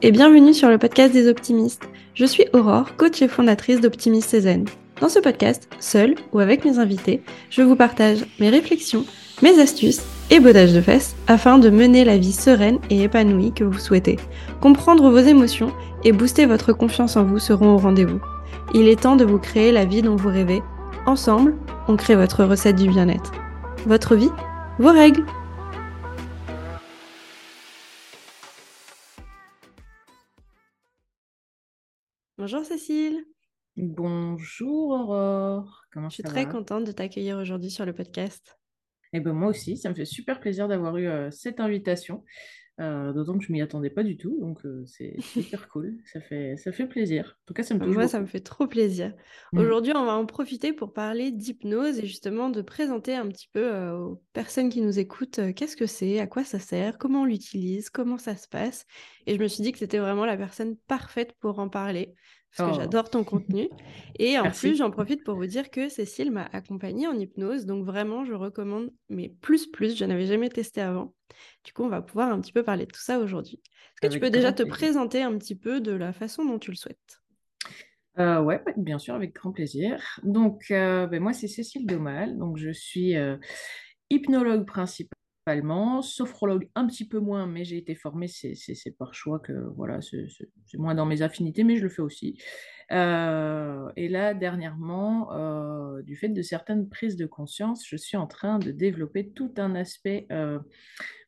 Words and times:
et 0.00 0.12
bienvenue 0.12 0.54
sur 0.54 0.68
le 0.68 0.78
podcast 0.78 1.12
des 1.12 1.28
optimistes. 1.28 1.88
Je 2.14 2.24
suis 2.24 2.44
Aurore, 2.52 2.96
coach 2.96 3.20
et 3.20 3.28
fondatrice 3.28 3.80
d'Optimist 3.80 4.30
Cézanne. 4.30 4.66
Dans 5.00 5.08
ce 5.08 5.18
podcast, 5.18 5.68
seul 5.80 6.14
ou 6.32 6.38
avec 6.38 6.64
mes 6.64 6.78
invités, 6.78 7.22
je 7.50 7.62
vous 7.62 7.74
partage 7.74 8.24
mes 8.38 8.48
réflexions, 8.48 9.04
mes 9.42 9.58
astuces 9.60 10.02
et 10.30 10.38
bodages 10.38 10.72
de 10.72 10.80
fesses 10.80 11.16
afin 11.26 11.58
de 11.58 11.70
mener 11.70 12.04
la 12.04 12.16
vie 12.16 12.32
sereine 12.32 12.78
et 12.90 13.02
épanouie 13.02 13.52
que 13.52 13.64
vous 13.64 13.78
souhaitez. 13.78 14.18
Comprendre 14.60 15.10
vos 15.10 15.18
émotions 15.18 15.72
et 16.04 16.12
booster 16.12 16.46
votre 16.46 16.72
confiance 16.72 17.16
en 17.16 17.24
vous 17.24 17.40
seront 17.40 17.74
au 17.74 17.78
rendez-vous. 17.78 18.20
Il 18.74 18.86
est 18.86 19.02
temps 19.02 19.16
de 19.16 19.24
vous 19.24 19.38
créer 19.38 19.72
la 19.72 19.84
vie 19.84 20.02
dont 20.02 20.16
vous 20.16 20.28
rêvez. 20.28 20.62
Ensemble, 21.06 21.56
on 21.88 21.96
crée 21.96 22.14
votre 22.14 22.44
recette 22.44 22.76
du 22.76 22.88
bien-être. 22.88 23.32
Votre 23.86 24.14
vie, 24.14 24.30
vos 24.78 24.92
règles. 24.92 25.24
Bonjour 32.50 32.64
Cécile. 32.64 33.26
Bonjour 33.76 34.92
Aurore. 34.92 35.84
Comment 35.92 36.08
Je 36.08 36.14
suis 36.14 36.22
très 36.22 36.48
contente 36.48 36.84
de 36.84 36.92
t'accueillir 36.92 37.36
aujourd'hui 37.36 37.70
sur 37.70 37.84
le 37.84 37.92
podcast. 37.92 38.58
Et 39.12 39.18
eh 39.18 39.20
ben 39.20 39.34
moi 39.34 39.50
aussi, 39.50 39.76
ça 39.76 39.90
me 39.90 39.94
fait 39.94 40.06
super 40.06 40.40
plaisir 40.40 40.66
d'avoir 40.66 40.96
eu 40.96 41.08
euh, 41.08 41.30
cette 41.30 41.60
invitation. 41.60 42.24
Euh, 42.80 43.12
d'autant 43.12 43.36
que 43.36 43.44
je 43.44 43.52
m'y 43.52 43.60
attendais 43.60 43.90
pas 43.90 44.04
du 44.04 44.16
tout, 44.16 44.38
donc 44.40 44.64
euh, 44.64 44.82
c'est 44.86 45.16
super 45.20 45.68
cool. 45.68 45.98
Ça 46.10 46.22
fait, 46.22 46.56
ça 46.56 46.72
fait 46.72 46.86
plaisir. 46.86 47.36
En 47.42 47.44
tout 47.48 47.54
cas, 47.54 47.64
ça 47.64 47.74
me 47.74 47.80
touche 47.80 47.92
Moi, 47.92 48.08
ça 48.08 48.20
me 48.20 48.26
fait 48.26 48.40
trop 48.40 48.66
plaisir. 48.66 49.12
Mmh. 49.52 49.58
Aujourd'hui, 49.58 49.92
on 49.94 50.06
va 50.06 50.14
en 50.14 50.24
profiter 50.24 50.72
pour 50.72 50.94
parler 50.94 51.30
d'hypnose 51.30 51.98
et 51.98 52.06
justement 52.06 52.48
de 52.48 52.62
présenter 52.62 53.14
un 53.14 53.28
petit 53.28 53.50
peu 53.52 53.90
aux 53.90 54.22
personnes 54.32 54.70
qui 54.70 54.80
nous 54.80 54.98
écoutent 54.98 55.40
qu'est-ce 55.54 55.76
que 55.76 55.86
c'est, 55.86 56.18
à 56.18 56.26
quoi 56.26 56.44
ça 56.44 56.60
sert, 56.60 56.96
comment 56.96 57.22
on 57.22 57.26
l'utilise, 57.26 57.90
comment 57.90 58.16
ça 58.16 58.36
se 58.36 58.48
passe. 58.48 58.86
Et 59.26 59.34
je 59.34 59.40
me 59.42 59.48
suis 59.48 59.62
dit 59.62 59.72
que 59.72 59.78
c'était 59.78 59.98
vraiment 59.98 60.24
la 60.24 60.38
personne 60.38 60.76
parfaite 60.86 61.34
pour 61.40 61.58
en 61.58 61.68
parler 61.68 62.14
parce 62.58 62.70
que 62.70 62.76
oh. 62.76 62.80
j'adore 62.80 63.10
ton 63.10 63.24
contenu. 63.24 63.68
Et 64.18 64.38
en 64.38 64.50
plus, 64.50 64.76
j'en 64.76 64.90
profite 64.90 65.24
pour 65.24 65.36
vous 65.36 65.46
dire 65.46 65.70
que 65.70 65.88
Cécile 65.88 66.32
m'a 66.32 66.48
accompagnée 66.52 67.06
en 67.06 67.18
hypnose. 67.18 67.66
Donc 67.66 67.84
vraiment, 67.84 68.24
je 68.24 68.34
recommande, 68.34 68.90
mais 69.08 69.28
plus, 69.40 69.66
plus, 69.66 69.96
je 69.96 70.04
n'avais 70.04 70.26
jamais 70.26 70.48
testé 70.48 70.80
avant. 70.80 71.14
Du 71.64 71.72
coup, 71.72 71.84
on 71.84 71.88
va 71.88 72.02
pouvoir 72.02 72.32
un 72.32 72.40
petit 72.40 72.52
peu 72.52 72.62
parler 72.62 72.86
de 72.86 72.90
tout 72.90 73.00
ça 73.00 73.18
aujourd'hui. 73.18 73.60
Est-ce 74.02 74.08
que 74.08 74.14
tu 74.14 74.20
peux 74.20 74.30
déjà 74.30 74.52
te 74.52 74.62
présenter 74.62 75.22
un 75.22 75.36
petit 75.38 75.54
peu 75.54 75.80
de 75.80 75.92
la 75.92 76.12
façon 76.12 76.44
dont 76.44 76.58
tu 76.58 76.70
le 76.70 76.76
souhaites? 76.76 77.20
Euh, 78.18 78.40
ouais, 78.40 78.60
bien 78.76 78.98
sûr, 78.98 79.14
avec 79.14 79.34
grand 79.34 79.52
plaisir. 79.52 80.18
Donc, 80.24 80.70
euh, 80.70 81.06
ben 81.06 81.22
moi, 81.22 81.32
c'est 81.32 81.46
Cécile 81.46 81.86
Domal. 81.86 82.36
Donc, 82.36 82.56
je 82.56 82.70
suis 82.70 83.16
euh, 83.16 83.36
hypnologue 84.10 84.66
principale 84.66 85.18
sophrologue 86.02 86.68
un 86.74 86.86
petit 86.86 87.06
peu 87.06 87.18
moins, 87.18 87.46
mais 87.46 87.64
j'ai 87.64 87.76
été 87.76 87.94
formée, 87.94 88.28
c'est 88.28 88.96
par 88.98 89.14
choix 89.14 89.38
que 89.38 89.52
voilà, 89.76 90.00
c'est 90.00 90.78
moins 90.78 90.94
dans 90.94 91.06
mes 91.06 91.22
affinités, 91.22 91.64
mais 91.64 91.76
je 91.76 91.82
le 91.82 91.88
fais 91.88 92.02
aussi. 92.02 92.38
Euh, 92.90 93.90
et 93.96 94.08
là, 94.08 94.34
dernièrement, 94.34 95.32
euh, 95.32 96.02
du 96.02 96.16
fait 96.16 96.28
de 96.28 96.42
certaines 96.42 96.88
prises 96.88 97.16
de 97.16 97.26
conscience, 97.26 97.86
je 97.86 97.96
suis 97.96 98.16
en 98.16 98.26
train 98.26 98.58
de 98.58 98.70
développer 98.70 99.30
tout 99.30 99.52
un 99.58 99.74
aspect 99.74 100.26
euh, 100.32 100.58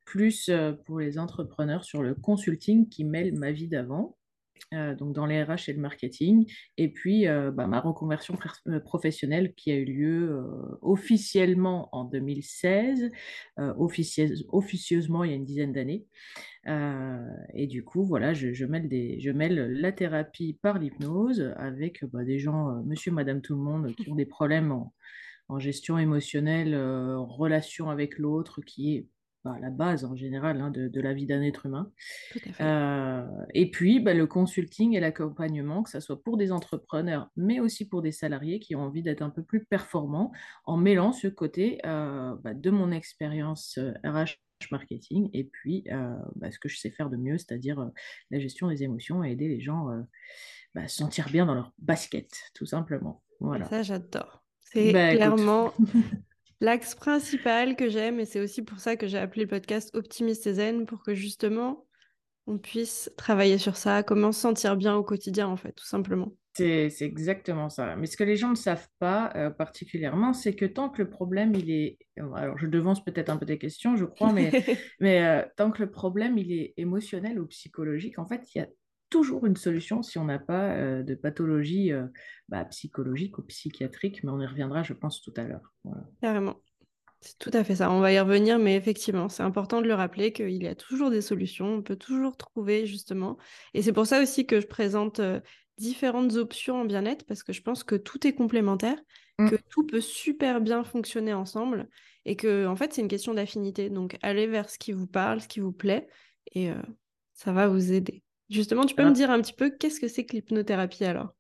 plus 0.04 0.50
pour 0.86 0.98
les 0.98 1.18
entrepreneurs 1.18 1.84
sur 1.84 2.02
le 2.02 2.14
consulting 2.14 2.88
qui 2.88 3.04
mêle 3.04 3.32
ma 3.38 3.52
vie 3.52 3.68
d'avant. 3.68 4.16
Euh, 4.72 4.94
donc 4.94 5.14
dans 5.14 5.26
les 5.26 5.42
RH 5.42 5.68
et 5.68 5.72
le 5.72 5.80
marketing, 5.80 6.46
et 6.76 6.92
puis 6.92 7.26
euh, 7.26 7.50
bah, 7.50 7.66
ma 7.66 7.80
reconversion 7.80 8.38
euh, 8.68 8.78
professionnelle 8.78 9.52
qui 9.54 9.72
a 9.72 9.74
eu 9.74 9.84
lieu 9.84 10.44
officiellement 10.80 11.88
en 11.92 12.04
2016, 12.04 13.10
officieusement 13.56 15.24
il 15.24 15.30
y 15.30 15.32
a 15.32 15.36
une 15.36 15.44
dizaine 15.44 15.72
d'années. 15.72 16.06
et 16.66 17.66
du 17.66 17.84
coup, 17.84 18.04
voilà, 18.04 18.32
je, 18.32 18.64
mêle 18.64 19.72
la 19.72 19.92
thérapie 19.92 20.58
par 20.62 20.78
l'hypnose 20.78 21.52
avec 21.56 22.04
bah, 22.12 22.24
des 22.24 22.38
gens, 22.38 22.82
monsieur, 22.84 23.12
madame, 23.12 23.40
tout 23.42 23.54
le 23.54 23.62
monde, 23.62 23.94
qui 23.96 24.08
ont 24.10 24.14
des 24.14 24.26
problèmes 24.26 24.72
en, 24.72 24.92
en 25.48 25.58
gestion 25.58 25.98
émotionnelle, 25.98 26.74
en 26.76 27.26
relation 27.26 27.90
avec 27.90 28.18
l'autre, 28.18 28.60
qui 28.60 28.96
est 28.96 29.06
bah, 29.42 29.56
la 29.58 29.70
base 29.70 30.04
en 30.04 30.14
général 30.14 30.60
hein, 30.60 30.70
de, 30.70 31.00
la 31.00 31.14
vie 31.14 31.24
d'un 31.24 31.40
être 31.40 31.64
humain. 31.64 31.90
Euh, 32.60 33.26
et 33.54 33.70
puis 33.70 33.98
bah, 33.98 34.12
le 34.12 34.26
consulting 34.26 34.94
et 34.94 35.00
l'accompagnement, 35.00 35.82
que 35.82 35.88
ce 35.88 36.00
soit 36.00 36.22
pour 36.22 36.36
des 36.36 36.52
entrepreneurs, 36.52 37.30
mais 37.36 37.58
aussi 37.58 37.88
pour 37.88 38.02
des 38.02 38.12
salariés 38.12 38.60
qui 38.60 38.76
ont 38.76 38.82
envie 38.82 39.02
d'être 39.02 39.22
un 39.22 39.30
peu 39.30 39.42
plus 39.42 39.64
performants, 39.64 40.30
en 40.66 40.76
mêlant 40.76 41.12
ce 41.12 41.26
côté 41.26 41.80
euh, 41.86 42.36
bah, 42.44 42.52
de 42.52 42.70
mon 42.70 42.92
expérience 42.92 43.78
RH 44.04 44.08
euh, 44.08 44.66
marketing 44.70 45.30
et 45.32 45.44
puis 45.44 45.84
ce 45.88 46.58
que 46.58 46.68
je 46.68 46.78
sais 46.78 46.90
faire 46.90 47.08
de 47.08 47.16
mieux, 47.16 47.38
c'est-à-dire 47.38 47.90
la 48.30 48.38
gestion 48.38 48.68
des 48.68 48.82
émotions 48.82 49.24
et 49.24 49.30
aider 49.30 49.48
les 49.48 49.62
gens 49.62 49.88
à 50.74 50.86
se 50.86 50.96
sentir 50.96 51.30
bien 51.30 51.46
dans 51.46 51.54
leur 51.54 51.72
basket, 51.78 52.28
tout 52.54 52.66
simplement. 52.66 53.22
Voilà. 53.40 53.64
Ça, 53.70 53.82
j'adore. 53.82 54.44
C'est 54.60 54.90
clairement 54.90 55.72
l'axe 56.60 56.94
principal 56.94 57.76
que 57.76 57.88
j'aime, 57.88 58.20
et 58.20 58.24
c'est 58.24 58.40
aussi 58.40 58.62
pour 58.62 58.78
ça 58.78 58.96
que 58.96 59.06
j'ai 59.06 59.18
appelé 59.18 59.42
le 59.42 59.48
podcast 59.48 59.90
Optimiste 59.94 60.46
et 60.46 60.54
Zen, 60.54 60.86
pour 60.86 61.02
que 61.02 61.14
justement 61.14 61.86
on 62.46 62.58
puisse 62.58 63.12
travailler 63.16 63.58
sur 63.58 63.76
ça, 63.76 64.02
comment 64.02 64.32
se 64.32 64.40
sentir 64.40 64.76
bien 64.76 64.96
au 64.96 65.04
quotidien, 65.04 65.46
en 65.46 65.56
fait, 65.56 65.72
tout 65.72 65.86
simplement. 65.86 66.32
C'est 66.54 66.90
exactement 67.00 67.68
ça. 67.68 67.94
Mais 67.96 68.06
ce 68.06 68.16
que 68.16 68.24
les 68.24 68.36
gens 68.36 68.50
ne 68.50 68.56
savent 68.56 68.88
pas 68.98 69.32
euh, 69.36 69.50
particulièrement, 69.50 70.32
c'est 70.32 70.54
que 70.54 70.64
tant 70.64 70.90
que 70.90 71.00
le 71.00 71.08
problème, 71.08 71.54
il 71.54 71.70
est... 71.70 71.98
Alors, 72.16 72.58
je 72.58 72.66
devance 72.66 73.04
peut-être 73.04 73.30
un 73.30 73.36
peu 73.36 73.46
des 73.46 73.58
questions, 73.58 73.96
je 73.96 74.04
crois, 74.04 74.32
mais, 74.32 74.50
mais 75.00 75.24
euh, 75.24 75.42
tant 75.56 75.70
que 75.70 75.82
le 75.82 75.90
problème, 75.90 76.36
il 76.38 76.52
est 76.52 76.74
émotionnel 76.76 77.40
ou 77.40 77.46
psychologique, 77.46 78.18
en 78.18 78.26
fait, 78.26 78.42
il 78.54 78.58
y 78.58 78.60
a 78.62 78.68
toujours 79.10 79.44
une 79.44 79.56
solution 79.56 80.02
si 80.02 80.18
on 80.18 80.24
n'a 80.24 80.38
pas 80.38 80.70
euh, 80.70 81.02
de 81.02 81.14
pathologie 81.14 81.92
euh, 81.92 82.06
bah, 82.48 82.64
psychologique 82.66 83.38
ou 83.38 83.42
psychiatrique, 83.42 84.22
mais 84.24 84.30
on 84.30 84.40
y 84.40 84.46
reviendra, 84.46 84.82
je 84.82 84.94
pense, 84.94 85.20
tout 85.20 85.34
à 85.36 85.42
l'heure. 85.42 85.74
Carrément. 86.22 86.56
C'est 87.20 87.38
tout 87.38 87.50
à 87.52 87.64
fait 87.64 87.76
ça. 87.76 87.90
On 87.90 88.00
va 88.00 88.12
y 88.12 88.18
revenir, 88.18 88.58
mais 88.58 88.76
effectivement, 88.76 89.28
c'est 89.28 89.42
important 89.42 89.82
de 89.82 89.86
le 89.86 89.94
rappeler 89.94 90.32
qu'il 90.32 90.62
y 90.62 90.66
a 90.66 90.74
toujours 90.74 91.10
des 91.10 91.20
solutions. 91.20 91.74
On 91.74 91.82
peut 91.82 91.96
toujours 91.96 92.36
trouver, 92.36 92.86
justement. 92.86 93.36
Et 93.74 93.82
c'est 93.82 93.92
pour 93.92 94.06
ça 94.06 94.22
aussi 94.22 94.46
que 94.46 94.60
je 94.60 94.66
présente 94.66 95.20
euh, 95.20 95.40
différentes 95.76 96.36
options 96.36 96.80
en 96.80 96.84
bien-être, 96.86 97.26
parce 97.26 97.42
que 97.42 97.52
je 97.52 97.60
pense 97.60 97.84
que 97.84 97.96
tout 97.96 98.26
est 98.26 98.32
complémentaire, 98.32 98.98
mmh. 99.38 99.50
que 99.50 99.56
tout 99.68 99.86
peut 99.86 100.00
super 100.00 100.62
bien 100.62 100.82
fonctionner 100.82 101.34
ensemble, 101.34 101.88
et 102.24 102.36
que, 102.36 102.66
en 102.66 102.76
fait, 102.76 102.94
c'est 102.94 103.02
une 103.02 103.08
question 103.08 103.34
d'affinité. 103.34 103.90
Donc, 103.90 104.16
allez 104.22 104.46
vers 104.46 104.70
ce 104.70 104.78
qui 104.78 104.92
vous 104.92 105.06
parle, 105.06 105.42
ce 105.42 105.48
qui 105.48 105.60
vous 105.60 105.72
plaît, 105.72 106.08
et 106.54 106.70
ça 107.34 107.52
va 107.52 107.68
vous 107.68 107.92
aider. 107.92 108.22
Justement, 108.50 108.84
tu 108.84 108.94
peux 108.94 109.04
me 109.04 109.12
dire 109.12 109.30
un 109.30 109.40
petit 109.40 109.52
peu 109.52 109.70
qu'est-ce 109.70 110.00
que 110.00 110.08
c'est 110.08 110.26
que 110.26 110.32
l'hypnothérapie 110.32 111.04
alors? 111.04 111.34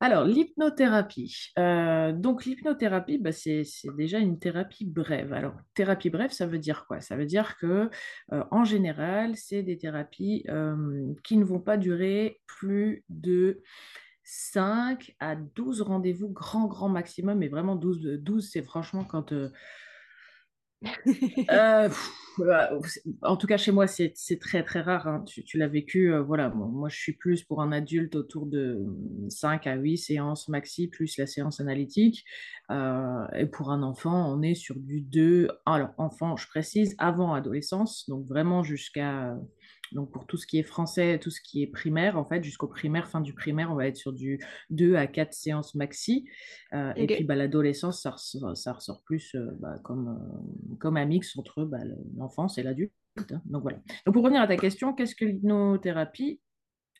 Alors, 0.00 0.24
l'hypnothérapie. 0.24 1.50
Euh, 1.58 2.12
donc, 2.12 2.44
l'hypnothérapie, 2.44 3.18
bah, 3.18 3.32
c'est 3.32 3.64
déjà 3.96 4.18
une 4.18 4.38
thérapie 4.38 4.84
brève. 4.84 5.32
Alors, 5.32 5.54
thérapie 5.74 6.10
brève, 6.10 6.30
ça 6.30 6.46
veut 6.46 6.58
dire 6.58 6.86
quoi? 6.86 7.00
Ça 7.00 7.16
veut 7.16 7.26
dire 7.26 7.56
que, 7.58 7.90
euh, 8.32 8.44
en 8.52 8.64
général, 8.64 9.36
c'est 9.36 9.64
des 9.64 9.76
thérapies 9.76 10.44
euh, 10.48 11.12
qui 11.24 11.36
ne 11.36 11.44
vont 11.44 11.58
pas 11.58 11.76
durer 11.76 12.40
plus 12.46 13.04
de 13.08 13.60
5 14.22 15.16
à 15.18 15.34
12 15.34 15.82
rendez-vous, 15.82 16.28
grand, 16.28 16.66
grand 16.66 16.88
maximum. 16.88 17.42
Et 17.42 17.48
vraiment, 17.48 17.74
12, 17.74 18.20
12 18.20 18.50
c'est 18.52 18.62
franchement 18.62 19.04
quand 19.04 19.32
euh, 21.50 21.88
en 23.22 23.36
tout 23.36 23.46
cas, 23.46 23.56
chez 23.56 23.72
moi, 23.72 23.86
c'est 23.86 24.14
très 24.40 24.62
très 24.62 24.80
rare. 24.80 25.08
Hein. 25.08 25.24
Tu, 25.26 25.58
l'as 25.58 25.68
vécu. 25.68 26.12
Euh, 26.12 26.22
voilà, 26.22 26.50
moi, 26.50 26.88
je 26.88 26.96
suis 26.96 27.12
plus 27.12 27.42
pour 27.42 27.62
un 27.62 27.72
adulte 27.72 28.14
autour 28.14 28.46
de 28.46 28.84
5 29.28 29.66
à 29.66 29.74
8 29.74 29.98
séances 29.98 30.48
maxi, 30.48 30.88
plus 30.88 31.16
la 31.18 31.26
séance 31.26 31.60
analytique. 31.60 32.24
Euh, 32.70 33.26
et 33.36 33.46
pour 33.46 33.70
un 33.70 33.82
enfant, 33.82 34.32
on 34.32 34.42
est 34.42 34.54
sur 34.54 34.76
du 34.78 35.00
2. 35.00 35.48
Alors, 35.66 35.90
enfant, 35.98 36.36
je 36.36 36.46
précise, 36.46 36.94
avant 36.98 37.34
adolescence, 37.34 38.08
donc 38.08 38.26
vraiment 38.26 38.62
jusqu'à 38.62 39.36
donc 39.92 40.12
pour 40.12 40.26
tout 40.26 40.36
ce 40.36 40.46
qui 40.46 40.58
est 40.58 40.62
français, 40.62 41.18
tout 41.18 41.30
ce 41.30 41.40
qui 41.40 41.62
est 41.62 41.66
primaire, 41.66 42.18
en 42.18 42.24
fait, 42.24 42.42
jusqu'au 42.42 42.68
primaire, 42.68 43.08
fin 43.08 43.20
du 43.20 43.32
primaire, 43.32 43.70
on 43.70 43.74
va 43.74 43.86
être 43.86 43.96
sur 43.96 44.12
du 44.12 44.40
2 44.70 44.96
à 44.96 45.06
4 45.06 45.32
séances 45.32 45.74
maxi. 45.74 46.28
Euh, 46.72 46.92
et 46.96 47.06
puis 47.06 47.24
bah, 47.24 47.36
l'adolescence, 47.36 48.02
ça, 48.02 48.14
ça, 48.54 48.72
ressort 48.72 49.02
plus 49.02 49.34
euh, 49.34 49.50
bah, 49.60 49.78
comme, 49.82 50.08
euh, 50.08 50.76
comme 50.78 50.96
un 50.96 51.06
mix 51.06 51.36
entre 51.38 51.64
bah, 51.64 51.78
l'enfance 52.16 52.58
et 52.58 52.62
l'adulte. 52.62 52.92
Hein. 53.30 53.42
Donc 53.46 53.62
voilà. 53.62 53.78
Donc 54.06 54.14
pour 54.14 54.22
revenir 54.22 54.42
à 54.42 54.46
ta 54.46 54.56
question, 54.56 54.92
qu'est-ce 54.92 55.14
que 55.14 55.24
l'hypnothérapie? 55.24 56.40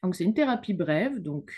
Donc 0.02 0.14
c'est 0.14 0.24
une 0.24 0.34
thérapie 0.34 0.74
brève, 0.74 1.20
donc 1.20 1.52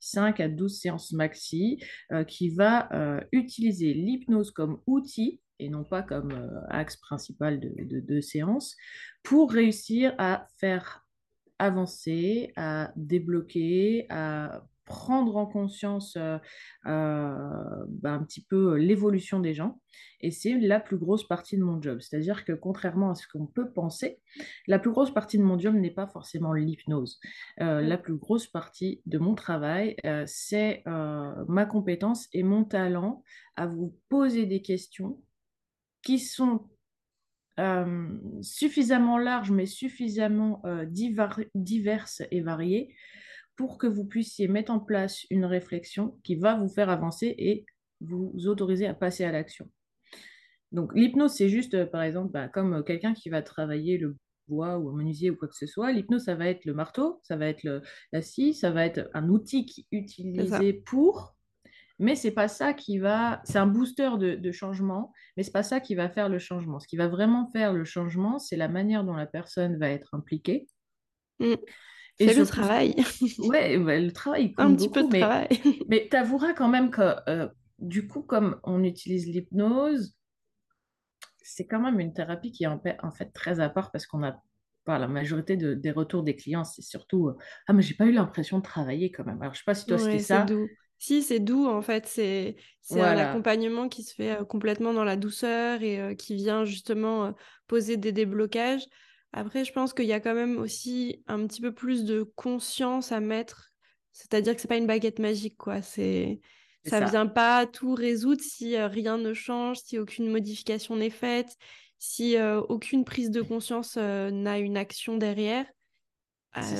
5 0.00 0.40
à 0.40 0.48
12 0.48 0.80
séances 0.80 1.12
maxi, 1.12 1.82
qui 2.28 2.50
va 2.50 2.88
utiliser 3.32 3.92
l'hypnose 3.92 4.52
comme 4.52 4.80
outil 4.86 5.40
et 5.62 5.68
non 5.68 5.84
pas 5.84 6.02
comme 6.02 6.32
euh, 6.32 6.60
axe 6.68 6.96
principal 6.96 7.60
de, 7.60 8.00
de, 8.00 8.20
séance, 8.20 8.76
pour 9.22 9.52
réussir 9.52 10.14
à 10.18 10.46
faire 10.58 11.06
avancer, 11.58 12.52
à 12.56 12.92
débloquer, 12.96 14.06
à 14.10 14.64
prendre 14.84 15.36
en 15.36 15.46
conscience 15.46 16.16
euh, 16.16 16.38
euh, 16.86 17.84
bah, 17.88 18.12
un 18.12 18.22
petit 18.24 18.44
peu 18.44 18.76
l'évolution 18.76 19.40
des 19.40 19.54
gens. 19.54 19.80
Et 20.20 20.30
c'est 20.30 20.58
la 20.58 20.80
plus 20.80 20.98
grosse 20.98 21.26
partie 21.26 21.56
de 21.56 21.62
mon 21.62 21.80
job. 21.80 22.00
C'est-à-dire 22.00 22.44
que 22.44 22.52
contrairement 22.52 23.10
à 23.10 23.14
ce 23.14 23.26
qu'on 23.26 23.46
peut 23.46 23.70
penser, 23.70 24.20
la 24.66 24.78
plus 24.78 24.90
grosse 24.90 25.12
partie 25.12 25.38
de 25.38 25.42
mon 25.42 25.58
job 25.58 25.74
n'est 25.74 25.90
pas 25.90 26.06
forcément 26.06 26.52
l'hypnose. 26.52 27.20
Euh, 27.60 27.80
la 27.80 27.98
plus 27.98 28.16
grosse 28.16 28.46
partie 28.46 29.02
de 29.06 29.18
mon 29.18 29.34
travail, 29.34 29.96
c'est 30.26 30.82
ma 30.86 31.66
compétence 31.66 32.28
et 32.32 32.42
mon 32.42 32.64
talent 32.64 33.22
à 33.56 33.66
vous 33.66 33.96
poser 34.08 34.46
des 34.46 34.62
questions 34.62 35.18
qui 36.02 36.18
sont 36.18 36.68
suffisamment 38.40 39.18
larges, 39.18 39.50
mais 39.50 39.66
suffisamment 39.66 40.62
diverses 41.54 42.22
et 42.30 42.40
variées 42.40 42.94
pour 43.56 43.78
que 43.78 43.86
vous 43.86 44.04
puissiez 44.04 44.48
mettre 44.48 44.72
en 44.72 44.80
place 44.80 45.24
une 45.30 45.44
réflexion 45.44 46.18
qui 46.24 46.36
va 46.36 46.56
vous 46.56 46.68
faire 46.68 46.90
avancer 46.90 47.34
et 47.38 47.66
vous 48.00 48.32
autoriser 48.46 48.86
à 48.86 48.94
passer 48.94 49.24
à 49.24 49.32
l'action. 49.32 49.70
Donc 50.72 50.94
l'hypnose, 50.94 51.34
c'est 51.34 51.48
juste, 51.48 51.74
euh, 51.74 51.86
par 51.86 52.02
exemple, 52.02 52.32
bah, 52.32 52.48
comme 52.48 52.74
euh, 52.74 52.82
quelqu'un 52.82 53.12
qui 53.12 53.28
va 53.28 53.42
travailler 53.42 53.98
le 53.98 54.16
bois 54.48 54.78
ou 54.78 54.88
un 54.88 54.96
menuisier 54.96 55.30
ou 55.30 55.36
quoi 55.36 55.48
que 55.48 55.54
ce 55.54 55.66
soit. 55.66 55.92
L'hypnose, 55.92 56.24
ça 56.24 56.34
va 56.34 56.48
être 56.48 56.64
le 56.64 56.74
marteau, 56.74 57.20
ça 57.22 57.36
va 57.36 57.46
être 57.46 57.62
le, 57.62 57.82
la 58.12 58.22
scie, 58.22 58.54
ça 58.54 58.70
va 58.70 58.86
être 58.86 59.08
un 59.14 59.28
outil 59.28 59.66
qui 59.66 59.86
est 59.92 59.98
utilisé 59.98 60.72
pour, 60.72 61.36
mais 61.98 62.14
c'est 62.16 62.32
pas 62.32 62.48
ça 62.48 62.74
qui 62.74 62.98
va, 62.98 63.40
c'est 63.44 63.58
un 63.58 63.66
booster 63.66 64.10
de, 64.18 64.52
changement, 64.52 65.12
mais 65.36 65.42
c'est 65.42 65.52
pas 65.52 65.62
ça 65.62 65.80
qui 65.80 65.94
va 65.94 66.08
faire 66.08 66.28
le 66.28 66.38
changement. 66.38 66.80
Ce 66.80 66.88
qui 66.88 66.96
va 66.96 67.08
vraiment 67.08 67.46
faire 67.46 67.72
le 67.72 67.84
changement, 67.84 68.38
c'est 68.38 68.56
la 68.56 68.68
manière 68.68 69.04
dont 69.04 69.14
la 69.14 69.26
personne 69.26 69.78
va 69.78 69.88
être 69.88 70.14
impliquée. 70.14 70.66
Mm. 71.40 71.54
C'est 72.20 72.34
le 72.34 72.46
travail. 72.46 72.94
Ouais, 73.38 73.76
le 73.76 74.12
travail. 74.12 74.54
Un 74.58 74.74
petit 74.74 74.90
peu 74.90 75.04
de 75.04 75.18
travail. 75.18 75.48
Mais 75.88 76.08
tu 76.10 76.16
avoueras 76.16 76.52
quand 76.52 76.68
même 76.68 76.90
que, 76.90 77.16
euh, 77.28 77.48
du 77.78 78.06
coup, 78.06 78.22
comme 78.22 78.60
on 78.64 78.84
utilise 78.84 79.26
l'hypnose, 79.26 80.14
c'est 81.42 81.66
quand 81.66 81.80
même 81.80 82.00
une 82.00 82.12
thérapie 82.12 82.52
qui 82.52 82.64
est 82.64 82.68
en, 82.68 83.10
fait 83.10 83.32
très 83.32 83.60
à 83.60 83.68
part 83.68 83.90
parce 83.90 84.06
qu'on 84.06 84.22
a 84.22 84.40
pas 84.84 84.98
la 84.98 85.08
majorité 85.08 85.56
des 85.56 85.90
retours 85.90 86.22
des 86.22 86.34
clients, 86.34 86.64
c'est 86.64 86.82
surtout 86.82 87.28
euh, 87.28 87.36
ah 87.68 87.72
mais 87.72 87.82
j'ai 87.82 87.94
pas 87.94 88.04
eu 88.04 88.12
l'impression 88.12 88.58
de 88.58 88.62
travailler 88.62 89.10
quand 89.10 89.24
même. 89.24 89.40
Alors 89.40 89.54
je 89.54 89.58
sais 89.58 89.64
pas 89.64 89.74
si 89.74 89.86
toi 89.86 89.98
c'était 89.98 90.18
ça. 90.18 90.44
Doux. 90.44 90.68
Si 91.02 91.22
c'est 91.22 91.40
doux 91.40 91.66
en 91.66 91.82
fait, 91.82 92.06
c'est 92.06 92.56
un 92.90 93.18
accompagnement 93.18 93.88
qui 93.88 94.04
se 94.04 94.14
fait 94.14 94.40
euh, 94.40 94.44
complètement 94.44 94.92
dans 94.92 95.04
la 95.04 95.16
douceur 95.16 95.82
et 95.82 96.16
qui 96.16 96.36
vient 96.36 96.64
justement 96.64 97.34
poser 97.66 97.96
des 97.96 98.12
déblocages. 98.12 98.84
Après, 99.32 99.64
je 99.64 99.72
pense 99.72 99.94
qu'il 99.94 100.04
y 100.04 100.12
a 100.12 100.20
quand 100.20 100.34
même 100.34 100.58
aussi 100.58 101.24
un 101.26 101.46
petit 101.46 101.60
peu 101.60 101.72
plus 101.72 102.04
de 102.04 102.22
conscience 102.36 103.10
à 103.10 103.20
mettre. 103.20 103.70
C'est-à-dire 104.12 104.54
que 104.54 104.60
c'est 104.60 104.68
pas 104.68 104.76
une 104.76 104.86
baguette 104.86 105.18
magique, 105.18 105.56
quoi. 105.56 105.82
C'est 105.82 106.40
ça 106.84 107.00
ne 107.00 107.10
vient 107.10 107.26
pas 107.26 107.66
tout 107.66 107.94
résoudre 107.94 108.42
si 108.42 108.76
euh, 108.76 108.88
rien 108.88 109.18
ne 109.18 109.34
change, 109.34 109.78
si 109.78 109.98
aucune 109.98 110.28
modification 110.30 110.96
n'est 110.96 111.10
faite, 111.10 111.56
si 111.98 112.36
euh, 112.36 112.60
aucune 112.68 113.04
prise 113.04 113.30
de 113.30 113.42
conscience 113.42 113.96
euh, 113.96 114.30
n'a 114.30 114.58
une 114.58 114.76
action 114.76 115.16
derrière. 115.16 115.66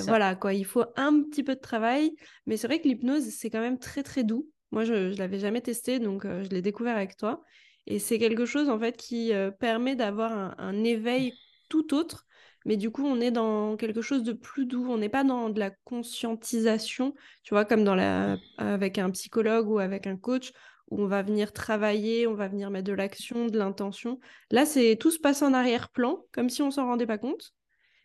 Voilà, 0.05 0.35
quoi. 0.35 0.55
Il 0.55 0.65
faut 0.65 0.85
un 0.97 1.23
petit 1.23 1.43
peu 1.43 1.55
de 1.55 1.61
travail, 1.61 2.15
mais 2.47 2.57
c'est 2.57 2.67
vrai 2.67 2.81
que 2.81 2.89
l'hypnose, 2.89 3.25
c'est 3.31 3.51
quand 3.51 3.61
même 3.61 3.79
très, 3.79 4.03
très 4.03 4.25
doux. 4.25 4.49
Moi, 4.71 4.85
je 4.85 4.95
ne 4.95 5.17
l'avais 5.17 5.39
jamais 5.39 5.61
testé, 5.61 5.99
donc 5.99 6.25
je 6.25 6.49
l'ai 6.49 6.63
découvert 6.63 6.97
avec 6.97 7.17
toi. 7.17 7.43
Et 7.87 7.99
c'est 7.99 8.19
quelque 8.19 8.45
chose, 8.47 8.69
en 8.69 8.79
fait, 8.79 8.97
qui 8.97 9.33
permet 9.59 9.97
d'avoir 9.97 10.59
un 10.59 10.85
éveil 10.85 11.33
tout 11.69 11.95
autre 11.95 12.27
mais 12.65 12.77
du 12.77 12.91
coup, 12.91 13.05
on 13.05 13.21
est 13.21 13.31
dans 13.31 13.77
quelque 13.77 14.03
chose 14.03 14.23
de 14.23 14.33
plus 14.33 14.67
doux. 14.67 14.87
On 14.89 14.99
n'est 14.99 15.09
pas 15.09 15.25
dans 15.25 15.51
de 15.51 15.59
la 15.59 15.71
conscientisation, 15.71 17.15
tu 17.43 17.55
vois, 17.55 17.65
comme 17.65 17.85
dans 17.85 17.95
la... 17.95 18.37
avec 18.59 18.99
un 18.99 19.11
psychologue 19.11 19.69
ou 19.69 19.79
avec 19.79 20.07
un 20.07 20.17
coach, 20.17 20.53
où 20.91 21.03
on 21.03 21.07
va 21.07 21.23
venir 21.23 21.53
travailler, 21.53 22.27
on 22.27 22.35
va 22.35 22.49
venir 22.49 22.71
mettre 22.71 22.89
de 22.89 22.93
l'action, 22.93 23.47
de 23.47 23.59
l'intention. 23.59 24.21
Là, 24.51 24.67
c'est 24.67 24.97
tout 24.97 25.11
se 25.11 25.19
passe 25.19 25.43
en 25.43 25.55
arrière-plan, 25.55 26.25
comme 26.33 26.51
si 26.51 26.63
on 26.63 26.71
s'en 26.71 26.87
rendait 26.87 27.07
pas 27.07 27.19
compte. 27.19 27.53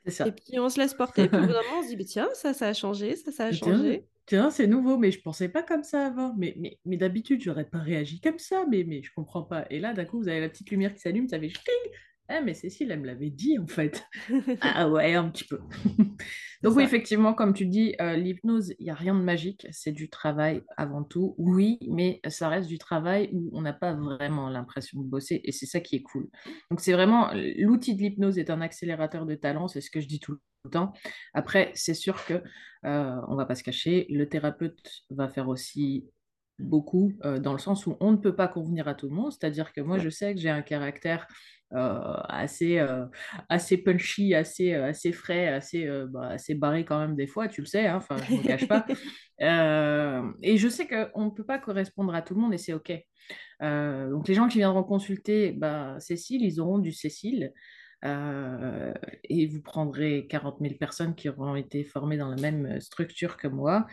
Ça. 0.08 0.28
Et 0.28 0.32
puis 0.32 0.60
on 0.60 0.70
se 0.70 0.80
laisse 0.80 0.94
porter. 0.94 1.28
Puis 1.28 1.38
au 1.38 1.42
bout 1.42 1.48
d'un 1.48 1.62
moment, 1.62 1.80
on 1.80 1.84
se 1.84 1.96
dit, 1.96 2.06
tiens, 2.06 2.30
ça, 2.34 2.54
ça 2.54 2.68
a 2.68 2.74
changé, 2.74 3.16
ça, 3.16 3.32
ça 3.32 3.46
a 3.46 3.52
changé. 3.52 4.06
Tiens, 4.26 4.50
c'est 4.50 4.68
nouveau, 4.68 4.98
mais 4.98 5.12
je 5.12 5.22
pensais 5.22 5.48
pas 5.48 5.64
comme 5.64 5.84
ça 5.84 6.08
avant. 6.08 6.34
Mais, 6.38 6.54
mais, 6.58 6.80
mais 6.86 6.98
d'habitude, 6.98 7.42
j'aurais 7.42 7.66
pas 7.66 7.80
réagi 7.80 8.20
comme 8.20 8.40
ça, 8.40 8.66
mais, 8.70 8.84
mais 8.84 9.02
je 9.02 9.12
comprends 9.16 9.44
pas. 9.44 9.66
Et 9.70 9.80
là, 9.80 9.94
d'un 9.94 10.06
coup, 10.06 10.20
vous 10.20 10.28
avez 10.28 10.42
la 10.42 10.50
petite 10.50 10.70
lumière 10.70 10.94
qui 10.94 11.00
s'allume, 11.00 11.30
ça 11.30 11.40
fait 11.40 11.52
eh, 12.30 12.42
mais 12.44 12.54
Cécile, 12.54 12.92
elle 12.92 13.00
me 13.00 13.06
l'avait 13.06 13.30
dit 13.30 13.58
en 13.58 13.68
fait. 13.68 14.06
ah 14.62 14.90
ouais, 14.90 15.14
un 15.14 15.30
petit 15.30 15.46
peu. 15.46 15.60
Donc 16.64 16.76
oui, 16.76 16.84
effectivement, 16.84 17.34
comme 17.34 17.54
tu 17.54 17.66
dis, 17.66 17.96
euh, 18.02 18.16
l'hypnose, 18.16 18.74
il 18.80 18.86
n'y 18.86 18.90
a 18.90 18.96
rien 18.96 19.14
de 19.14 19.22
magique, 19.22 19.68
c'est 19.72 19.92
du 19.92 20.10
travail 20.10 20.64
avant 20.76 21.04
tout. 21.04 21.36
Oui, 21.38 21.80
mais 21.88 22.20
ça 22.28 22.50
reste 22.50 22.68
du 22.68 22.78
travail 22.78 23.30
où 23.32 23.50
on 23.54 23.62
n'a 23.62 23.74
pas 23.74 23.94
vraiment 23.94 24.50
l'impression 24.50 25.02
de 25.02 25.08
bosser 25.08 25.40
et 25.44 25.52
c'est 25.52 25.66
ça 25.66 25.80
qui 25.80 25.96
est 25.96 26.02
cool. 26.02 26.28
Donc 26.70 26.82
c'est 26.82 26.94
vraiment, 26.94 27.32
l'outil 27.34 27.96
de 27.96 28.02
l'hypnose 28.02 28.38
est 28.38 28.50
un 28.50 28.62
accélérateur 28.62 29.26
de 29.26 29.36
talent, 29.36 29.68
c'est 29.68 29.82
ce 29.82 29.92
que 29.92 30.02
je 30.02 30.08
dis 30.08 30.20
tout 30.20 30.38
le 30.66 30.70
temps. 30.70 30.94
Après, 31.34 31.72
c'est 31.76 31.94
sûr 31.94 32.26
que, 32.26 32.42
euh, 32.86 33.22
on 33.28 33.36
va 33.36 33.46
pas 33.46 33.56
se 33.56 33.64
cacher, 33.64 34.06
le 34.10 34.28
thérapeute 34.28 35.04
va 35.10 35.30
faire 35.30 35.48
aussi 35.48 36.08
beaucoup 36.60 37.14
euh, 37.24 37.40
dans 37.40 37.54
le 37.54 37.60
sens 37.60 37.86
où 37.86 37.98
on 38.00 38.12
ne 38.12 38.18
peut 38.18 38.36
pas 38.36 38.48
convenir 38.48 38.88
à 38.88 38.96
tout 38.96 39.10
le 39.10 39.16
monde. 39.16 39.32
C'est-à-dire 39.32 39.74
que 39.74 39.82
moi, 39.82 39.98
je 39.98 40.10
sais 40.10 40.34
que 40.34 40.40
j'ai 40.40 40.50
un 40.50 40.62
caractère 40.62 41.28
euh, 41.74 42.00
assez, 42.30 42.80
euh, 42.80 43.06
assez 43.50 43.78
punchy, 43.78 44.34
assez, 44.34 44.74
assez 44.74 45.12
frais, 45.12 45.48
assez, 45.48 45.90
bah, 46.10 46.30
assez 46.30 46.56
barré 46.56 46.86
quand 46.86 47.00
même 47.00 47.16
des 47.16 47.28
fois, 47.28 47.48
tu 47.48 47.62
le 47.62 47.68
sais, 47.68 47.88
hein, 47.88 47.98
enfin, 47.98 48.18
je 48.28 48.34
ne 48.34 48.38
me 48.40 48.44
cache 48.44 48.68
pas. 48.68 48.86
et 50.42 50.58
je 50.58 50.68
sais 50.68 50.88
qu'on 50.88 51.26
ne 51.26 51.32
peut 51.32 51.46
pas 51.46 51.60
correspondre 51.60 52.16
à 52.16 52.22
tout 52.22 52.34
le 52.34 52.42
monde 52.42 52.54
et 52.54 52.58
c'est 52.58 52.74
OK. 52.74 52.92
donc 53.62 54.28
les 54.28 54.34
gens 54.34 54.48
qui 54.48 54.60
viendront 54.60 54.84
consulter 54.84 55.52
bah, 55.52 55.98
Cécile, 56.00 56.44
ils 56.44 56.60
auront 56.60 56.80
du 56.80 56.92
Cécile. 56.92 57.52
et 58.04 59.48
vous 59.48 59.62
prendrez 59.62 60.26
40 60.28 60.58
000 60.62 60.76
personnes 60.80 61.16
qui 61.16 61.30
auront 61.30 61.56
été 61.56 61.84
formées 61.84 62.18
dans 62.18 62.30
la 62.30 62.42
même 62.42 62.80
structure 62.80 63.38
que 63.38 63.48
moi 63.48 63.86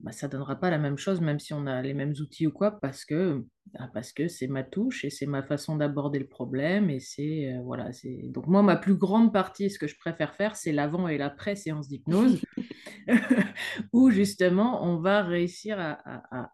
bah, 0.00 0.12
ça 0.12 0.28
donnera 0.28 0.56
pas 0.56 0.70
la 0.70 0.78
même 0.78 0.98
chose, 0.98 1.20
même 1.20 1.38
si 1.38 1.54
on 1.54 1.66
a 1.66 1.80
les 1.80 1.94
mêmes 1.94 2.14
outils 2.20 2.46
ou 2.46 2.52
quoi, 2.52 2.78
parce 2.80 3.04
que 3.04 3.44
bah, 3.72 3.90
parce 3.94 4.12
que 4.12 4.28
c'est 4.28 4.46
ma 4.46 4.62
touche 4.62 5.04
et 5.04 5.10
c'est 5.10 5.26
ma 5.26 5.42
façon 5.42 5.76
d'aborder 5.76 6.18
le 6.18 6.26
problème. 6.26 6.90
Et 6.90 7.00
c'est 7.00 7.54
euh, 7.54 7.62
voilà, 7.62 7.92
c'est 7.92 8.28
donc 8.28 8.46
moi 8.46 8.62
ma 8.62 8.76
plus 8.76 8.94
grande 8.94 9.32
partie, 9.32 9.70
ce 9.70 9.78
que 9.78 9.86
je 9.86 9.96
préfère 9.98 10.34
faire, 10.34 10.54
c'est 10.54 10.72
l'avant 10.72 11.08
et 11.08 11.16
l'après 11.16 11.56
séance 11.56 11.88
d'hypnose, 11.88 12.42
où 13.92 14.10
justement 14.10 14.84
on 14.84 14.98
va 14.98 15.22
réussir 15.22 15.78
à, 15.78 15.98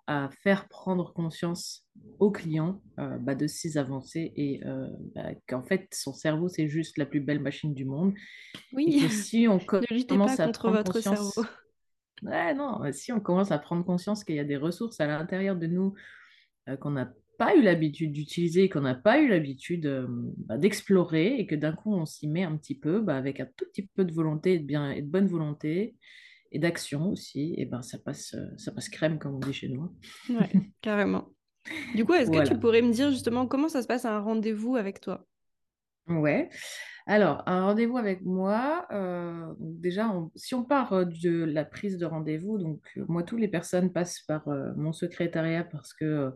à, 0.07 0.31
faire 0.43 0.69
prendre 0.69 1.13
conscience 1.13 1.85
au 2.21 2.31
client 2.31 2.81
euh, 2.99 3.19
bah, 3.19 3.35
de 3.35 3.47
ses 3.47 3.77
avancées 3.77 4.33
et 4.37 4.61
euh, 4.65 4.87
qu'en 5.49 5.63
fait 5.63 5.89
son 5.93 6.13
cerveau 6.13 6.49
c'est 6.49 6.69
juste 6.69 6.97
la 6.97 7.07
plus 7.07 7.21
belle 7.21 7.41
machine 7.41 7.75
du 7.75 7.85
monde. 7.85 8.15
Oui. 8.73 8.87
Et 8.89 9.09
que 9.09 9.13
si 9.13 9.49
on 9.49 9.59
commence 10.09 10.39
à 10.39 10.49
prendre 10.49 10.77
votre 10.77 10.93
conscience, 10.93 11.35
cerveau 11.35 11.49
Ouais, 12.23 12.55
non, 12.55 12.81
si 12.93 13.13
on 13.13 13.21
commence 13.21 13.51
à 13.51 13.59
prendre 13.59 13.85
conscience 13.85 14.25
qu'il 14.25 14.37
y 14.37 14.41
a 14.41 14.45
des 14.45 14.57
ressources 14.57 15.01
à 15.01 15.07
l'intérieur 15.07 15.57
de 15.57 15.67
nous 15.67 15.95
euh, 16.69 16.77
qu'on 16.77 16.93
n'a 16.93 17.13
pas 17.39 17.57
eu 17.57 17.63
l'habitude 17.63 18.13
d'utiliser, 18.13 18.69
qu'on 18.69 18.83
n'a 18.83 18.95
pas 18.95 19.21
eu 19.21 19.29
l'habitude 19.29 19.87
euh, 19.87 20.07
bah, 20.09 20.59
d'explorer, 20.59 21.41
et 21.41 21.47
que 21.47 21.57
d'un 21.57 21.73
coup 21.73 21.93
on 21.93 22.07
s'y 22.07 22.29
met 22.29 22.45
un 22.45 22.57
petit 22.57 22.79
peu, 22.79 23.01
bah, 23.01 23.17
avec 23.17 23.41
un 23.41 23.47
tout 23.57 23.65
petit 23.73 23.89
peu 23.97 24.05
de 24.05 24.13
volonté 24.13 24.55
et 24.55 24.59
de, 24.61 24.65
bien, 24.65 24.93
et 24.93 25.03
de 25.03 25.09
bonne 25.09 25.27
volonté, 25.27 25.97
et 26.53 26.59
d'action 26.61 27.11
aussi, 27.11 27.55
et 27.57 27.65
ben 27.65 27.83
ça 27.83 27.99
passe, 27.99 28.35
euh, 28.35 28.47
ça 28.59 28.71
passe 28.71 28.89
crème, 28.89 29.19
comme 29.19 29.35
on 29.35 29.41
dit 29.41 29.53
chez 29.53 29.69
nous. 29.69 29.83
Hein. 29.83 29.93
Ouais, 30.39 30.51
carrément. 30.83 31.31
Du 31.95 32.05
coup, 32.05 32.13
est-ce 32.13 32.31
que 32.31 32.47
tu 32.47 32.59
pourrais 32.59 32.83
me 32.83 32.93
dire 32.93 33.11
justement 33.11 33.47
comment 33.47 33.69
ça 33.69 33.83
se 33.83 33.87
passe 33.87 34.05
à 34.05 34.15
un 34.17 34.21
rendez-vous 34.21 34.77
avec 34.77 35.01
toi? 35.01 35.27
Ouais. 36.09 36.49
Alors, 37.07 37.43
un 37.47 37.65
rendez-vous 37.65 37.97
avec 37.97 38.23
moi, 38.23 38.87
euh, 38.93 39.53
déjà, 39.59 40.13
si 40.37 40.55
on 40.55 40.65
part 40.65 40.93
euh, 40.93 41.05
de 41.05 41.45
la 41.45 41.65
prise 41.65 41.99
de 41.99 42.07
rendez-vous, 42.07 42.59
donc 42.59 42.81
euh, 42.97 43.05
moi, 43.09 43.23
toutes 43.25 43.41
les 43.41 43.49
personnes 43.49 43.93
passent 43.93 44.21
par 44.21 44.47
mon 44.77 44.93
secrétariat 44.93 45.65
parce 45.65 45.93
que 45.95 46.33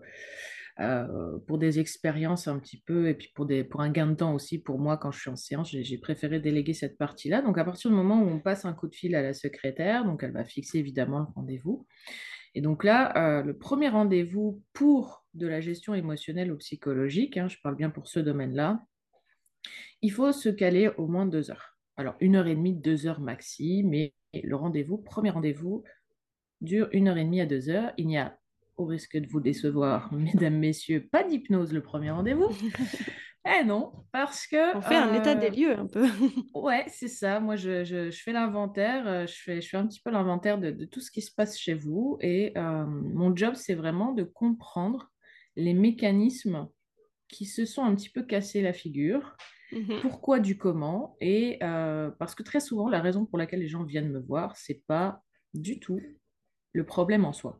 pour 1.46 1.56
des 1.56 1.78
expériences 1.78 2.48
un 2.48 2.58
petit 2.58 2.82
peu 2.84 3.08
et 3.08 3.14
puis 3.14 3.32
pour, 3.34 3.46
un 3.80 3.90
gain 3.90 4.08
de 4.08 4.14
temps 4.14 4.34
aussi, 4.34 4.58
pour 4.58 4.78
moi, 4.78 4.98
quand 4.98 5.10
je 5.10 5.20
suis 5.20 5.30
en 5.30 5.36
séance, 5.36 5.70
j'ai 5.70 5.98
préféré 5.98 6.38
déléguer 6.38 6.74
cette 6.74 6.98
partie-là. 6.98 7.42
Donc, 7.42 7.56
à 7.58 7.64
partir 7.64 7.90
du 7.90 7.96
moment 7.96 8.20
où 8.20 8.28
on 8.28 8.40
passe 8.40 8.64
un 8.64 8.74
coup 8.74 8.88
de 8.88 8.94
fil 8.94 9.14
à 9.14 9.22
la 9.22 9.32
secrétaire, 9.32 10.04
donc 10.04 10.22
elle 10.22 10.32
va 10.32 10.44
fixer 10.44 10.78
évidemment 10.78 11.20
le 11.20 11.26
rendez-vous. 11.34 11.86
Et 12.54 12.60
donc 12.60 12.84
là, 12.84 13.42
le 13.42 13.56
premier 13.56 13.88
rendez-vous 13.88 14.62
pour 14.74 15.24
de 15.34 15.46
la 15.46 15.60
gestion 15.60 15.94
émotionnelle 15.94 16.52
ou 16.52 16.56
psychologique, 16.56 17.36
hein, 17.36 17.48
je 17.48 17.56
parle 17.62 17.76
bien 17.76 17.90
pour 17.90 18.08
ce 18.08 18.20
domaine-là, 18.20 18.82
il 20.02 20.12
faut 20.12 20.32
se 20.32 20.48
caler 20.48 20.90
au 20.98 21.06
moins 21.06 21.26
deux 21.26 21.50
heures. 21.50 21.76
Alors, 21.96 22.14
une 22.20 22.36
heure 22.36 22.46
et 22.46 22.54
demie, 22.54 22.74
deux 22.74 23.06
heures 23.06 23.20
maxi, 23.20 23.82
mais 23.84 24.12
le 24.34 24.54
rendez-vous, 24.56 24.98
premier 24.98 25.30
rendez-vous, 25.30 25.82
dure 26.60 26.88
une 26.92 27.08
heure 27.08 27.16
et 27.16 27.24
demie 27.24 27.40
à 27.40 27.46
deux 27.46 27.70
heures. 27.70 27.92
Il 27.96 28.06
n'y 28.06 28.18
a, 28.18 28.38
au 28.76 28.84
risque 28.84 29.16
de 29.16 29.26
vous 29.26 29.40
décevoir, 29.40 30.12
mesdames, 30.14 30.58
messieurs, 30.58 31.08
pas 31.10 31.24
d'hypnose 31.24 31.72
le 31.72 31.82
premier 31.82 32.10
rendez-vous. 32.10 32.48
Eh 33.48 33.64
non, 33.64 33.92
parce 34.10 34.44
que... 34.48 34.76
On 34.76 34.80
fait 34.80 34.96
un 34.96 35.14
état 35.14 35.36
des 35.36 35.46
euh, 35.46 35.50
lieux 35.50 35.78
un 35.78 35.86
peu. 35.86 36.04
Ouais, 36.54 36.84
c'est 36.88 37.06
ça. 37.06 37.38
Moi, 37.38 37.54
je, 37.54 37.84
je- 37.84 38.10
je 38.10 38.22
fais 38.22 38.32
l'inventaire, 38.32 39.06
euh, 39.06 39.26
je 39.28 39.34
fais, 39.40 39.60
je 39.60 39.68
fais 39.68 39.76
un 39.76 39.86
petit 39.86 40.00
peu 40.00 40.10
l'inventaire 40.10 40.58
de, 40.58 40.72
de 40.72 40.84
tout 40.84 41.00
ce 41.00 41.12
qui 41.12 41.22
se 41.22 41.32
passe 41.32 41.56
chez 41.56 41.74
vous. 41.74 42.18
Et 42.20 42.52
euh, 42.58 42.84
mon 42.86 43.36
job, 43.36 43.54
c'est 43.54 43.74
vraiment 43.76 44.10
de 44.12 44.24
comprendre 44.24 45.12
les 45.54 45.74
mécanismes 45.74 46.68
qui 47.28 47.46
se 47.46 47.66
sont 47.66 47.84
un 47.84 47.94
petit 47.94 48.10
peu 48.10 48.24
cassés 48.24 48.62
la 48.62 48.72
figure, 48.72 49.36
Mhm. 49.72 50.00
pourquoi 50.00 50.40
du 50.40 50.56
comment. 50.56 51.16
Et 51.20 51.58
euh, 51.62 52.10
parce 52.18 52.34
que 52.34 52.42
très 52.42 52.60
souvent, 52.60 52.88
la 52.88 53.00
raison 53.00 53.26
pour 53.26 53.38
laquelle 53.38 53.60
les 53.60 53.68
gens 53.68 53.84
viennent 53.84 54.10
me 54.10 54.20
voir, 54.20 54.56
c'est 54.56 54.82
pas 54.86 55.22
du 55.54 55.80
tout 55.80 56.00
le 56.72 56.84
problème 56.84 57.24
en 57.24 57.32
soi. 57.32 57.58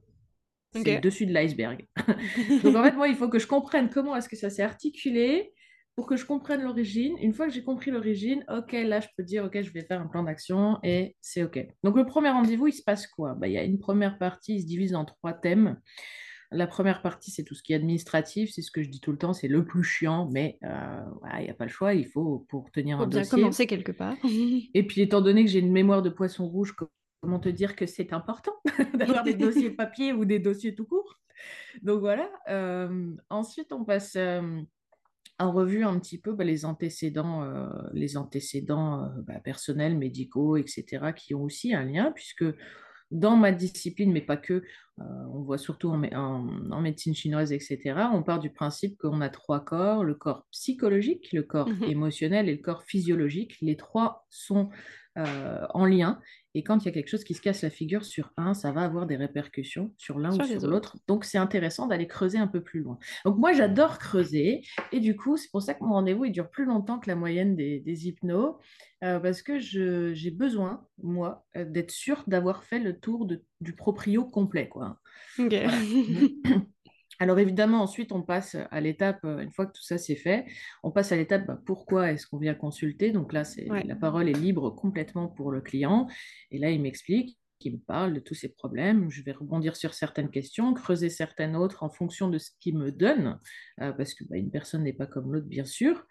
C'est 0.72 0.96
le 0.96 1.00
dessus 1.00 1.26
de 1.26 1.32
l'iceberg. 1.32 1.86
Donc 2.62 2.76
en 2.76 2.84
fait, 2.84 2.92
moi, 2.92 3.08
il 3.08 3.16
faut 3.16 3.28
que 3.28 3.38
je 3.38 3.46
comprenne 3.46 3.88
comment 3.88 4.14
est-ce 4.14 4.28
que 4.28 4.36
ça 4.36 4.50
s'est 4.50 4.62
articulé 4.62 5.54
pour 5.94 6.06
que 6.06 6.16
je 6.16 6.26
comprenne 6.26 6.62
l'origine. 6.62 7.16
Une 7.20 7.32
fois 7.32 7.46
que 7.46 7.52
j'ai 7.52 7.64
compris 7.64 7.90
l'origine, 7.90 8.44
ok, 8.50 8.72
là, 8.72 9.00
je 9.00 9.08
peux 9.16 9.22
dire, 9.22 9.44
ok, 9.44 9.62
je 9.62 9.72
vais 9.72 9.82
faire 9.82 10.00
un 10.00 10.06
plan 10.06 10.22
d'action 10.22 10.78
et 10.82 11.16
c'est 11.22 11.42
ok. 11.42 11.66
Donc 11.82 11.96
le 11.96 12.04
premier 12.04 12.28
rendez-vous, 12.28 12.66
il 12.66 12.75
se 12.75 12.82
passe 12.82 13.06
quoi? 13.06 13.34
Bah, 13.34 13.48
il 13.48 13.54
y 13.54 13.58
a 13.58 13.64
une 13.64 13.78
première 13.78 14.18
partie, 14.18 14.56
il 14.56 14.60
se 14.60 14.66
divise 14.66 14.94
en 14.94 15.06
trois 15.06 15.32
thèmes. 15.32 15.80
La 16.53 16.67
première 16.67 17.03
partie, 17.03 17.31
c'est 17.31 17.43
tout 17.43 17.55
ce 17.55 17.62
qui 17.62 17.73
est 17.73 17.76
administratif, 17.76 18.50
c'est 18.53 18.62
ce 18.62 18.71
que 18.71 18.83
je 18.83 18.88
dis 18.88 19.00
tout 19.00 19.12
le 19.12 19.19
temps, 19.19 19.33
c'est 19.33 19.49
le 19.49 19.65
plus 19.65 19.83
chiant, 19.83 20.29
mais 20.33 20.59
euh, 20.62 21.03
il 21.38 21.45
n'y 21.45 21.50
a 21.50 21.55
pas 21.55 21.65
le 21.65 21.71
choix, 21.71 21.95
il 21.95 22.07
faut 22.07 22.47
pour 22.49 22.71
tenir 22.71 22.99
Faut 22.99 23.05
un 23.05 23.07
bien 23.07 23.21
dossier. 23.21 23.38
commencer 23.38 23.67
quelque 23.67 23.93
part. 23.93 24.15
Et 24.75 24.87
puis, 24.87 25.00
étant 25.00 25.21
donné 25.21 25.45
que 25.45 25.50
j'ai 25.50 25.59
une 25.59 25.73
mémoire 25.73 26.03
de 26.03 26.11
poisson 26.11 26.47
rouge, 26.47 26.75
comment 27.21 27.41
te 27.41 27.49
dire 27.49 27.75
que 27.76 27.87
c'est 27.87 28.12
important 28.12 28.53
d'avoir 28.95 29.25
des 29.25 29.35
dossiers 29.35 29.71
papier 29.76 30.12
ou 30.12 30.25
des 30.25 30.38
dossiers 30.38 30.75
tout 30.75 30.87
court? 30.87 31.19
Donc 31.83 32.00
voilà. 32.00 32.31
Euh, 32.49 33.15
ensuite, 33.29 33.73
on 33.73 33.85
passe 33.85 34.15
euh, 34.17 34.62
en 35.38 35.53
revue 35.53 35.85
un 35.85 35.99
petit 35.99 36.19
peu 36.19 36.33
bah, 36.33 36.45
les 36.45 36.65
antécédents, 36.65 37.43
euh, 37.43 37.69
les 37.93 38.17
antécédents 38.17 39.05
euh, 39.05 39.09
bah, 39.26 39.41
personnels, 39.41 39.97
médicaux, 39.97 40.57
etc., 40.57 41.12
qui 41.15 41.35
ont 41.35 41.43
aussi 41.43 41.75
un 41.75 41.85
lien, 41.85 42.12
puisque 42.12 42.45
dans 43.10 43.36
ma 43.36 43.52
discipline, 43.52 44.12
mais 44.12 44.20
pas 44.20 44.36
que, 44.36 44.54
euh, 44.98 45.02
on 45.32 45.42
voit 45.42 45.58
surtout 45.58 45.90
en, 45.90 46.02
en, 46.04 46.70
en, 46.72 46.80
médecine 46.80 47.14
chinoise, 47.14 47.52
etc., 47.52 48.10
on 48.12 48.22
part 48.22 48.40
du 48.40 48.50
principe 48.50 48.96
qu'on 48.98 49.20
a 49.20 49.28
trois 49.28 49.64
corps, 49.64 50.04
le 50.04 50.14
corps 50.14 50.46
psychologique, 50.50 51.32
le 51.32 51.42
corps 51.42 51.68
Mhm. 51.68 51.84
émotionnel 51.84 52.48
et 52.48 52.56
le 52.56 52.62
corps 52.62 52.82
physiologique. 52.82 53.56
Les 53.60 53.76
trois 53.76 54.26
sont 54.30 54.70
euh, 55.16 55.66
en 55.75 55.85
lien. 55.87 56.20
Et 56.54 56.62
quand 56.62 56.78
il 56.78 56.87
y 56.87 56.88
a 56.88 56.92
quelque 56.92 57.08
chose 57.08 57.25
qui 57.25 57.35
se 57.35 57.42
casse 57.42 57.62
la 57.62 57.70
figure 57.70 58.04
sur 58.04 58.32
un, 58.38 58.54
ça 58.54 58.73
va 58.73 58.82
avoir 58.82 59.06
des 59.06 59.16
répercussions 59.16 59.92
sur 59.99 60.18
l'un 60.18 60.30
ou 60.30 60.42
Sur 60.44 60.70
l'autre. 60.70 60.96
Donc 61.06 61.25
c'est 61.25 61.37
intéressant 61.38 61.87
d'aller 61.87 62.06
creuser 62.06 62.38
un 62.38 62.46
peu 62.46 62.62
plus 62.62 62.80
loin. 62.80 62.99
Donc 63.25 63.37
moi 63.37 63.52
j'adore 63.52 63.99
creuser 63.99 64.62
et 64.92 65.00
du 65.00 65.16
coup 65.16 65.37
c'est 65.37 65.50
pour 65.50 65.61
ça 65.62 65.75
que 65.75 65.85
mon 65.85 65.92
rendez-vous 65.92 66.25
il 66.25 66.32
dure 66.32 66.49
plus 66.50 66.64
longtemps 66.64 66.99
que 66.99 67.08
la 67.11 67.16
moyenne 67.16 67.56
des, 67.56 67.80
des 67.80 68.08
hypnos 68.08 68.56
euh, 69.04 69.20
parce 69.20 69.42
que 69.42 69.58
j'ai 69.58 70.30
besoin 70.30 70.87
moi 71.02 71.44
euh, 71.56 71.64
d'être 71.66 71.90
sûre 71.90 72.25
d'avoir 72.26 72.64
fait 72.64 72.78
le 72.78 72.99
tour 72.99 73.26
de- 73.26 73.44
du 73.61 73.75
proprio 73.75 74.25
complet 74.25 74.68
quoi. 74.68 74.99
Voilà. 75.38 75.70
Alors 77.18 77.38
évidemment, 77.38 77.82
ensuite, 77.82 78.12
on 78.12 78.23
passe 78.23 78.56
à 78.70 78.80
l'étape, 78.80 79.25
euh, 79.25 79.38
une 79.40 79.52
fois 79.52 79.66
que 79.66 79.73
tout 79.73 79.82
ça 79.82 79.99
c'est 79.99 80.16
fait, 80.16 80.46
on 80.82 80.90
passe 80.90 81.12
à 81.12 81.16
l'étape, 81.16 81.46
bah, 81.46 81.58
pourquoi 81.64 82.12
est-ce 82.12 82.26
qu'on 82.26 82.38
vient 82.38 82.54
consulter? 82.54 83.11
Donc 83.12 83.32
là, 83.32 83.42
Ouais. 83.68 83.82
la 83.85 83.96
parole 83.96 84.28
est 84.28 84.32
libre 84.32 84.70
complètement 84.70 85.28
pour 85.28 85.50
le 85.50 85.61
client. 85.61 86.08
Et 86.50 86.58
là, 86.58 86.70
il 86.70 86.80
m'explique, 86.82 87.38
il 87.61 87.73
me 87.75 87.78
parle 87.78 88.12
de 88.14 88.20
tous 88.20 88.35
ses 88.35 88.50
problèmes. 88.50 89.11
Je 89.11 89.23
vais 89.23 89.32
rebondir 89.32 89.76
sur 89.76 89.94
certaines 89.94 90.30
questions, 90.30 90.75
creuser 90.75 91.08
certaines 91.08 91.56
autres 91.56 91.82
en 91.82 91.90
fonction 91.90 92.28
de 92.28 92.38
ce 92.38 92.50
qu'il 92.61 92.76
me 92.76 92.92
donne, 92.92 93.40
euh, 93.80 93.92
parce 93.92 94.14
que 94.14 94.25
bah, 94.25 94.37
une 94.37 94.50
personne 94.50 94.82
n'est 94.85 94.92
pas 94.92 95.06
comme 95.06 95.32
l'autre, 95.32 95.46
bien 95.49 95.64
sûr. 95.64 96.04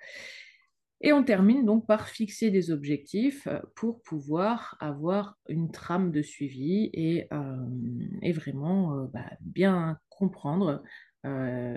Et 1.01 1.13
on 1.13 1.23
termine 1.23 1.65
donc 1.65 1.85
par 1.85 2.07
fixer 2.07 2.51
des 2.51 2.71
objectifs 2.71 3.47
euh, 3.47 3.59
pour 3.75 4.01
pouvoir 4.01 4.77
avoir 4.79 5.37
une 5.49 5.71
trame 5.71 6.11
de 6.11 6.21
suivi 6.21 6.89
et, 6.93 7.27
euh, 7.33 8.31
vraiment 8.33 8.97
euh, 8.97 9.07
bah, 9.13 9.29
bien 9.41 9.99
comprendre 10.09 10.83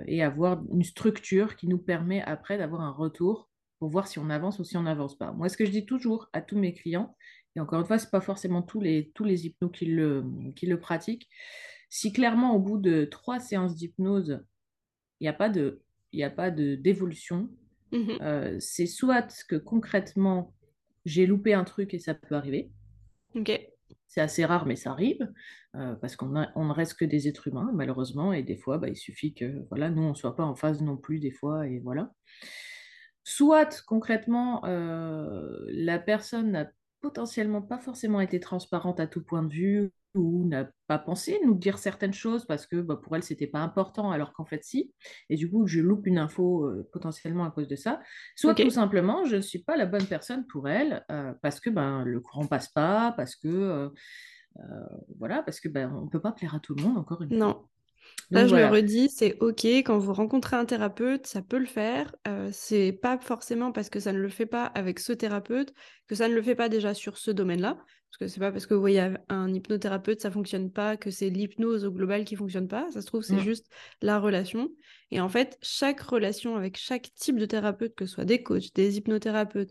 et 0.06 0.22
avoir 0.22 0.62
une 0.70 0.82
structure 0.82 1.56
qui 1.56 1.68
nous 1.68 1.78
permet 1.78 2.20
après 2.20 2.58
d'avoir 2.58 2.82
un 2.82 2.90
retour 2.90 3.48
pour 3.78 3.88
voir 3.88 4.06
si 4.06 4.18
on 4.18 4.28
avance 4.28 4.58
ou 4.58 4.64
si 4.64 4.76
on 4.76 4.82
n'avance 4.82 5.16
pas. 5.16 5.32
Moi, 5.32 5.48
ce 5.48 5.56
que 5.56 5.64
je 5.64 5.70
dis 5.70 5.87
toujours 5.87 6.28
à 6.34 6.42
tous 6.42 6.58
mes 6.58 6.75
clients, 6.75 7.16
et 7.56 7.60
encore 7.60 7.80
une 7.80 7.87
fois, 7.87 7.98
ce 7.98 8.04
n'est 8.04 8.10
pas 8.10 8.20
forcément 8.20 8.60
tous 8.60 8.82
les, 8.82 9.10
tous 9.14 9.25
les 9.25 9.46
hypnos 9.46 9.70
qui 9.70 9.87
le, 9.87 10.22
qui 10.54 10.66
le 10.66 10.78
pratiquent, 10.78 11.30
si 11.88 12.12
clairement 12.12 12.54
au 12.54 12.58
bout 12.58 12.76
de 12.76 13.06
trois 13.06 13.40
séances 13.40 13.75
d'hypnose, 13.75 14.44
il 15.20 15.25
n'y 15.25 16.22
a 16.22 16.30
pas 16.30 16.50
d'évolution, 16.50 17.48
Mhm. 17.92 18.18
euh, 18.21 18.57
c'est 18.61 18.87
soit 18.87 19.45
que 19.49 19.57
concrètement, 19.57 20.54
j'ai 21.04 21.26
loupé 21.26 21.54
un 21.54 21.64
truc 21.64 21.95
et 21.95 21.99
ça 21.99 22.14
peut 22.14 22.35
arriver. 22.35 22.71
C'est 24.07 24.21
assez 24.21 24.45
rare, 24.45 24.66
mais 24.66 24.76
ça 24.76 24.90
arrive, 24.92 25.30
euh, 25.76 25.95
parce 25.97 26.16
qu'on 26.16 26.28
ne 26.28 26.73
reste 26.73 26.95
que 26.95 27.04
des 27.04 27.28
êtres 27.28 27.49
humains, 27.49 27.71
malheureusement, 27.75 28.33
et 28.33 28.42
des 28.42 28.57
fois, 28.57 28.78
bah, 28.78 28.88
il 28.88 28.97
suffit 28.97 29.35
que 29.35 29.66
voilà, 29.71 29.90
nous, 29.90 30.02
on 30.02 30.11
ne 30.11 30.14
soit 30.14 30.35
pas 30.35 30.45
en 30.45 30.54
phase 30.54 30.83
non 30.83 30.97
plus, 30.97 31.18
des 31.21 31.30
fois, 31.30 31.66
et 31.66 31.78
voilà. 31.80 32.12
Soit 33.25 33.83
concrètement, 33.87 34.64
euh, 34.64 35.66
la 35.68 35.99
personne 35.99 36.50
n'a 36.52 36.71
potentiellement 37.00 37.62
pas 37.62 37.78
forcément 37.78 38.21
été 38.21 38.40
transparente 38.40 39.00
à 39.00 39.07
tout 39.07 39.23
point 39.23 39.42
de 39.42 39.52
vue 39.52 39.92
ou 40.15 40.47
n'a 40.47 40.69
pas 40.87 40.99
pensé 40.99 41.38
nous 41.45 41.55
dire 41.55 41.79
certaines 41.79 42.12
choses 42.15 42.47
parce 42.47 42.67
que 42.67 42.77
bah, 42.77 42.97
pour 42.97 43.15
elle, 43.15 43.23
c'était 43.23 43.47
pas 43.47 43.61
important, 43.61 44.11
alors 44.11 44.33
qu'en 44.33 44.45
fait, 44.45 44.65
si. 44.65 44.93
Et 45.29 45.37
du 45.37 45.50
coup, 45.50 45.67
je 45.67 45.81
loupe 45.81 46.07
une 46.07 46.19
info 46.19 46.65
euh, 46.65 46.88
potentiellement 46.93 47.45
à 47.45 47.50
cause 47.50 47.69
de 47.69 47.77
ça. 47.77 48.00
Soit 48.37 48.55
tout 48.55 48.71
simplement, 48.71 49.25
je 49.25 49.37
ne 49.37 49.41
suis 49.41 49.61
pas 49.61 49.77
la 49.77 49.87
bonne 49.87 50.07
personne 50.07 50.47
pour 50.47 50.69
elle 50.69 51.05
euh, 51.11 51.33
parce 51.43 51.61
que 51.61 51.71
ben, 51.71 52.05
le 52.05 52.21
courant 52.21 52.47
passe 52.47 52.69
pas, 52.69 53.12
parce 53.17 53.37
que. 53.37 53.49
euh, 53.49 53.88
voilà, 55.19 55.43
parce 55.43 55.61
que 55.61 55.69
ben, 55.69 55.93
on 55.95 56.05
ne 56.07 56.11
peut 56.11 56.21
pas 56.21 56.33
plaire 56.33 56.55
à 56.55 56.61
tout 56.61 56.75
le 56.75 56.83
monde, 56.83 56.99
encore 56.99 57.23
une 57.23 57.29
fois. 57.29 57.38
Non. 57.38 57.69
Donc 58.31 58.41
Là, 58.41 58.47
je 58.47 58.57
le 58.57 58.67
redis, 58.67 59.11
c'est 59.11 59.37
OK 59.41 59.65
quand 59.65 59.99
vous 59.99 60.15
rencontrez 60.15 60.57
un 60.57 60.65
thérapeute, 60.65 61.27
ça 61.27 61.43
peut 61.43 61.59
le 61.59 61.67
faire. 61.67 62.15
C'est 62.53 62.93
pas 62.93 63.19
forcément 63.19 63.71
parce 63.73 63.91
que 63.91 64.00
ça 64.00 64.12
ne 64.12 64.19
le 64.19 64.29
fait 64.29 64.47
pas 64.47 64.65
avec 64.65 64.99
ce 64.99 65.12
thérapeute 65.12 65.75
que 66.07 66.15
ça 66.15 66.29
ne 66.29 66.35
le 66.35 66.43
fait 66.43 66.55
pas 66.55 66.69
déjà 66.69 66.95
sur 66.95 67.19
ce 67.19 67.31
domaine-là. 67.31 67.79
Parce 68.11 68.19
que 68.19 68.27
c'est 68.29 68.41
pas 68.41 68.50
parce 68.50 68.67
que 68.67 68.75
vous 68.75 68.81
voyez 68.81 69.15
un 69.29 69.53
hypnothérapeute, 69.53 70.21
ça 70.23 70.31
fonctionne 70.31 70.71
pas, 70.73 70.97
que 70.97 71.11
c'est 71.11 71.29
l'hypnose 71.29 71.85
au 71.85 71.91
global 71.93 72.25
qui 72.25 72.37
fonctionne 72.37 72.67
pas. 72.67 72.91
Ça 72.91 73.03
se 73.03 73.07
trouve, 73.07 73.23
c'est 73.23 73.37
Mm. 73.37 73.41
juste 73.41 73.67
la 74.00 74.19
relation. 74.19 74.71
Et 75.11 75.21
en 75.21 75.29
fait, 75.29 75.59
chaque 75.62 76.00
relation 76.00 76.57
avec 76.57 76.77
chaque 76.79 77.12
type 77.15 77.38
de 77.38 77.45
thérapeute, 77.47 77.95
que 77.95 78.07
ce 78.07 78.15
soit 78.15 78.25
des 78.25 78.43
coachs, 78.43 78.73
des 78.75 78.97
hypnothérapeutes, 78.97 79.71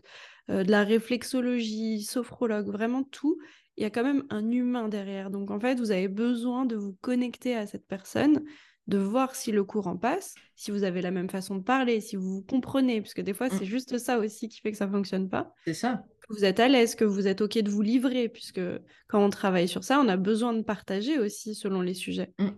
euh, 0.50 0.62
de 0.64 0.70
la 0.70 0.84
réflexologie, 0.84 2.02
sophrologue, 2.02 2.68
vraiment 2.70 3.02
tout, 3.02 3.38
il 3.76 3.82
y 3.82 3.86
a 3.86 3.90
quand 3.90 4.02
même 4.04 4.24
un 4.30 4.50
humain 4.50 4.88
derrière. 4.88 5.30
Donc 5.30 5.50
en 5.50 5.60
fait, 5.60 5.78
vous 5.78 5.90
avez 5.90 6.08
besoin 6.08 6.64
de 6.64 6.76
vous 6.76 6.96
connecter 7.00 7.54
à 7.56 7.66
cette 7.66 7.86
personne, 7.86 8.44
de 8.88 8.98
voir 8.98 9.34
si 9.36 9.52
le 9.52 9.62
courant 9.64 9.96
passe, 9.96 10.34
si 10.56 10.70
vous 10.70 10.82
avez 10.82 11.02
la 11.02 11.10
même 11.10 11.30
façon 11.30 11.56
de 11.56 11.62
parler, 11.62 12.00
si 12.00 12.16
vous 12.16 12.36
vous 12.36 12.42
comprenez, 12.42 13.00
parce 13.00 13.14
que 13.14 13.20
des 13.22 13.34
fois, 13.34 13.48
Mm. 13.48 13.52
c'est 13.58 13.64
juste 13.66 13.98
ça 13.98 14.18
aussi 14.18 14.48
qui 14.48 14.60
fait 14.60 14.72
que 14.72 14.78
ça 14.78 14.88
fonctionne 14.88 15.28
pas. 15.28 15.52
c'est 15.64 15.74
ça. 15.74 16.04
Que 16.28 16.34
vous 16.34 16.44
êtes 16.44 16.58
à 16.60 16.68
l'aise, 16.68 16.94
que 16.94 17.04
vous 17.04 17.26
êtes 17.28 17.40
OK 17.40 17.58
de 17.58 17.70
vous 17.70 17.82
livrer, 17.82 18.28
puisque 18.28 18.60
quand 19.06 19.24
on 19.24 19.30
travaille 19.30 19.68
sur 19.68 19.84
ça, 19.84 20.00
on 20.00 20.08
a 20.08 20.16
besoin 20.16 20.52
de 20.54 20.62
partager 20.62 21.18
aussi 21.18 21.54
selon 21.54 21.80
les 21.82 21.94
sujets. 21.94 22.32
Mm. 22.38 22.48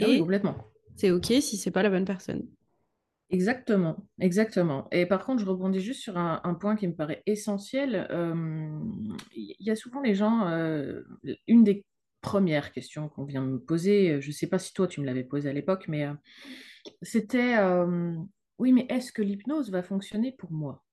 Ah 0.00 0.04
oui, 0.08 0.14
Et 0.14 0.18
complètement. 0.20 0.56
c'est 0.96 1.10
OK 1.10 1.26
si 1.26 1.56
c'est 1.56 1.70
pas 1.70 1.82
la 1.82 1.90
bonne 1.90 2.04
personne. 2.04 2.46
Exactement, 3.30 4.06
exactement. 4.20 4.86
Et 4.92 5.04
par 5.04 5.24
contre, 5.24 5.42
je 5.42 5.48
rebondis 5.48 5.80
juste 5.80 6.00
sur 6.00 6.16
un, 6.16 6.40
un 6.44 6.54
point 6.54 6.76
qui 6.76 6.86
me 6.86 6.94
paraît 6.94 7.24
essentiel. 7.26 8.06
Euh, 8.12 8.78
Il 9.34 9.56
y 9.58 9.70
a 9.70 9.74
souvent 9.74 10.00
les 10.00 10.14
gens, 10.14 10.46
euh, 10.48 11.02
une 11.48 11.64
des 11.64 11.84
premières 12.26 12.72
questions 12.72 13.08
qu'on 13.08 13.24
vient 13.24 13.42
me 13.42 13.58
poser, 13.60 14.20
je 14.20 14.28
ne 14.28 14.32
sais 14.32 14.48
pas 14.48 14.58
si 14.58 14.74
toi 14.74 14.88
tu 14.88 15.00
me 15.00 15.06
l'avais 15.06 15.24
posée 15.24 15.48
à 15.48 15.52
l'époque, 15.52 15.86
mais 15.88 16.06
euh, 16.06 16.14
c'était, 17.02 17.56
euh, 17.58 18.14
oui, 18.58 18.72
mais 18.72 18.86
est-ce 18.90 19.12
que 19.12 19.22
l'hypnose 19.22 19.70
va 19.70 19.82
fonctionner 19.82 20.32
pour 20.32 20.52
moi? 20.52 20.84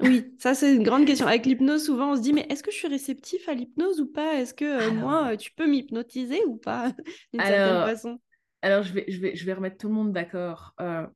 Oui, 0.00 0.34
ça 0.40 0.54
c'est 0.54 0.74
une 0.74 0.82
grande 0.82 1.06
question. 1.06 1.26
Avec 1.26 1.46
l'hypnose, 1.46 1.84
souvent 1.86 2.12
on 2.12 2.16
se 2.16 2.20
dit, 2.22 2.32
mais 2.32 2.46
est-ce 2.50 2.62
que 2.62 2.70
je 2.72 2.76
suis 2.76 2.88
réceptif 2.88 3.48
à 3.48 3.54
l'hypnose 3.54 4.00
ou 4.00 4.06
pas? 4.06 4.34
Est-ce 4.40 4.52
que 4.54 4.64
euh, 4.64 4.90
moi, 4.90 5.28
Alors, 5.28 5.32
euh, 5.32 5.36
tu 5.36 5.52
peux 5.52 5.66
m'hypnotiser 5.68 6.44
ou 6.46 6.56
pas, 6.56 6.92
d'une 7.32 7.44
certaine 7.44 7.78
alors, 7.78 7.80
façon? 7.80 8.18
alors 8.62 8.82
je 8.82 8.92
vais, 8.94 9.04
je 9.08 9.20
vais, 9.20 9.36
je 9.36 9.44
vais 9.46 9.54
remettre 9.54 9.78
tout 9.78 9.88
le 9.88 9.94
monde 9.94 10.12
d'accord. 10.12 10.74
Euh, 10.80 11.06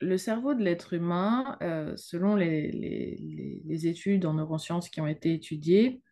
le 0.00 0.18
cerveau 0.18 0.54
de 0.54 0.62
l'être 0.64 0.94
humain, 0.94 1.58
euh, 1.62 1.96
selon 1.96 2.36
les- 2.36 2.70
les- 2.72 3.62
les 3.66 3.86
études 3.88 4.26
en 4.26 4.34
neurosciences 4.34 4.90
qui 4.90 5.00
ont 5.00 5.06
été 5.08 5.34
étudiées, 5.34 6.02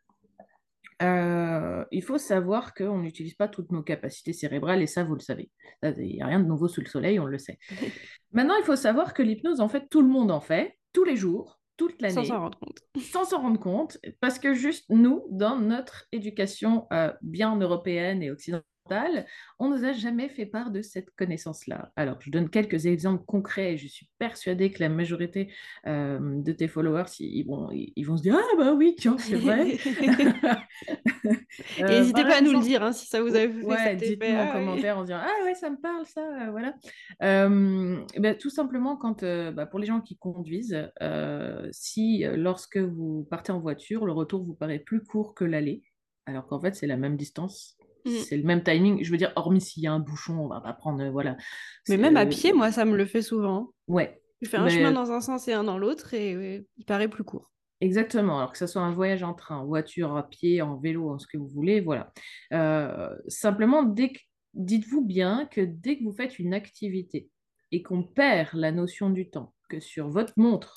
Euh, 1.02 1.84
il 1.92 2.02
faut 2.02 2.18
savoir 2.18 2.74
qu'on 2.74 2.98
n'utilise 2.98 3.34
pas 3.34 3.48
toutes 3.48 3.70
nos 3.70 3.82
capacités 3.82 4.32
cérébrales 4.32 4.82
et 4.82 4.86
ça, 4.86 5.04
vous 5.04 5.14
le 5.14 5.20
savez. 5.20 5.50
Il 5.82 6.16
n'y 6.16 6.22
a 6.22 6.26
rien 6.26 6.40
de 6.40 6.46
nouveau 6.46 6.68
sous 6.68 6.80
le 6.80 6.86
soleil, 6.86 7.20
on 7.20 7.26
le 7.26 7.38
sait. 7.38 7.58
Maintenant, 8.32 8.54
il 8.58 8.64
faut 8.64 8.76
savoir 8.76 9.14
que 9.14 9.22
l'hypnose, 9.22 9.60
en 9.60 9.68
fait, 9.68 9.88
tout 9.88 10.02
le 10.02 10.08
monde 10.08 10.30
en 10.30 10.40
fait, 10.40 10.74
tous 10.92 11.04
les 11.04 11.16
jours, 11.16 11.60
toute 11.76 12.02
Sans 12.02 12.08
s'en 12.08 12.20
l'année, 12.20 12.32
rendre 12.32 12.58
compte. 12.58 12.80
sans 13.00 13.24
s'en 13.24 13.40
rendre 13.40 13.60
compte, 13.60 13.98
parce 14.20 14.38
que 14.38 14.54
juste 14.54 14.86
nous, 14.90 15.24
dans 15.30 15.56
notre 15.56 16.06
éducation 16.10 16.86
euh, 16.92 17.12
bien 17.22 17.56
européenne 17.56 18.22
et 18.22 18.30
occidentale, 18.30 18.64
on 19.58 19.68
nous 19.68 19.84
a 19.84 19.92
jamais 19.92 20.28
fait 20.28 20.46
part 20.46 20.70
de 20.70 20.82
cette 20.82 21.10
connaissance-là. 21.16 21.92
Alors, 21.96 22.20
je 22.20 22.30
donne 22.30 22.48
quelques 22.48 22.86
exemples 22.86 23.24
concrets 23.24 23.74
et 23.74 23.76
je 23.78 23.86
suis 23.88 24.08
persuadée 24.18 24.70
que 24.70 24.80
la 24.80 24.88
majorité 24.88 25.52
euh, 25.86 26.18
de 26.42 26.52
tes 26.52 26.68
followers, 26.68 27.04
ils, 27.18 27.44
vont, 27.44 27.68
ils 27.72 28.04
vont 28.04 28.16
se 28.16 28.22
dire 28.22 28.36
Ah, 28.38 28.56
bah 28.56 28.72
oui, 28.72 28.94
tiens, 28.98 29.18
c'est 29.18 29.36
vrai. 29.36 29.76
Euh, 31.80 31.88
n'hésitez 31.88 32.22
pas 32.22 32.38
à 32.38 32.40
nous 32.40 32.52
le 32.52 32.60
dire 32.60 32.82
hein, 32.82 32.92
si 32.92 33.06
ça 33.06 33.20
vous 33.20 33.34
a 33.34 33.40
fait 33.40 33.62
ouais, 33.62 33.96
dites-nous 33.96 34.34
en 34.34 34.48
ah 34.48 34.52
commentaire 34.52 34.98
en 34.98 35.02
disant 35.02 35.18
Ah, 35.20 35.44
ouais, 35.44 35.54
ça 35.54 35.68
me 35.68 35.76
parle, 35.76 36.06
ça, 36.06 36.20
euh, 36.20 36.50
voilà. 36.50 36.74
Ben, 37.20 38.36
tout 38.38 38.50
simplement, 38.50 38.96
quand, 38.96 39.24
bah, 39.52 39.66
pour 39.66 39.78
les 39.78 39.86
gens 39.86 40.00
qui 40.00 40.16
conduisent, 40.16 40.90
si 41.72 42.24
lorsque 42.36 42.78
vous 42.78 43.26
partez 43.30 43.52
en 43.52 43.60
voiture, 43.60 44.06
le 44.06 44.12
retour 44.12 44.44
vous 44.44 44.54
paraît 44.54 44.78
plus 44.78 45.02
court 45.02 45.34
que 45.34 45.44
l'aller, 45.44 45.82
alors 46.28 46.46
qu'en 46.46 46.60
fait, 46.60 46.74
c'est 46.74 46.86
la 46.86 46.98
même 46.98 47.16
distance. 47.16 47.77
Mm. 48.08 48.22
C'est 48.24 48.36
le 48.36 48.44
même 48.44 48.62
timing. 48.62 49.02
Je 49.02 49.10
veux 49.10 49.16
dire, 49.16 49.32
hormis 49.36 49.60
s'il 49.60 49.82
y 49.82 49.86
a 49.86 49.92
un 49.92 50.00
bouchon, 50.00 50.38
on 50.38 50.48
va 50.48 50.60
pas 50.60 50.72
prendre. 50.72 51.04
Voilà. 51.08 51.36
Mais 51.88 51.96
même 51.96 52.16
à 52.16 52.26
pied, 52.26 52.52
moi, 52.52 52.72
ça 52.72 52.84
me 52.84 52.96
le 52.96 53.06
fait 53.06 53.22
souvent. 53.22 53.70
Ouais. 53.86 54.20
Tu 54.40 54.48
fais 54.48 54.56
un 54.56 54.68
chemin 54.68 54.92
dans 54.92 55.10
un 55.10 55.20
sens 55.20 55.48
et 55.48 55.52
un 55.52 55.64
dans 55.64 55.78
l'autre 55.78 56.14
et 56.14 56.64
il 56.76 56.84
paraît 56.84 57.08
plus 57.08 57.24
court. 57.24 57.50
Exactement. 57.80 58.38
Alors 58.38 58.52
que 58.52 58.58
ce 58.58 58.66
soit 58.66 58.82
un 58.82 58.92
voyage 58.92 59.22
en 59.22 59.34
train, 59.34 59.58
en 59.58 59.66
voiture, 59.66 60.16
à 60.16 60.28
pied, 60.28 60.62
en 60.62 60.76
vélo, 60.76 61.10
en 61.10 61.18
ce 61.18 61.26
que 61.26 61.38
vous 61.38 61.48
voulez, 61.48 61.80
voilà. 61.80 62.12
Euh, 62.52 63.14
simplement, 63.28 63.84
dites-vous 64.54 65.04
bien 65.04 65.46
que 65.46 65.60
dès 65.60 65.98
que 65.98 66.04
vous 66.04 66.12
faites 66.12 66.38
une 66.38 66.54
activité 66.54 67.30
et 67.70 67.82
qu'on 67.82 68.02
perd 68.02 68.50
la 68.54 68.72
notion 68.72 69.10
du 69.10 69.30
temps, 69.30 69.54
que 69.68 69.80
sur 69.80 70.08
votre 70.08 70.32
montre, 70.36 70.74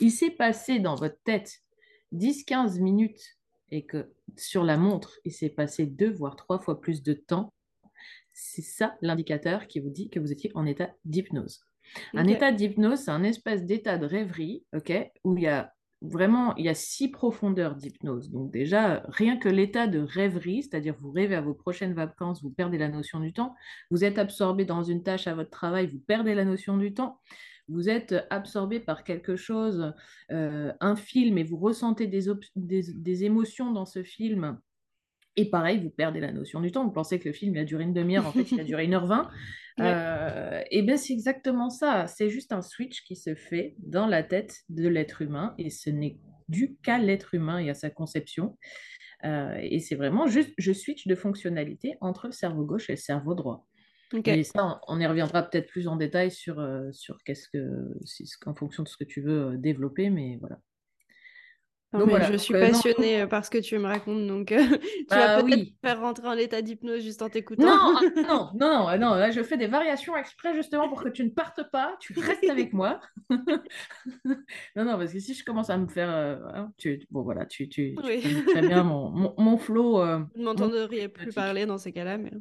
il 0.00 0.10
s'est 0.10 0.30
passé 0.30 0.78
dans 0.78 0.94
votre 0.94 1.18
tête 1.24 1.58
10-15 2.12 2.80
minutes 2.80 3.22
et 3.72 3.84
que 3.84 4.12
sur 4.36 4.62
la 4.62 4.76
montre, 4.76 5.18
il 5.24 5.32
s'est 5.32 5.48
passé 5.48 5.86
deux 5.86 6.12
voire 6.12 6.36
trois 6.36 6.60
fois 6.60 6.80
plus 6.80 7.02
de 7.02 7.14
temps, 7.14 7.52
c'est 8.32 8.62
ça 8.62 8.94
l'indicateur 9.00 9.66
qui 9.66 9.80
vous 9.80 9.90
dit 9.90 10.10
que 10.10 10.20
vous 10.20 10.30
étiez 10.30 10.52
en 10.54 10.66
état 10.66 10.90
d'hypnose. 11.04 11.64
Un 12.14 12.26
état 12.28 12.52
d'hypnose, 12.52 13.00
c'est 13.00 13.10
un 13.10 13.24
espèce 13.24 13.64
d'état 13.64 13.98
de 13.98 14.06
rêverie, 14.06 14.64
ok, 14.74 14.92
où 15.24 15.36
il 15.36 15.42
y 15.42 15.48
a 15.48 15.72
vraiment 16.02 16.54
il 16.56 16.64
y 16.64 16.68
a 16.68 16.74
six 16.74 17.08
profondeurs 17.08 17.76
d'hypnose. 17.76 18.30
Donc 18.30 18.50
déjà, 18.50 19.04
rien 19.08 19.36
que 19.36 19.48
l'état 19.48 19.86
de 19.86 20.00
rêverie, 20.00 20.62
c'est-à-dire 20.62 20.94
vous 20.98 21.10
rêvez 21.10 21.34
à 21.34 21.40
vos 21.40 21.54
prochaines 21.54 21.94
vacances, 21.94 22.42
vous 22.42 22.50
perdez 22.50 22.78
la 22.78 22.88
notion 22.88 23.20
du 23.20 23.32
temps, 23.32 23.54
vous 23.90 24.04
êtes 24.04 24.18
absorbé 24.18 24.64
dans 24.64 24.82
une 24.82 25.02
tâche 25.02 25.26
à 25.26 25.34
votre 25.34 25.50
travail, 25.50 25.86
vous 25.86 26.00
perdez 26.00 26.34
la 26.34 26.44
notion 26.44 26.76
du 26.76 26.92
temps 26.92 27.18
vous 27.72 27.88
êtes 27.88 28.14
absorbé 28.30 28.80
par 28.80 29.04
quelque 29.04 29.36
chose, 29.36 29.94
euh, 30.30 30.72
un 30.80 30.96
film, 30.96 31.38
et 31.38 31.44
vous 31.44 31.56
ressentez 31.56 32.06
des, 32.06 33.24
émotions 33.24 33.72
dans 33.72 33.86
ce 33.86 34.02
film, 34.02 34.58
et 35.36 35.48
pareil, 35.48 35.80
vous 35.80 35.90
perdez 35.90 36.20
la 36.20 36.30
notion 36.30 36.60
du 36.60 36.70
temps. 36.70 36.84
Vous 36.84 36.92
pensez 36.92 37.18
que 37.18 37.28
le 37.28 37.32
film 37.32 37.56
a 37.56 37.64
duré 37.64 37.84
une 37.84 37.94
demi-heure, 37.94 38.26
en 38.26 38.32
fait, 38.32 38.52
il 38.52 38.60
a 38.60 38.64
duré 38.64 38.84
une 38.84 38.94
heure 38.94 39.06
vingt. 39.06 39.30
Euh, 39.80 40.60
et 40.70 40.82
bien, 40.82 40.98
c'est 40.98 41.14
exactement 41.14 41.70
ça. 41.70 42.06
C'est 42.06 42.28
juste 42.28 42.52
un 42.52 42.60
switch 42.60 43.04
qui 43.04 43.16
se 43.16 43.34
fait 43.34 43.74
dans 43.78 44.06
la 44.06 44.22
tête 44.22 44.64
de 44.68 44.86
l'être 44.86 45.22
humain, 45.22 45.54
et 45.56 45.70
ce 45.70 45.88
n'est 45.88 46.18
dû 46.50 46.76
qu'à 46.82 46.98
l'être 46.98 47.34
humain 47.34 47.58
et 47.58 47.70
à 47.70 47.74
sa 47.74 47.88
conception. 47.88 48.58
Euh, 49.24 49.58
et 49.62 49.78
c'est 49.80 49.94
vraiment 49.94 50.26
juste, 50.26 50.52
je 50.58 50.74
switch 50.74 51.06
de 51.06 51.14
fonctionnalité 51.14 51.96
entre 52.02 52.26
le 52.26 52.32
cerveau 52.32 52.64
gauche 52.64 52.90
et 52.90 52.92
le 52.92 52.98
cerveau 52.98 53.34
droit. 53.34 53.66
Et 54.24 54.44
ça, 54.44 54.80
on 54.88 55.00
y 55.00 55.06
reviendra 55.06 55.42
peut-être 55.42 55.68
plus 55.68 55.88
en 55.88 55.96
détail 55.96 56.30
sur, 56.30 56.58
euh, 56.60 56.90
sur 56.92 57.22
qu'est-ce 57.24 57.48
que, 57.48 57.94
en 58.46 58.54
fonction 58.54 58.82
de 58.82 58.88
ce 58.88 58.96
que 58.96 59.04
tu 59.04 59.20
veux 59.20 59.52
euh, 59.52 59.56
développer, 59.56 60.10
mais 60.10 60.38
voilà. 60.40 60.58
Je 61.94 62.36
suis 62.38 62.54
euh, 62.54 62.60
passionnée 62.60 63.26
par 63.26 63.44
ce 63.44 63.50
que 63.50 63.58
tu 63.58 63.76
me 63.76 63.84
racontes, 63.84 64.26
donc 64.26 64.46
tu 64.48 64.54
vas 65.10 65.36
bah 65.36 65.42
peut-être 65.42 65.68
faire 65.84 66.00
rentrer 66.00 66.26
en 66.26 66.38
état 66.38 66.62
d'hypnose 66.62 67.02
juste 67.02 67.20
en 67.20 67.28
t'écoutant. 67.28 67.66
Non, 67.66 68.00
non, 68.16 68.50
non, 68.54 68.98
non, 68.98 69.14
là 69.14 69.30
je 69.30 69.42
fais 69.42 69.58
des 69.58 69.66
variations 69.66 70.16
exprès 70.16 70.54
justement 70.54 70.88
pour 70.88 71.02
que 71.02 71.10
tu 71.10 71.22
ne 71.22 71.28
partes 71.28 71.70
pas, 71.70 71.94
tu 72.00 72.18
restes 72.18 72.48
avec 72.48 72.72
moi. 72.72 72.98
non, 73.30 74.84
non, 74.86 74.96
parce 74.96 75.12
que 75.12 75.18
si 75.18 75.34
je 75.34 75.44
commence 75.44 75.68
à 75.68 75.76
me 75.76 75.86
faire, 75.86 76.08
hein, 76.08 76.72
tu, 76.78 77.06
bon 77.10 77.20
voilà, 77.20 77.44
tu, 77.44 77.68
tu, 77.68 77.94
très 77.94 78.62
bien 78.62 78.84
mon, 78.84 79.10
mon, 79.10 79.34
mon 79.36 79.58
flow. 79.58 79.98
Vous 79.98 80.40
ne 80.40 80.44
m'entendriez 80.44 81.08
plus 81.08 81.34
parler 81.34 81.66
dans 81.66 81.76
ces 81.76 81.92
cas-là, 81.92 82.16
mais. 82.16 82.32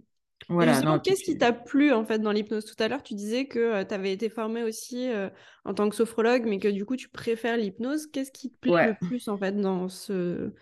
Voilà, 0.52 1.00
qu'est-ce 1.04 1.24
qui 1.24 1.38
t'a 1.38 1.54
plu 1.54 1.92
en 1.92 2.06
fait 2.06 2.20
dans 2.20 2.32
l'hypnose 2.32 2.66
Tout 2.66 2.82
à 2.84 2.88
l'heure, 2.88 3.04
tu 3.04 3.14
disais 3.14 3.46
que 3.46 3.60
euh, 3.60 3.86
tu 3.86 3.94
avais 3.94 4.12
été 4.12 4.30
formé 4.30 4.64
aussi 4.64 5.10
euh, 5.10 5.30
en 5.66 5.74
tant 5.74 5.90
que 5.90 5.96
sophrologue, 5.96 6.46
mais 6.46 6.60
que 6.60 6.68
du 6.68 6.86
coup, 6.86 6.96
tu 6.96 7.10
préfères 7.10 7.58
l'hypnose. 7.58 8.08
Qu'est-ce 8.08 8.32
qui 8.32 8.52
te 8.52 8.58
plaît 8.60 8.88
le 8.88 9.08
plus 9.08 9.28
en 9.28 9.38
fait 9.38 9.54
dans 9.54 9.90
ce, 9.90 10.54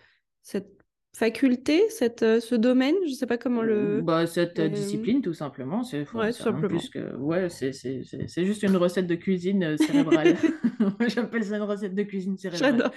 cette 0.42 0.79
faculté, 1.14 1.88
cette, 1.88 2.22
euh, 2.22 2.40
ce 2.40 2.54
domaine 2.54 2.94
Je 3.06 3.12
sais 3.12 3.26
pas 3.26 3.38
comment 3.38 3.62
le. 3.62 4.00
Bah, 4.00 4.26
cette 4.26 4.60
discipline, 4.60 5.22
tout 5.22 5.34
simplement. 5.34 5.82
C'est 5.82 6.10
ouais, 6.12 6.32
simplement. 6.32 6.80
que... 6.92 7.16
ouais, 7.16 7.48
c'est 7.48 8.44
juste 8.44 8.62
une 8.62 8.76
recette 8.76 9.06
de 9.06 9.16
cuisine 9.16 9.76
cérébrale. 9.76 10.36
J'appelle 11.08 11.44
ça 11.44 11.56
une 11.56 11.62
recette 11.62 11.94
de 11.94 12.02
cuisine 12.02 12.36
cérébrale. 12.38 12.90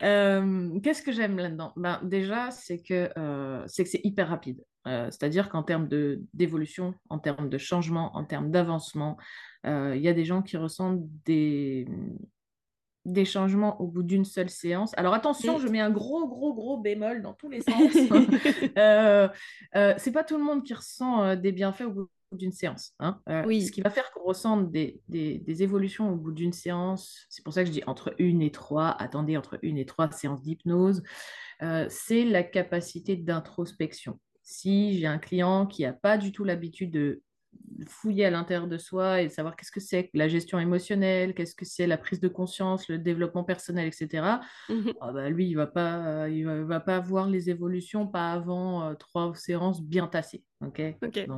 Qu'est-ce 0.00 1.02
que 1.02 1.12
j'aime 1.12 1.36
là-dedans? 1.36 1.72
Ben, 1.76 2.00
Déjà, 2.02 2.50
c'est 2.50 2.80
que 2.82 3.08
c'est 3.66 3.84
que 3.84 3.90
c'est 3.90 4.00
hyper 4.04 4.28
rapide. 4.28 4.62
Euh, 4.86 5.06
c'est-à-dire 5.10 5.48
qu'en 5.48 5.62
termes 5.62 5.88
d'évolution, 6.34 6.94
en 7.08 7.18
termes 7.18 7.48
de 7.48 7.58
changement, 7.58 8.16
en 8.16 8.24
termes 8.24 8.50
d'avancement, 8.50 9.16
euh, 9.64 9.94
il 9.96 10.02
y 10.02 10.08
a 10.08 10.12
des 10.12 10.24
gens 10.24 10.42
qui 10.42 10.56
ressentent 10.56 11.02
des, 11.24 11.86
des 13.04 13.24
changements 13.24 13.80
au 13.80 13.86
bout 13.86 14.02
d'une 14.02 14.24
seule 14.24 14.50
séance. 14.50 14.92
Alors 14.96 15.14
attention, 15.14 15.58
je 15.58 15.68
mets 15.68 15.80
un 15.80 15.90
gros, 15.90 16.28
gros, 16.28 16.54
gros 16.54 16.78
bémol 16.78 17.22
dans 17.22 17.34
tous 17.34 17.48
les 17.48 17.60
sens. 17.62 17.92
euh, 18.78 19.28
euh, 19.76 19.94
c'est 19.98 20.12
pas 20.12 20.24
tout 20.24 20.36
le 20.36 20.44
monde 20.44 20.64
qui 20.64 20.74
ressent 20.74 21.36
des 21.36 21.52
bienfaits 21.52 21.82
au 21.82 21.90
bout 21.90 22.08
d'une 22.32 22.52
séance. 22.52 22.92
Hein. 22.98 23.20
Ce 23.26 23.70
qui 23.70 23.82
va 23.82 23.90
faire 23.90 24.10
qu'on 24.12 24.24
ressente 24.24 24.70
des, 24.70 25.00
des, 25.08 25.38
des, 25.38 25.62
évolutions 25.62 26.10
au 26.10 26.16
bout 26.16 26.32
d'une 26.32 26.52
séance, 26.52 27.26
c'est 27.28 27.44
pour 27.44 27.52
ça 27.52 27.62
que 27.62 27.66
je 27.66 27.72
dis 27.72 27.82
entre 27.86 28.14
une 28.18 28.40
et 28.40 28.50
trois, 28.50 28.90
attendez, 28.98 29.36
entre 29.36 29.58
une 29.62 29.76
et 29.76 29.84
trois 29.84 30.10
séances 30.10 30.42
d'hypnose, 30.42 31.02
c'est 31.88 32.24
la 32.24 32.42
capacité 32.42 33.16
d'introspection 33.16 34.18
si 34.42 34.98
j'ai 34.98 35.06
un 35.06 35.18
client 35.18 35.66
qui 35.66 35.82
n'a 35.82 35.92
pas 35.92 36.18
du 36.18 36.32
tout 36.32 36.44
l'habitude 36.44 36.90
de 36.90 37.22
fouiller 37.88 38.26
à 38.26 38.30
l'intérieur 38.30 38.66
de 38.66 38.78
soi 38.78 39.22
et 39.22 39.28
de 39.28 39.32
savoir 39.32 39.56
qu'est-ce 39.56 39.72
que 39.72 39.80
c'est 39.80 40.10
la 40.14 40.28
gestion 40.28 40.58
émotionnelle, 40.58 41.34
qu'est-ce 41.34 41.54
que 41.54 41.64
c'est 41.64 41.86
la 41.86 41.98
prise 41.98 42.20
de 42.20 42.28
conscience, 42.28 42.88
le 42.88 42.98
développement 42.98 43.44
personnel, 43.44 43.86
etc. 43.86 44.40
Mmh 44.68 44.90
ah 45.00 45.12
bah, 45.12 45.28
lui, 45.28 45.48
il 45.48 45.54
va 45.54 45.66
pas, 45.66 46.28
il 46.28 46.46
va, 46.46 46.80
pas 46.80 47.00
voir 47.00 47.28
les 47.28 47.50
évolutions 47.50 48.06
pas 48.06 48.32
avant 48.32 48.84
euh, 48.84 48.94
trois 48.94 49.34
séances 49.34 49.82
bien 49.82 50.06
tassées, 50.06 50.44
ok, 50.64 50.80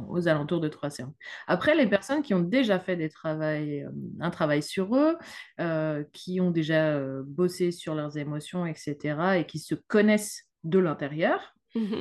aux 0.08 0.28
alentours 0.28 0.60
de 0.60 0.68
trois 0.68 0.90
séances. 0.90 1.14
Après, 1.46 1.74
les 1.74 1.86
personnes 1.86 2.22
qui 2.22 2.34
ont 2.34 2.40
déjà 2.40 2.78
fait 2.78 2.96
des 2.96 3.08
travail, 3.08 3.82
euh, 3.82 3.90
un 4.20 4.30
travail 4.30 4.62
sur 4.62 4.96
eux, 4.96 5.16
euh, 5.60 6.04
qui 6.12 6.40
ont 6.40 6.50
déjà 6.50 7.00
bossé 7.22 7.70
sur 7.70 7.94
leurs 7.94 8.18
émotions, 8.18 8.66
etc., 8.66 9.36
et 9.38 9.46
qui 9.46 9.58
se 9.58 9.74
connaissent 9.74 10.44
de 10.64 10.78
l'intérieur. 10.78 11.54
Mmh 11.74 11.96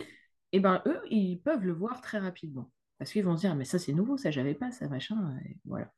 et 0.55 0.59
ben 0.59 0.83
eux, 0.85 1.01
ils 1.09 1.41
peuvent 1.41 1.65
le 1.65 1.73
voir 1.73 1.99
très 1.99 2.19
rapidement. 2.19 2.69
Parce 2.99 3.11
qu'ils 3.11 3.23
vont 3.23 3.35
se 3.35 3.41
dire, 3.41 3.55
mais 3.55 3.65
ça 3.65 3.79
c'est 3.79 3.93
nouveau, 3.93 4.17
ça 4.17 4.31
j'avais 4.31 4.53
pas, 4.53 4.71
ça 4.71 4.87
machin, 4.87 5.37
et 5.45 5.57
voilà. 5.65 5.91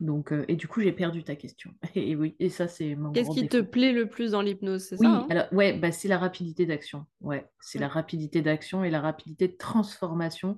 Donc, 0.00 0.32
euh, 0.32 0.44
et 0.48 0.56
du 0.56 0.66
coup, 0.66 0.80
j'ai 0.80 0.92
perdu 0.92 1.22
ta 1.22 1.36
question. 1.36 1.74
Et 1.94 2.16
oui, 2.16 2.34
et 2.40 2.48
ça, 2.48 2.66
c'est 2.66 2.96
mon 2.96 3.12
Qu'est-ce 3.12 3.30
qui 3.30 3.48
te 3.48 3.60
plaît 3.60 3.92
le 3.92 4.08
plus 4.08 4.32
dans 4.32 4.42
l'hypnose, 4.42 4.82
c'est 4.82 4.98
oui, 4.98 5.06
ça 5.06 5.12
hein? 5.12 5.26
alors, 5.30 5.46
ouais, 5.52 5.78
bah, 5.78 5.92
c'est 5.92 6.08
la 6.08 6.18
rapidité 6.18 6.66
d'action. 6.66 7.06
Ouais, 7.20 7.48
c'est 7.60 7.78
la 7.78 7.88
rapidité 7.88 8.42
d'action 8.42 8.82
et 8.82 8.90
la 8.90 9.00
rapidité 9.00 9.46
de 9.46 9.56
transformation. 9.56 10.56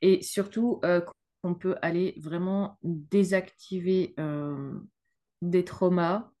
Et 0.00 0.22
surtout, 0.22 0.80
euh, 0.84 1.02
qu'on 1.42 1.54
peut 1.54 1.76
aller 1.82 2.14
vraiment 2.18 2.78
désactiver 2.82 4.14
euh, 4.18 4.72
des 5.42 5.64
traumas 5.64 6.32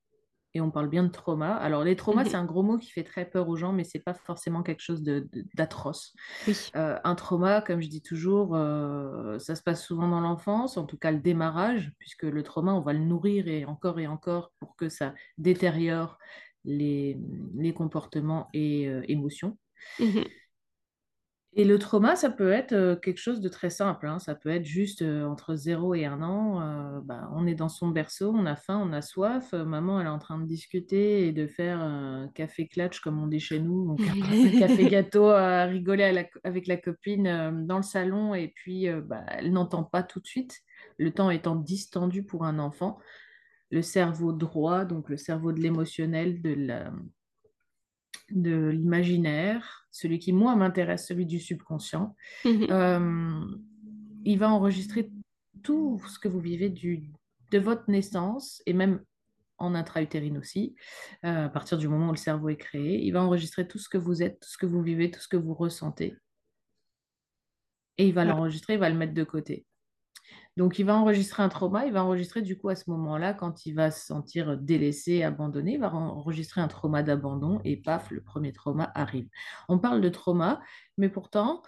et 0.56 0.60
on 0.62 0.70
parle 0.70 0.88
bien 0.88 1.04
de 1.04 1.10
trauma. 1.10 1.54
Alors, 1.54 1.84
les 1.84 1.96
traumas, 1.96 2.24
mhm. 2.24 2.30
c'est 2.30 2.36
un 2.36 2.46
gros 2.46 2.62
mot 2.62 2.78
qui 2.78 2.90
fait 2.90 3.04
très 3.04 3.26
peur 3.26 3.46
aux 3.48 3.56
gens, 3.56 3.72
mais 3.72 3.84
c'est 3.84 3.98
pas 3.98 4.14
forcément 4.14 4.62
quelque 4.62 4.80
chose 4.80 5.02
d'atroce. 5.54 6.14
Euh, 6.74 6.98
un 7.04 7.14
trauma, 7.14 7.60
comme 7.60 7.82
je 7.82 7.88
dis 7.88 8.00
toujours, 8.00 8.54
euh, 8.54 9.38
ça 9.38 9.54
se 9.54 9.62
passe 9.62 9.84
souvent 9.84 10.08
dans 10.08 10.20
l'enfance, 10.20 10.78
en 10.78 10.86
tout 10.86 10.96
cas 10.96 11.10
le 11.10 11.18
démarrage, 11.18 11.92
puisque 11.98 12.22
le 12.22 12.42
trauma, 12.42 12.72
on 12.72 12.80
va 12.80 12.94
le 12.94 13.00
nourrir 13.00 13.48
et 13.48 13.66
encore 13.66 14.00
et 14.00 14.06
encore 14.06 14.52
pour 14.58 14.76
que 14.76 14.88
ça 14.88 15.12
détériore 15.36 16.18
les, 16.64 17.20
les 17.54 17.74
comportements 17.74 18.48
et 18.54 18.88
euh, 18.88 19.02
émotions. 19.08 19.58
Mhm. 20.00 20.24
Et 21.58 21.64
le 21.64 21.78
trauma, 21.78 22.16
ça 22.16 22.28
peut 22.28 22.52
être 22.52 22.72
euh, 22.74 22.96
quelque 22.96 23.16
chose 23.16 23.40
de 23.40 23.48
très 23.48 23.70
simple. 23.70 24.06
hein. 24.08 24.18
Ça 24.18 24.34
peut 24.34 24.50
être 24.50 24.66
juste 24.66 25.00
euh, 25.00 25.24
entre 25.24 25.54
0 25.54 25.94
et 25.94 26.04
1 26.04 26.20
an. 26.20 26.60
euh, 26.60 27.00
bah, 27.02 27.30
on 27.34 27.46
est 27.46 27.54
dans 27.54 27.70
son 27.70 27.88
berceau, 27.88 28.30
on 28.36 28.44
a 28.44 28.56
faim, 28.56 28.78
on 28.84 28.92
a 28.92 29.00
soif. 29.00 29.54
euh, 29.54 29.64
maman, 29.64 29.98
elle 29.98 30.06
est 30.06 30.10
en 30.10 30.18
train 30.18 30.38
de 30.38 30.44
discuter 30.46 31.26
et 31.26 31.32
de 31.32 31.46
faire 31.46 31.80
un 31.80 32.28
café 32.34 32.68
clutch, 32.68 33.00
comme 33.00 33.18
on 33.18 33.26
dit 33.26 33.40
chez 33.40 33.58
nous. 33.58 33.86
Donc, 33.86 34.00
un 34.06 34.60
café 34.60 34.86
gâteau 34.90 35.30
à 35.30 35.64
rigoler 35.64 36.04
avec 36.44 36.66
la 36.66 36.76
copine 36.76 37.26
euh, 37.26 37.50
dans 37.52 37.78
le 37.78 37.82
salon. 37.82 38.34
Et 38.34 38.48
puis, 38.54 38.88
bah, 39.06 39.24
elle 39.28 39.50
n'entend 39.52 39.82
pas 39.82 40.02
tout 40.02 40.20
de 40.20 40.26
suite. 40.26 40.58
Le 40.98 41.10
temps 41.10 41.30
étant 41.30 41.56
distendu 41.56 42.22
pour 42.22 42.44
un 42.44 42.58
enfant. 42.58 42.98
Le 43.70 43.80
cerveau 43.80 44.32
droit, 44.32 44.84
donc 44.84 45.08
le 45.08 45.16
cerveau 45.16 45.52
de 45.52 45.60
l'émotionnel, 45.60 46.42
de 46.42 46.52
la, 46.54 46.92
de 48.30 48.68
l'imaginaire, 48.68 49.86
celui 49.90 50.18
qui, 50.18 50.32
moi, 50.32 50.56
m'intéresse, 50.56 51.06
celui 51.06 51.26
du 51.26 51.40
subconscient. 51.40 52.14
Mhm. 52.44 52.66
Euh, 52.70 53.56
il 54.24 54.38
va 54.38 54.50
enregistrer 54.50 55.10
tout 55.62 56.00
ce 56.08 56.18
que 56.18 56.28
vous 56.28 56.40
vivez 56.40 56.68
du, 56.68 57.10
de 57.50 57.58
votre 57.58 57.90
naissance 57.90 58.62
et 58.66 58.72
même 58.72 59.00
en 59.58 59.74
intra-utérine 59.74 60.38
aussi, 60.38 60.74
euh, 61.24 61.46
à 61.46 61.48
partir 61.48 61.78
du 61.78 61.88
moment 61.88 62.08
où 62.08 62.12
le 62.12 62.18
cerveau 62.18 62.48
est 62.48 62.56
créé. 62.56 63.02
Il 63.02 63.12
va 63.12 63.22
enregistrer 63.22 63.66
tout 63.66 63.78
ce 63.78 63.88
que 63.88 63.98
vous 63.98 64.22
êtes, 64.22 64.40
tout 64.40 64.48
ce 64.48 64.58
que 64.58 64.66
vous 64.66 64.82
vivez, 64.82 65.10
tout 65.10 65.20
ce 65.20 65.28
que 65.28 65.36
vous 65.36 65.54
ressentez. 65.54 66.16
Et 67.98 68.06
il 68.06 68.12
va 68.12 68.24
l'enregistrer, 68.24 68.74
il 68.74 68.80
va 68.80 68.90
le 68.90 68.96
mettre 68.96 69.14
de 69.14 69.24
côté. 69.24 69.64
Donc, 70.56 70.78
il 70.78 70.84
va 70.86 70.96
enregistrer 70.96 71.42
un 71.42 71.48
trauma, 71.50 71.86
il 71.86 71.92
va 71.92 72.02
enregistrer 72.04 72.40
du 72.40 72.56
coup 72.56 72.68
à 72.70 72.76
ce 72.76 72.88
moment-là, 72.90 73.34
quand 73.34 73.66
il 73.66 73.74
va 73.74 73.90
se 73.90 74.06
sentir 74.06 74.56
délaissé, 74.56 75.22
abandonné, 75.22 75.74
il 75.74 75.80
va 75.80 75.92
enregistrer 75.94 76.60
un 76.62 76.68
trauma 76.68 77.02
d'abandon 77.02 77.60
et 77.64 77.76
paf, 77.76 78.10
le 78.10 78.22
premier 78.22 78.52
trauma 78.52 78.90
arrive. 78.94 79.28
On 79.68 79.78
parle 79.78 80.00
de 80.00 80.08
trauma, 80.08 80.62
mais 80.96 81.10
pourtant, 81.10 81.62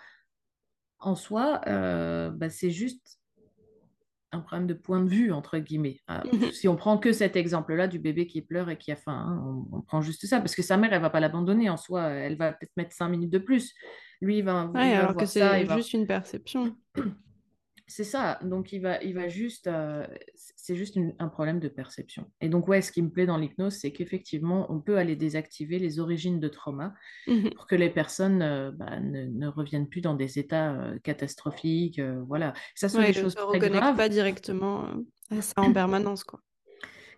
en 1.00 1.14
soi, 1.14 1.60
euh, 1.66 2.30
bah, 2.30 2.48
c'est 2.48 2.70
juste 2.70 3.18
un 4.32 4.40
problème 4.40 4.66
de 4.66 4.74
point 4.74 5.00
de 5.02 5.08
vue, 5.08 5.32
entre 5.32 5.58
guillemets. 5.58 6.00
Ah, 6.06 6.22
Mhm. 6.32 6.50
si 6.52 6.68
on 6.68 6.76
prend 6.76 6.98
que 6.98 7.12
cet 7.12 7.36
exemple-là 7.36 7.88
du 7.88 7.98
bébé 7.98 8.26
qui 8.26 8.42
pleure 8.42 8.68
et 8.68 8.76
qui 8.76 8.92
a 8.92 8.96
faim, 8.96 9.12
hein, 9.26 9.42
on, 9.72 9.78
on 9.78 9.80
prend 9.82 10.02
juste 10.02 10.26
ça, 10.26 10.38
parce 10.40 10.54
que 10.54 10.62
sa 10.62 10.76
mère, 10.76 10.92
elle 10.92 11.00
va 11.00 11.10
pas 11.10 11.20
l'abandonner 11.20 11.70
en 11.70 11.76
soi, 11.78 12.08
elle 12.08 12.36
va 12.36 12.52
peut-être 12.52 12.72
mettre 12.76 12.92
cinq 12.94 13.08
minutes 13.08 13.30
de 13.30 13.38
plus. 13.38 13.74
Lui, 14.20 14.38
il 14.38 14.44
va, 14.44 14.66
Ouais, 14.66 14.88
il 14.88 14.92
va 14.92 14.98
alors 14.98 15.12
que 15.12 15.14
voir 15.14 15.26
ça, 15.26 15.32
c'est 15.58 15.64
va 15.64 15.76
juste 15.76 15.92
une 15.92 16.06
perception. 16.06 16.76
C'est 17.90 18.04
ça, 18.04 18.38
donc 18.42 18.72
il 18.72 18.80
va, 18.80 19.02
il 19.02 19.14
va 19.14 19.28
juste, 19.28 19.66
euh, 19.66 20.06
c'est 20.34 20.76
juste 20.76 20.94
une- 20.94 21.14
un 21.18 21.28
problème 21.28 21.58
de 21.58 21.68
perception. 21.68 22.30
Et 22.42 22.50
donc, 22.50 22.68
ouais, 22.68 22.82
ce 22.82 22.92
qui 22.92 23.00
me 23.00 23.08
plaît 23.10 23.24
dans 23.24 23.38
l'hypnose, 23.38 23.72
c'est 23.76 23.92
qu'effectivement, 23.92 24.70
on 24.70 24.78
peut 24.80 24.98
aller 24.98 25.16
désactiver 25.16 25.78
les 25.78 25.98
origines 25.98 26.38
de 26.38 26.48
trauma 26.48 26.92
Mhm. 27.26 27.50
pour 27.54 27.66
que 27.66 27.74
les 27.76 27.90
personnes 27.90 28.42
euh, 28.42 28.70
bah, 28.72 29.00
ne, 29.00 29.24
ne 29.26 29.46
reviennent 29.48 29.88
plus 29.88 30.02
dans 30.02 30.14
des 30.14 30.38
états 30.38 30.74
euh, 30.74 30.98
catastrophiques, 31.00 32.00
voilà. 32.26 32.52
Ça 32.74 32.88
soit 32.90 33.00
Ouais, 33.00 33.06
des 33.12 33.18
ne 33.18 33.22
choses 33.22 33.32
se 33.32 33.40
reconnecte 33.40 33.80
graves, 33.80 33.96
pas 33.96 34.08
directement 34.10 34.86
à 35.30 35.40
ça 35.42 35.52
en 35.56 35.72
permanence, 35.72 36.24
quoi. 36.24 36.40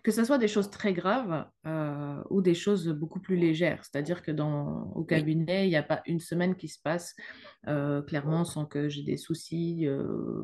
Que 0.03 0.11
ça 0.11 0.25
soit 0.25 0.37
des 0.37 0.47
choses 0.47 0.69
très 0.69 0.93
graves 0.93 1.45
euh, 1.67 2.23
ou 2.29 2.41
des 2.41 2.55
choses 2.55 2.87
beaucoup 2.87 3.19
plus 3.19 3.35
légères. 3.35 3.83
C'est-à-dire 3.83 4.21
que 4.23 4.31
dans, 4.31 4.91
au 4.95 5.03
cabinet, 5.03 5.67
il 5.67 5.69
n'y 5.69 5.75
a 5.75 5.83
pas 5.83 6.01
une 6.05 6.19
semaine 6.19 6.55
qui 6.55 6.67
se 6.67 6.79
passe 6.81 7.15
euh, 7.67 8.01
clairement 8.01 8.43
sans 8.45 8.65
que 8.65 8.89
j'ai 8.89 9.03
des 9.03 9.17
soucis 9.17 9.87
euh, 9.87 10.41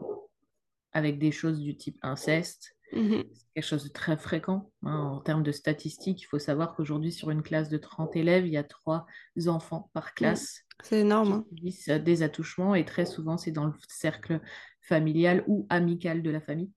avec 0.94 1.20
des 1.20 1.32
choses 1.32 1.60
du 1.60 1.76
type 1.78 1.98
inceste. 2.02 2.74
Mhm. 2.94 3.24
C'est 3.34 3.46
quelque 3.56 3.66
chose 3.66 3.84
de 3.84 3.90
très 3.90 4.16
fréquent. 4.16 4.72
hein. 4.84 4.96
En 4.96 5.20
termes 5.20 5.44
de 5.44 5.52
statistiques, 5.52 6.22
il 6.22 6.26
faut 6.26 6.40
savoir 6.40 6.76
qu'aujourd'hui, 6.76 7.12
sur 7.12 7.32
une 7.32 7.44
classe 7.44 7.70
de 7.70 7.78
30 7.78 8.16
élèves, 8.16 8.48
il 8.48 8.54
y 8.54 8.58
a 8.58 8.64
trois 8.64 9.06
enfants 9.48 9.90
par 9.94 10.14
classe 10.14 10.62
C'est 10.84 11.02
énorme. 11.02 11.28
qui 11.28 11.34
hein. 11.34 11.46
subissent 11.50 11.90
euh, 11.90 12.00
des 12.00 12.24
attouchements 12.24 12.76
et 12.76 12.86
très 12.86 13.06
souvent, 13.06 13.38
c'est 13.38 13.52
dans 13.52 13.66
le 13.66 13.74
cercle 13.90 14.40
familial 14.82 15.44
ou 15.48 15.66
amical 15.70 16.22
de 16.24 16.30
la 16.30 16.40
famille. 16.40 16.72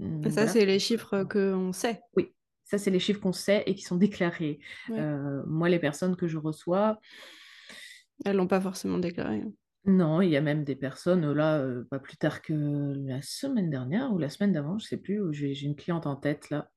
Et 0.00 0.30
ça, 0.30 0.30
voilà. 0.30 0.46
c'est 0.48 0.64
les 0.66 0.78
chiffres 0.78 1.24
qu'on 1.24 1.72
sait. 1.72 2.00
Oui, 2.16 2.34
ça, 2.64 2.78
c'est 2.78 2.90
les 2.90 2.98
chiffres 2.98 3.20
qu'on 3.20 3.32
sait 3.32 3.62
et 3.66 3.74
qui 3.74 3.82
sont 3.82 3.96
déclarés. 3.96 4.58
Ouais. 4.88 4.98
Euh, 4.98 5.42
moi, 5.46 5.68
les 5.68 5.78
personnes 5.78 6.16
que 6.16 6.26
je 6.26 6.38
reçois, 6.38 6.98
Elles 8.24 8.36
l'ont 8.36 8.46
pas 8.48 8.60
forcément 8.60 8.98
déclaré. 8.98 9.42
non, 9.84 10.20
il 10.22 10.30
y 10.30 10.36
a 10.36 10.40
même 10.40 10.64
des 10.64 10.76
personnes, 10.76 11.30
là, 11.32 11.58
euh, 11.58 11.84
pas 11.90 11.98
plus 11.98 12.16
tard 12.16 12.40
que 12.42 12.52
la 13.06 13.20
semaine 13.22 13.68
dernière 13.68 14.12
ou 14.12 14.18
la 14.18 14.28
semaine 14.30 14.52
d'avant, 14.52 14.78
je 14.78 14.86
sais 14.86 14.96
plus, 14.96 15.20
j'ai 15.32 15.60
une 15.62 15.76
cliente 15.76 16.06
en 16.06 16.16
tête, 16.16 16.50
là. 16.50 16.70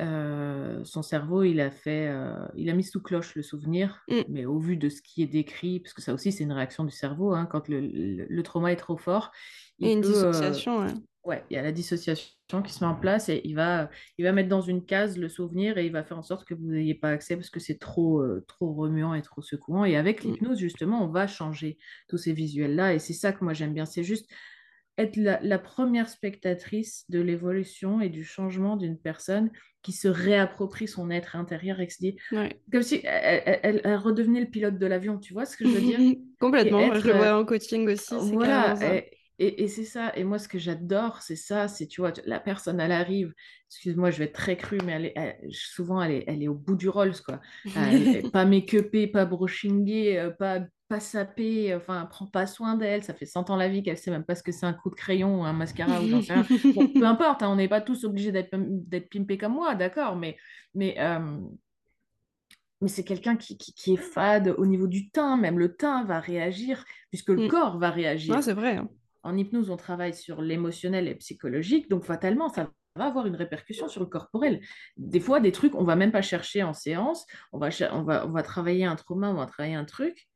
Euh, 0.00 0.84
son 0.84 1.02
cerveau, 1.02 1.42
il 1.42 1.60
a 1.60 1.70
fait, 1.72 2.08
il 2.54 2.70
a 2.70 2.72
mis 2.72 2.84
sous 2.84 3.02
cloche 3.02 3.34
le 3.34 3.42
souvenir, 3.42 4.00
Mm. 4.08 4.20
mais 4.28 4.44
au 4.46 4.58
vu 4.58 4.76
de 4.76 4.88
ce 4.88 5.02
qui 5.02 5.22
est 5.22 5.26
décrit, 5.26 5.80
parce 5.80 5.92
que 5.92 6.00
ça 6.02 6.14
aussi, 6.14 6.30
c'est 6.32 6.44
une 6.44 6.52
réaction 6.52 6.84
du 6.84 6.92
cerveau, 6.92 7.32
hein, 7.34 7.46
quand 7.46 7.68
le, 7.68 7.80
le- 7.80 8.26
le 8.28 8.42
trauma 8.44 8.72
est 8.72 8.76
trop 8.76 8.96
fort, 8.96 9.32
il 9.78 9.88
Et 9.88 9.92
une 9.94 10.00
peut, 10.00 10.06
euh, 10.08 10.30
dissociation, 10.30 10.78
ouais. 10.80 10.94
Ouais, 11.28 11.44
il 11.50 11.54
y 11.54 11.56
a 11.58 11.62
la 11.62 11.72
dissociation 11.72 12.62
qui 12.64 12.72
se 12.72 12.82
met 12.82 12.90
en 12.90 12.94
place 12.94 13.28
et 13.28 13.42
il 13.44 13.54
va, 13.54 13.90
il 14.16 14.24
va 14.24 14.32
mettre 14.32 14.48
dans 14.48 14.62
une 14.62 14.82
case 14.86 15.18
le 15.18 15.28
souvenir 15.28 15.76
et 15.76 15.84
il 15.84 15.92
va 15.92 16.02
faire 16.02 16.16
en 16.18 16.22
sorte 16.22 16.46
que 16.46 16.54
vous 16.54 16.64
n'ayez 16.70 16.94
pas 16.94 17.10
accès 17.10 17.36
parce 17.36 17.50
que 17.50 17.60
c'est 17.60 17.78
trop, 17.78 18.22
euh, 18.22 18.44
trop 18.48 18.72
remuant 18.72 19.12
et 19.12 19.20
trop 19.20 19.42
secouant. 19.42 19.84
Et 19.84 19.96
avec 19.96 20.24
Mm. 20.24 20.28
l'hypnose, 20.32 20.58
justement, 20.58 21.04
on 21.04 21.08
va 21.08 21.26
changer 21.26 21.76
tous 22.08 22.16
ces 22.16 22.32
visuels-là 22.32 22.94
et 22.94 22.98
c'est 22.98 23.12
ça 23.12 23.32
que 23.32 23.44
moi 23.44 23.52
j'aime 23.52 23.74
bien. 23.74 23.84
C'est 23.84 24.04
juste 24.04 24.26
être 24.96 25.16
la, 25.16 25.38
la 25.42 25.58
première 25.58 26.08
spectatrice 26.08 27.04
de 27.10 27.20
l'évolution 27.20 28.00
et 28.00 28.08
du 28.08 28.24
changement 28.24 28.76
d'une 28.76 28.98
personne 28.98 29.50
qui 29.82 29.92
se 29.92 30.08
réapproprie 30.08 30.88
son 30.88 31.10
être 31.10 31.36
intérieur 31.36 31.78
et 31.78 31.86
qui 31.88 31.94
se 31.94 32.00
dit, 32.00 32.16
Ouais. 32.32 32.58
comme 32.72 32.82
si 32.82 33.02
elle, 33.04 33.42
elle- 33.44 33.60
elle- 33.62 33.80
elle 33.84 33.96
redevenait 33.96 34.40
le 34.40 34.46
pilote 34.50 34.78
de 34.78 34.86
l'avion, 34.86 35.18
tu 35.18 35.34
vois 35.34 35.44
ce 35.44 35.58
que 35.58 35.66
je 35.66 35.70
veux 35.72 35.80
dire? 35.82 35.98
Complètement. 36.40 36.94
Je 36.94 37.06
le 37.06 37.12
vois 37.12 37.38
en 37.38 37.44
coaching 37.44 37.86
aussi. 37.88 38.14
Voilà. 38.32 38.76
Et, 39.38 39.68
c'est 39.68 39.84
ça. 39.84 40.12
Et 40.16 40.24
moi, 40.24 40.38
ce 40.38 40.48
que 40.48 40.58
j'adore, 40.58 41.22
c'est 41.22 41.36
ça. 41.36 41.68
C'est, 41.68 41.86
tu 41.86 42.00
vois, 42.00 42.12
la 42.26 42.40
personne, 42.40 42.80
elle 42.80 42.92
arrive. 42.92 43.32
Excuse-moi, 43.70 44.10
je 44.10 44.18
vais 44.18 44.24
être 44.26 44.32
très 44.34 44.56
crue, 44.56 44.82
mais 44.82 44.92
elle 44.92 45.04
est, 45.06 45.12
elle- 45.16 45.38
souvent, 45.52 46.02
elle 46.02 46.12
est, 46.12 46.24
elle 46.26 46.42
est 46.42 46.48
au 46.48 46.54
bout 46.54 46.76
du 46.76 46.88
Rolls, 46.88 47.20
quoi. 47.24 47.40
Elle 47.74 48.08
est 48.14 48.22
pas 48.32 48.44
make-upée, 48.44 49.06
pas 49.06 49.24
brushingée, 49.26 50.18
euh, 50.18 50.30
pas, 50.30 50.60
pas 50.88 51.00
sapée. 51.00 51.74
Enfin, 51.74 52.02
elle 52.02 52.08
prend 52.08 52.26
pas 52.26 52.46
soin 52.46 52.76
d'elle. 52.76 53.02
Ça 53.04 53.14
fait 53.14 53.26
100 53.26 53.48
ans 53.50 53.56
la 53.56 53.68
vie 53.68 53.82
qu'elle 53.82 53.98
sait 53.98 54.10
même 54.10 54.24
pas 54.24 54.34
ce 54.34 54.42
que 54.42 54.52
c'est 54.52 54.66
un 54.66 54.72
coup 54.74 54.90
de 54.90 54.94
crayon 54.96 55.40
ou 55.40 55.44
un 55.44 55.52
mascara 55.52 56.02
ou 56.02 56.08
j'en 56.08 56.20
sais 56.20 56.32
rien. 56.34 56.46
Bon, 56.74 56.88
peu 56.98 57.04
importe, 57.06 57.42
hein, 57.42 57.48
on 57.50 57.56
n'est 57.56 57.68
pas 57.68 57.80
tous 57.80 58.04
obligés 58.04 58.32
d'être, 58.32 58.50
d'être 58.56 59.08
pimpés 59.10 59.38
comme 59.38 59.54
moi, 59.54 59.74
d'accord, 59.74 60.16
mais, 60.16 60.36
mais, 60.74 60.96
euh, 60.98 61.38
mais 62.80 62.88
c'est 62.88 63.04
quelqu'un 63.04 63.36
qui, 63.36 63.56
qui, 63.58 63.72
qui 63.74 63.94
est 63.94 63.96
fade 63.96 64.54
au 64.56 64.66
niveau 64.66 64.86
du 64.86 65.10
teint, 65.10 65.36
même 65.36 65.58
le 65.58 65.74
teint 65.76 66.04
va 66.04 66.20
réagir, 66.20 66.84
puisque 67.10 67.30
le 67.30 67.38
Mm. 67.38 67.48
corps 67.48 67.78
va 67.78 67.90
réagir. 67.90 68.40
c'est 68.42 68.52
vrai. 68.52 68.76
hein. 68.76 68.88
En 69.22 69.36
hypnose, 69.36 69.70
on 69.70 69.76
travaille 69.76 70.14
sur 70.14 70.42
l'émotionnel 70.42 71.08
et 71.08 71.14
psychologique, 71.16 71.88
donc 71.90 72.04
fatalement, 72.04 72.48
ça 72.48 72.70
va 72.96 73.06
avoir 73.06 73.26
une 73.26 73.36
répercussion 73.36 73.88
sur 73.88 74.00
le 74.00 74.06
corporel. 74.06 74.60
Des 74.96 75.20
fois, 75.20 75.40
des 75.40 75.52
trucs, 75.52 75.74
on 75.74 75.84
va 75.84 75.96
même 75.96 76.12
pas 76.12 76.22
chercher 76.22 76.62
en 76.62 76.72
séance, 76.72 77.26
on 77.52 77.58
va, 77.58 77.68
on 77.92 78.02
va, 78.02 78.26
on 78.26 78.30
va 78.30 78.42
travailler 78.42 78.84
un 78.84 78.96
trauma, 78.96 79.30
on 79.30 79.34
va 79.34 79.46
travailler 79.46 79.74
un 79.74 79.84
truc, 79.84 80.28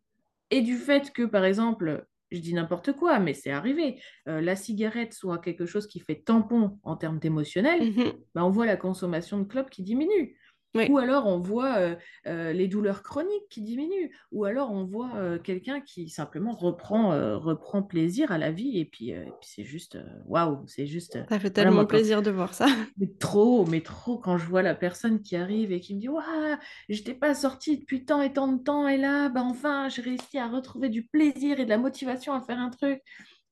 et 0.51 0.61
du 0.61 0.77
fait 0.77 1.13
que, 1.13 1.23
par 1.23 1.45
exemple, 1.45 2.07
je 2.31 2.39
dis 2.39 2.55
n'importe 2.55 2.93
quoi, 2.93 3.19
mais 3.19 3.35
c'est 3.35 3.51
arrivé, 3.51 4.01
euh, 4.29 4.41
la 4.41 4.57
cigarette 4.57 5.13
soit 5.13 5.39
quelque 5.39 5.67
chose 5.67 5.87
qui 5.87 6.01
fait 6.01 6.23
tampon 6.23 6.79
en 6.83 6.97
termes 6.97 7.19
d'émotionnel, 7.19 7.93
bah, 8.35 8.45
on 8.45 8.51
voit 8.51 8.67
la 8.67 8.77
consommation 8.77 9.39
de 9.39 9.45
clopes 9.45 9.71
qui 9.71 9.83
diminue. 9.83 10.37
Oui. 10.75 10.89
Ou 10.89 10.99
alors 10.99 11.27
on 11.27 11.39
voit 11.39 11.77
euh, 11.77 11.97
euh, 12.27 12.53
les 12.53 12.67
douleurs 12.67 13.03
chroniques 13.03 13.49
qui 13.51 13.61
diminuent. 13.61 14.11
Ou 14.33 14.45
alors 14.45 14.71
on 14.71 14.85
voit 14.85 15.11
euh, 15.17 15.39
quelqu'un 15.39 15.81
qui 15.81 16.09
simplement 16.09 16.53
reprend, 16.53 17.11
reprend 17.39 17.83
plaisir 17.83 18.33
à 18.33 18.39
la 18.39 18.51
vie. 18.51 18.79
Et 18.79 18.85
puis, 18.85 19.13
c'est 19.43 19.65
juste, 19.65 19.99
waouh, 20.27 20.63
c'est 20.67 20.87
juste. 20.87 21.19
Ça 21.29 21.39
fait 21.39 21.39
voilà, 21.39 21.51
tellement 21.51 21.81
quand- 21.83 21.89
plaisir 21.89 22.23
de 22.23 22.31
voir 22.31 22.55
ça. 22.55 22.67
mais 22.99 23.11
trop, 23.19 23.67
mais 23.67 23.81
trop, 23.83 24.19
quand 24.19 24.39
je 24.39 24.47
vois 24.47 24.63
la 24.63 24.75
personne 24.75 25.21
qui 25.23 25.37
arrive 25.37 25.73
et 25.73 25.81
qui 25.81 25.95
me 25.95 26.01
dit 26.01 26.09
Waouh, 26.09 26.57
j'étais 26.89 27.15
pas 27.15 27.35
sortie 27.35 27.79
depuis 27.79 28.05
tant 28.05 28.23
et 28.23 28.33
tant 28.33 28.49
de 28.49 28.63
temps, 28.63 28.89
et 28.89 28.97
là, 28.97 29.29
bah 29.29 29.43
enfin, 29.45 29.89
j'ai 29.89 30.03
réussi 30.03 30.39
à 30.39 30.49
retrouver 30.49 30.89
du 30.89 31.05
plaisir 31.05 31.61
et 31.61 31.65
de 31.65 31.71
la 31.71 31.79
motivation 31.79 32.33
à 32.33 32.41
faire 32.41 32.59
un 32.59 32.71
truc. 32.71 33.03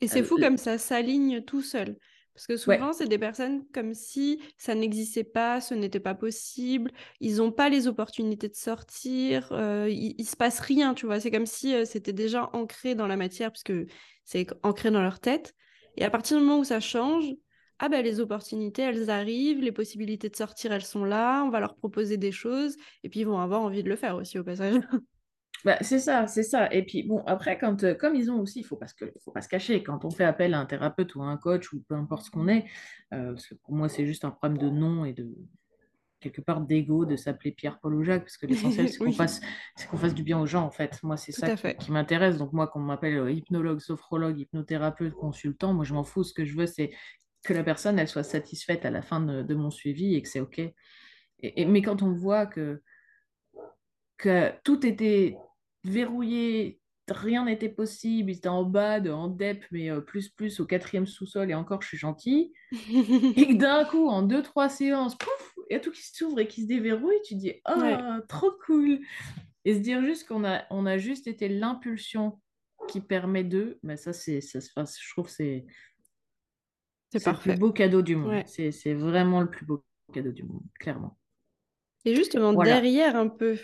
Et 0.00 0.08
c'est 0.08 0.22
fou 0.22 0.36
comme 0.38 0.56
ça 0.56 0.78
s'aligne 0.78 1.42
tout 1.42 1.62
seul. 1.62 1.96
Parce 2.34 2.46
que 2.46 2.56
souvent, 2.56 2.92
Ouais. 2.92 2.92
c'est 2.92 3.06
des 3.08 3.18
personnes 3.18 3.66
comme 3.72 3.92
si 3.92 4.40
ça 4.56 4.74
n'existait 4.74 5.24
pas, 5.24 5.60
ce 5.60 5.74
n'était 5.74 6.00
pas 6.00 6.14
possible, 6.14 6.90
ils 7.20 7.36
n'ont 7.36 7.52
pas 7.52 7.68
les 7.68 7.86
opportunités 7.88 8.48
de 8.48 8.54
sortir, 8.54 9.48
euh, 9.52 9.88
il, 9.90 10.14
il 10.18 10.24
se 10.26 10.36
passe 10.36 10.60
rien, 10.60 10.94
tu 10.94 11.06
vois. 11.06 11.20
C'est 11.20 11.30
comme 11.30 11.46
si 11.46 11.74
euh, 11.74 11.84
c'était 11.84 12.12
déjà 12.12 12.48
ancré 12.54 12.94
dans 12.94 13.06
la 13.06 13.16
matière, 13.16 13.50
puisque 13.52 13.72
c'est 14.24 14.46
ancré 14.62 14.90
dans 14.90 15.02
leur 15.02 15.20
tête. 15.20 15.54
Et 15.96 16.04
à 16.04 16.10
partir 16.10 16.38
du 16.38 16.44
moment 16.44 16.60
où 16.60 16.64
ça 16.64 16.80
change, 16.80 17.24
ah 17.78 17.88
ben 17.88 18.02
les 18.04 18.20
opportunités, 18.20 18.82
elles 18.82 19.10
arrivent, 19.10 19.60
les 19.60 19.72
possibilités 19.72 20.28
de 20.28 20.36
sortir, 20.36 20.72
elles 20.72 20.84
sont 20.84 21.04
là, 21.04 21.42
on 21.44 21.50
va 21.50 21.60
leur 21.60 21.74
proposer 21.76 22.16
des 22.16 22.32
choses, 22.32 22.76
et 23.02 23.08
puis 23.08 23.20
ils 23.20 23.26
vont 23.26 23.38
avoir 23.40 23.62
envie 23.62 23.82
de 23.82 23.88
le 23.88 23.96
faire 23.96 24.16
aussi 24.16 24.38
au 24.38 24.44
passage. 24.44 24.76
Bah, 25.64 25.76
c'est 25.82 25.98
ça, 25.98 26.26
c'est 26.26 26.42
ça. 26.42 26.72
Et 26.72 26.84
puis, 26.84 27.02
bon, 27.02 27.22
après, 27.26 27.58
quand, 27.58 27.84
euh, 27.84 27.94
comme 27.94 28.14
ils 28.14 28.30
ont 28.30 28.40
aussi, 28.40 28.60
il 28.60 28.64
faut 28.64 28.76
pas 28.76 28.86
se, 28.88 28.94
faut 29.24 29.30
pas 29.32 29.42
se 29.42 29.48
cacher, 29.48 29.82
quand 29.82 30.04
on 30.04 30.10
fait 30.10 30.24
appel 30.24 30.54
à 30.54 30.60
un 30.60 30.66
thérapeute 30.66 31.14
ou 31.14 31.22
à 31.22 31.26
un 31.26 31.36
coach 31.36 31.72
ou 31.72 31.82
peu 31.88 31.94
importe 31.94 32.24
ce 32.24 32.30
qu'on 32.30 32.48
est, 32.48 32.64
euh, 33.12 33.32
parce 33.34 33.46
que 33.46 33.54
pour 33.56 33.74
moi, 33.74 33.88
c'est 33.88 34.06
juste 34.06 34.24
un 34.24 34.30
problème 34.30 34.58
de 34.58 34.70
nom 34.70 35.04
et 35.04 35.12
de 35.12 35.28
quelque 36.20 36.40
part 36.42 36.60
d'ego 36.60 37.06
de 37.06 37.16
s'appeler 37.16 37.52
Pierre, 37.52 37.78
Paul 37.80 37.94
ou 37.94 38.02
Jacques, 38.04 38.24
parce 38.24 38.36
que 38.36 38.46
l'essentiel, 38.46 38.88
c'est 38.92 38.98
qu'on 38.98 39.06
Oui. 39.06 39.16
fasse, 39.16 39.40
c'est 39.76 39.88
qu'on 39.88 39.96
fasse 39.96 40.14
du 40.14 40.22
bien 40.22 40.38
aux 40.40 40.46
gens, 40.46 40.64
en 40.64 40.70
fait. 40.70 40.98
Moi, 41.02 41.16
c'est 41.16 41.32
ça 41.32 41.50
qui, 41.50 41.90
m'intéresse. 41.90 42.36
Donc, 42.38 42.52
moi, 42.52 42.66
qu'on 42.68 42.80
m'appelle 42.80 43.16
euh, 43.16 43.32
hypnologue, 43.32 43.80
sophrologue, 43.80 44.38
hypnothérapeute, 44.38 45.14
consultant, 45.14 45.72
moi, 45.74 45.84
je 45.84 45.94
m'en 45.94 46.04
fous. 46.04 46.24
Ce 46.24 46.34
que 46.34 46.44
je 46.44 46.54
veux, 46.56 46.66
c'est 46.66 46.90
que 47.44 47.54
la 47.54 47.64
personne, 47.64 47.98
elle 47.98 48.08
soit 48.08 48.22
satisfaite 48.22 48.84
à 48.84 48.90
la 48.90 49.02
fin 49.02 49.20
de, 49.20 49.42
de 49.42 49.54
mon 49.54 49.70
suivi 49.70 50.14
et 50.14 50.22
que 50.22 50.28
c'est 50.28 50.40
OK. 50.40 50.58
Et, 50.58 50.72
et- 51.42 51.64
mais 51.66 51.80
quand 51.82 52.02
on 52.02 52.12
voit 52.12 52.46
que 52.46 52.82
que 54.18 54.52
tout 54.64 54.86
était 54.86 55.36
verrouillé, 55.84 56.80
rien 57.08 57.44
n'était 57.44 57.68
possible, 57.68 58.30
ils 58.30 58.36
étaient 58.36 58.48
en 58.48 58.64
bas, 58.64 59.00
de, 59.00 59.10
en 59.10 59.28
dep, 59.28 59.64
mais 59.70 59.90
euh, 59.90 60.00
plus 60.00 60.28
plus 60.28 60.60
au 60.60 60.66
quatrième 60.66 61.06
sous-sol, 61.06 61.50
et 61.50 61.54
encore 61.54 61.82
je 61.82 61.88
suis 61.88 61.98
gentille, 61.98 62.52
et 62.72 63.48
que 63.48 63.56
d'un 63.56 63.84
coup, 63.84 64.08
en 64.08 64.22
deux, 64.22 64.42
trois 64.42 64.68
séances, 64.68 65.16
pouf, 65.16 65.54
il 65.68 65.74
y 65.74 65.76
a 65.76 65.80
tout 65.80 65.90
qui 65.90 66.02
s'ouvre 66.02 66.38
et 66.40 66.48
qui 66.48 66.62
se 66.62 66.66
déverrouille, 66.68 67.20
tu 67.24 67.34
dis, 67.34 67.54
oh, 67.68 67.80
Ouais. 67.80 67.98
trop 68.28 68.52
cool. 68.66 69.00
Et 69.64 69.74
se 69.74 69.80
dire 69.80 70.02
juste 70.02 70.26
qu'on 70.26 70.44
a, 70.44 70.64
on 70.70 70.86
a 70.86 70.96
juste 70.96 71.26
été 71.26 71.48
l'impulsion 71.48 72.40
qui 72.88 73.00
permet 73.00 73.44
d'eux, 73.44 73.78
mais 73.82 73.96
ça, 73.96 74.12
c'est, 74.12 74.40
ça, 74.40 74.58
je 74.58 75.10
trouve 75.12 75.26
que 75.26 75.32
c'est, 75.32 75.66
c'est 77.12 77.26
le 77.26 77.36
plus 77.36 77.56
beau 77.56 77.72
cadeau 77.72 78.02
du 78.02 78.16
monde. 78.16 78.42
C'est 78.46 78.94
vraiment 78.94 79.40
le 79.40 79.50
plus 79.50 79.66
beau 79.66 79.84
cadeau 80.12 80.32
du 80.32 80.44
monde, 80.44 80.62
clairement. 80.78 81.18
Et 82.04 82.14
justement, 82.14 82.54
derrière 82.54 83.16
un 83.16 83.28
peu 83.28 83.58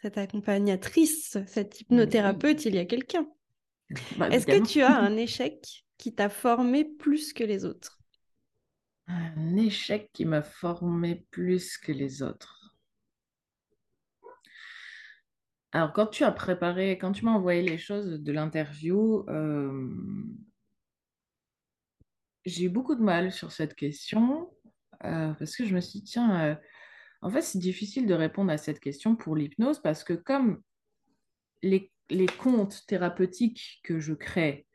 cette 0.00 0.18
accompagnatrice, 0.18 1.38
cette 1.46 1.80
hypnothérapeute, 1.80 2.64
il 2.64 2.74
y 2.74 2.78
a 2.78 2.86
quelqu'un. 2.86 3.26
Bah, 4.16 4.28
Est-ce 4.28 4.46
que 4.46 4.66
tu 4.66 4.82
as 4.82 4.96
un 4.96 5.16
échec 5.16 5.84
qui 5.98 6.14
t'a 6.14 6.28
formé 6.28 6.84
plus 6.84 7.32
que 7.32 7.44
les 7.44 7.64
autres? 7.64 7.98
Un 9.08 9.56
échec 9.56 10.10
qui 10.12 10.24
m'a 10.24 10.42
formé 10.42 11.26
plus 11.30 11.76
que 11.76 11.92
les 11.92 12.22
autres. 12.22 12.76
Alors, 15.72 15.92
quand 15.92 16.06
tu 16.06 16.24
as 16.24 16.32
préparé, 16.32 16.96
quand 16.98 17.12
tu 17.12 17.24
m'as 17.24 17.32
envoyé 17.32 17.62
les 17.62 17.78
choses 17.78 18.20
de 18.20 18.32
l'interview, 18.32 19.24
euh, 19.28 19.88
j'ai 22.44 22.64
eu 22.64 22.68
beaucoup 22.68 22.94
de 22.94 23.02
mal 23.02 23.32
sur 23.32 23.52
cette 23.52 23.74
question 23.74 24.50
euh, 25.04 25.32
parce 25.34 25.56
que 25.56 25.64
je 25.64 25.74
me 25.74 25.80
suis 25.80 26.00
dit, 26.00 26.04
tiens, 26.04 26.40
euh, 26.40 26.54
en 27.22 27.30
fait, 27.30 27.42
c'est 27.42 27.58
difficile 27.58 28.06
de 28.06 28.14
répondre 28.14 28.50
à 28.50 28.58
cette 28.58 28.80
question 28.80 29.16
pour 29.16 29.36
l'hypnose 29.36 29.80
parce 29.80 30.04
que 30.04 30.14
comme 30.14 30.60
les, 31.62 31.92
les 32.08 32.26
comptes 32.26 32.84
thérapeutiques 32.86 33.80
que 33.84 34.00
je 34.00 34.14
crée, 34.14 34.66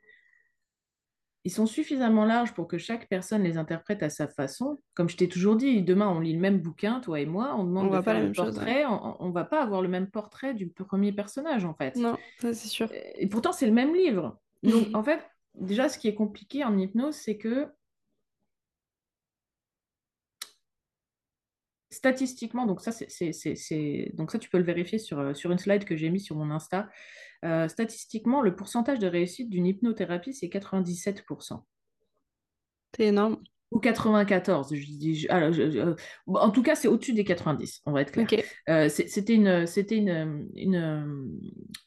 ils 1.46 1.52
sont 1.52 1.68
suffisamment 1.68 2.26
larges 2.26 2.54
pour 2.56 2.68
que 2.68 2.80
chaque 2.80 3.08
personne 3.08 3.44
les 3.44 3.58
interprète 3.58 4.02
à 4.02 4.10
sa 4.10 4.28
façon. 4.28 4.80
Comme 4.96 5.10
je 5.10 5.16
t'ai 5.16 5.30
toujours 5.30 5.56
dit, 5.56 5.84
demain, 5.84 6.10
on 6.10 6.20
lit 6.20 6.34
le 6.34 6.40
même 6.40 6.60
bouquin, 6.60 7.00
toi 7.00 7.20
et 7.20 7.28
moi, 7.28 7.56
on 7.56 7.64
demande 7.64 7.96
de 7.96 8.02
faire 8.02 8.20
le 8.20 8.32
portrait, 8.32 8.84
on 8.86 9.28
ne 9.28 9.32
va 9.32 9.44
pas 9.44 9.62
avoir 9.62 9.84
le 9.84 9.88
même 9.88 10.10
portrait 10.10 10.56
du 10.56 10.70
premier 10.70 11.14
personnage, 11.14 11.64
en 11.64 11.76
fait. 11.76 11.96
Non, 11.98 12.18
c'est 12.40 12.56
sûr. 12.56 12.90
Et 12.92 13.28
pourtant, 13.28 13.52
c'est 13.52 13.68
le 13.68 13.74
même 13.74 13.94
livre. 13.94 14.40
Donc, 14.64 14.88
en 14.96 15.04
fait, 15.04 15.22
déjà, 15.54 15.88
ce 15.88 16.00
qui 16.00 16.08
est 16.08 16.16
compliqué 16.16 16.64
en 16.64 16.76
hypnose, 16.80 17.14
c'est 17.14 17.38
que 17.38 17.68
statistiquement, 21.96 22.66
donc 22.66 22.82
ça, 22.82 22.92
c'est, 22.92 24.12
donc 24.14 24.32
ça, 24.32 24.40
tu 24.40 24.50
peux 24.50 24.58
le 24.58 24.64
vérifier 24.64 25.00
sur, 25.00 25.20
euh, 25.20 25.34
sur 25.34 25.52
une 25.52 25.58
slide 25.58 25.86
que 25.86 25.96
j'ai 25.96 26.10
mis 26.10 26.20
sur 26.20 26.36
mon 26.36 26.52
Insta. 26.52 26.90
Euh, 27.44 27.68
statistiquement, 27.68 28.42
le 28.42 28.56
pourcentage 28.56 29.00
de 29.00 29.08
réussite 29.08 29.50
d'une 29.50 29.66
hypnothérapie, 29.66 30.34
c'est 30.34 30.48
97%. 30.48 31.64
C'est 32.96 33.06
énorme. 33.06 33.38
Ou 33.72 33.80
94, 33.80 34.74
je 34.76 34.86
dis. 34.86 35.28
Euh, 35.32 35.96
en 36.28 36.52
tout 36.52 36.62
cas, 36.62 36.76
c'est 36.76 36.88
au-dessus 36.88 37.14
des 37.14 37.24
90, 37.24 37.82
on 37.86 37.92
va 37.92 38.02
être 38.02 38.12
clair. 38.12 38.90
c'était 38.90 39.34
une, 39.34 39.66
c'était 39.66 39.98
une, 39.98 40.48
une, 40.56 41.40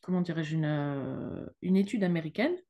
comment 0.02 0.20
dirais-je, 0.20 0.56
une, 0.56 1.48
une 1.62 1.76
étude 1.76 2.02
américaine 2.02 2.56
euh, 2.56 2.67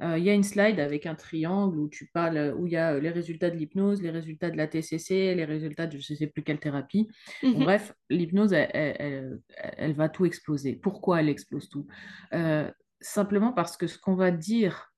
il 0.00 0.22
y 0.22 0.30
a 0.30 0.34
une 0.34 0.44
slide 0.44 0.78
avec 0.78 1.06
un 1.06 1.16
triangle 1.16 1.78
où 1.78 1.88
tu 1.88 2.06
parles, 2.06 2.54
où 2.56 2.66
il 2.66 2.72
y 2.72 2.76
a 2.76 2.94
euh, 2.94 3.00
les 3.00 3.10
résultats 3.10 3.50
de 3.50 3.56
l'hypnose, 3.56 4.00
les 4.00 4.10
résultats 4.10 4.50
de 4.50 4.56
la 4.56 4.68
TCC, 4.68 5.34
les 5.34 5.44
résultats 5.44 5.86
de 5.86 5.98
je 5.98 6.12
ne 6.12 6.18
sais 6.18 6.26
plus 6.28 6.42
quelle 6.42 6.60
thérapie. 6.60 7.08
Mhm. 7.42 7.64
bref, 7.64 7.94
l'hypnose, 8.08 8.52
elle, 8.52 9.40
va 9.94 10.08
tout 10.08 10.24
exploser. 10.24 10.76
Pourquoi 10.76 11.20
elle 11.20 11.28
explose 11.28 11.68
tout? 11.68 11.86
Euh, 12.32 12.70
Simplement 13.00 13.52
parce 13.52 13.76
que 13.76 13.86
ce 13.86 13.98
qu'on 13.98 14.16
va 14.16 14.32
dire 14.32 14.92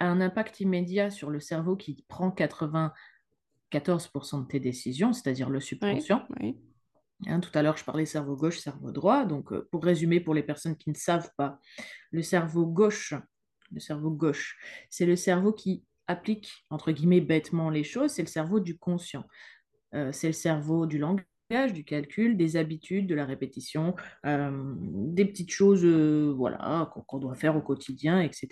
a 0.00 0.06
un 0.06 0.20
impact 0.20 0.60
immédiat 0.60 1.10
sur 1.10 1.30
le 1.30 1.38
cerveau 1.38 1.76
qui 1.76 2.04
prend 2.08 2.30
94% 2.30 4.42
de 4.42 4.46
tes 4.48 4.58
décisions, 4.58 5.12
c'est-à-dire 5.12 5.48
le 5.48 5.60
subconscient. 5.60 6.26
Hein, 7.28 7.38
tout 7.38 7.56
à 7.56 7.62
l'heure, 7.62 7.76
je 7.76 7.84
parlais 7.84 8.04
cerveau 8.04 8.34
gauche, 8.34 8.58
cerveau 8.58 8.90
droit. 8.90 9.24
Donc, 9.24 9.56
pour 9.70 9.84
résumer, 9.84 10.18
pour 10.18 10.34
les 10.34 10.42
personnes 10.42 10.76
qui 10.76 10.90
ne 10.90 10.96
savent 10.96 11.30
pas, 11.36 11.60
le 12.10 12.22
cerveau 12.22 12.66
gauche 12.66 13.14
le 13.72 13.80
cerveau 13.80 14.10
gauche. 14.10 14.58
C'est 14.90 15.06
le 15.06 15.16
cerveau 15.16 15.52
qui 15.52 15.84
applique, 16.06 16.64
entre 16.70 16.92
guillemets, 16.92 17.20
bêtement 17.20 17.70
les 17.70 17.84
choses, 17.84 18.12
c'est 18.12 18.22
le 18.22 18.28
cerveau 18.28 18.60
du 18.60 18.78
conscient. 18.78 19.24
Euh, 19.94 20.10
c'est 20.12 20.28
le 20.28 20.32
cerveau 20.32 20.86
du 20.86 20.98
langage, 20.98 21.72
du 21.72 21.84
calcul, 21.84 22.36
des 22.36 22.56
habitudes, 22.56 23.06
de 23.06 23.14
la 23.14 23.26
répétition, 23.26 23.94
euh, 24.26 24.74
des 24.78 25.24
petites 25.24 25.50
choses 25.50 25.84
euh, 25.84 26.32
voilà, 26.36 26.90
qu'on 27.06 27.18
doit 27.18 27.34
faire 27.34 27.56
au 27.56 27.60
quotidien, 27.60 28.20
etc. 28.20 28.48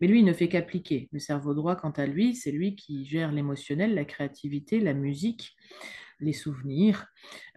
Mais 0.00 0.06
lui, 0.06 0.20
il 0.20 0.24
ne 0.24 0.32
fait 0.32 0.48
qu'appliquer. 0.48 1.08
Le 1.12 1.18
cerveau 1.18 1.54
droit, 1.54 1.76
quant 1.76 1.90
à 1.90 2.06
lui, 2.06 2.34
c'est 2.34 2.50
lui 2.50 2.76
qui 2.76 3.04
gère 3.04 3.32
l'émotionnel, 3.32 3.94
la 3.94 4.04
créativité, 4.04 4.80
la 4.80 4.94
musique, 4.94 5.56
les 6.20 6.32
souvenirs. 6.32 7.06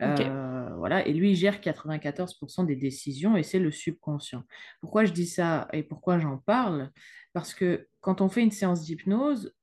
Euh, 0.02 0.70
voilà. 0.78 1.06
Et 1.08 1.14
lui, 1.14 1.32
il 1.32 1.36
gère 1.36 1.60
94% 1.60 2.66
des 2.66 2.76
décisions 2.76 3.38
et 3.38 3.44
c'est 3.44 3.60
le 3.60 3.72
subconscient. 3.72 4.44
Pourquoi 4.82 5.06
je 5.06 5.14
dis 5.14 5.28
ça 5.28 5.68
et 5.74 5.84
pourquoi 5.84 6.20
j'en 6.20 6.38
parle? 6.38 6.92
Parce 7.34 7.54
que 7.54 7.88
quand 8.02 8.22
on 8.22 8.30
fait 8.30 8.44
une 8.44 8.52
séance 8.52 8.84
d'hypnose, 8.84 9.54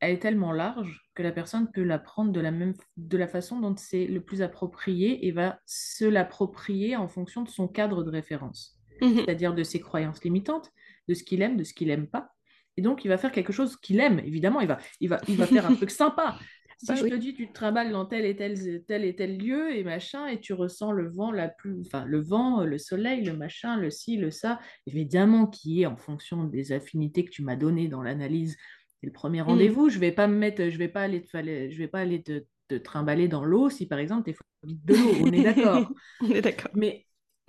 elle 0.00 0.14
est 0.14 0.18
tellement 0.18 0.52
large 0.52 1.02
que 1.14 1.22
la 1.22 1.30
personne 1.30 1.70
peut 1.70 1.82
la 1.82 1.98
prendre 1.98 2.32
de 2.32 2.40
la, 2.40 2.50
même, 2.50 2.74
de 2.96 3.18
la 3.18 3.28
façon 3.28 3.60
dont 3.60 3.76
c'est 3.76 4.06
le 4.06 4.22
plus 4.22 4.42
approprié 4.42 5.26
et 5.26 5.30
va 5.30 5.58
se 5.66 6.06
l'approprier 6.06 6.96
en 6.96 7.06
fonction 7.06 7.42
de 7.42 7.48
son 7.48 7.68
cadre 7.68 8.02
de 8.02 8.10
référence, 8.10 8.78
mhm. 9.02 9.16
c'est-à-dire 9.16 9.54
de 9.54 9.62
ses 9.62 9.80
croyances 9.80 10.24
limitantes, 10.24 10.70
de 11.08 11.14
ce 11.14 11.22
qu'il 11.22 11.42
aime, 11.42 11.56
de 11.56 11.64
ce 11.64 11.74
qu'il 11.74 11.88
n'aime 11.88 12.06
pas. 12.06 12.32
Et 12.76 12.82
donc, 12.82 13.04
il 13.04 13.08
va 13.08 13.18
faire 13.18 13.32
quelque 13.32 13.52
chose 13.52 13.76
qu'il 13.76 14.00
aime, 14.00 14.20
évidemment, 14.20 14.60
il 14.60 14.68
va, 14.68 14.78
il 15.00 15.10
va, 15.10 15.20
il 15.28 15.36
va 15.36 15.46
faire 15.46 15.66
un 15.66 15.74
truc 15.76 15.90
sympa. 15.90 16.38
Si 16.82 16.86
bah 16.86 16.94
je 16.94 17.02
te 17.02 17.14
dis, 17.14 17.34
tu 17.34 17.46
te 17.46 17.52
trimbales 17.52 17.92
dans 17.92 18.06
tel 18.06 18.24
et 18.24 18.34
tel, 18.34 18.82
tel 18.86 19.04
et 19.04 19.14
tel 19.14 19.36
lieu 19.36 19.76
et 19.76 19.84
machin, 19.84 20.26
et 20.28 20.40
tu 20.40 20.54
ressens 20.54 20.92
le 20.92 21.10
vent, 21.10 21.30
la 21.30 21.48
plus, 21.48 21.82
enfin, 21.84 22.06
le 22.06 22.22
vent, 22.22 22.64
le 22.64 22.78
soleil, 22.78 23.22
le 23.22 23.36
machin, 23.36 23.76
le 23.76 23.90
ci, 23.90 24.16
le 24.16 24.30
ça, 24.30 24.58
évidemment, 24.86 25.46
qui 25.46 25.82
est 25.82 25.86
en 25.86 25.98
fonction 25.98 26.44
des 26.44 26.72
affinités 26.72 27.26
que 27.26 27.30
tu 27.30 27.42
m'as 27.42 27.56
données 27.56 27.88
dans 27.88 28.00
l'analyse. 28.00 28.56
C'est 28.98 29.06
le 29.06 29.12
premier 29.12 29.42
mm. 29.42 29.44
rendez-vous. 29.44 29.90
Je 29.90 29.98
vais 29.98 30.10
pas 30.10 30.26
me 30.26 30.38
mettre, 30.38 30.70
je 30.70 30.78
vais 30.78 30.88
pas 30.88 31.02
aller 31.02 31.20
te, 31.20 31.28
je 31.70 31.76
vais 31.76 31.88
pas 31.88 32.00
aller 32.00 32.22
te, 32.22 32.46
te 32.68 32.76
trimballer 32.76 33.28
dans 33.28 33.44
l'eau 33.44 33.68
si 33.68 33.86
par 33.86 33.98
exemple 33.98 34.24
tu 34.24 34.30
es 34.30 34.66
vite 34.66 34.84
de 34.86 34.94
l'eau. 34.94 35.26
On 35.26 35.32
est 35.32 35.42
d'accord. 35.42 35.92
On 36.22 36.30
est 36.30 36.40
d'accord. 36.40 36.70
Mais 36.74 37.06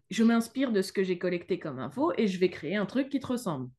je 0.09 0.25
m'inspire 0.25 0.73
de 0.73 0.81
ce 0.81 0.91
que 0.91 1.03
j'ai 1.03 1.17
collecté 1.17 1.57
comme 1.57 1.79
info 1.79 2.11
et 2.17 2.27
je 2.27 2.37
vais 2.37 2.49
créer 2.49 2.75
un 2.75 2.85
truc 2.85 3.07
qui 3.07 3.21
te 3.21 3.27
ressemble. 3.27 3.69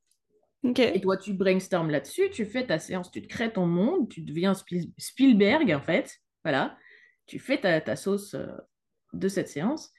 Et 0.65 1.01
toi, 1.01 1.17
tu 1.17 1.33
brainstormes 1.33 1.91
là-dessus, 1.91 2.31
tu 2.31 2.45
fais 2.45 2.67
ta 2.67 2.79
séance, 2.79 3.11
tu 3.11 3.21
te 3.21 3.27
crées 3.27 3.53
ton 3.53 3.67
monde, 3.67 4.09
tu 4.09 4.23
deviens 4.23 4.55
Spielberg, 4.55 5.73
en 5.73 5.81
fait. 5.81 6.21
Voilà. 6.45 6.79
Tu 7.27 7.39
fais 7.41 7.61
ta, 7.61 7.97
sauce 7.97 8.35
euh, 8.35 8.47
de 9.13 9.27
cette 9.29 9.49
séance. 9.49 9.91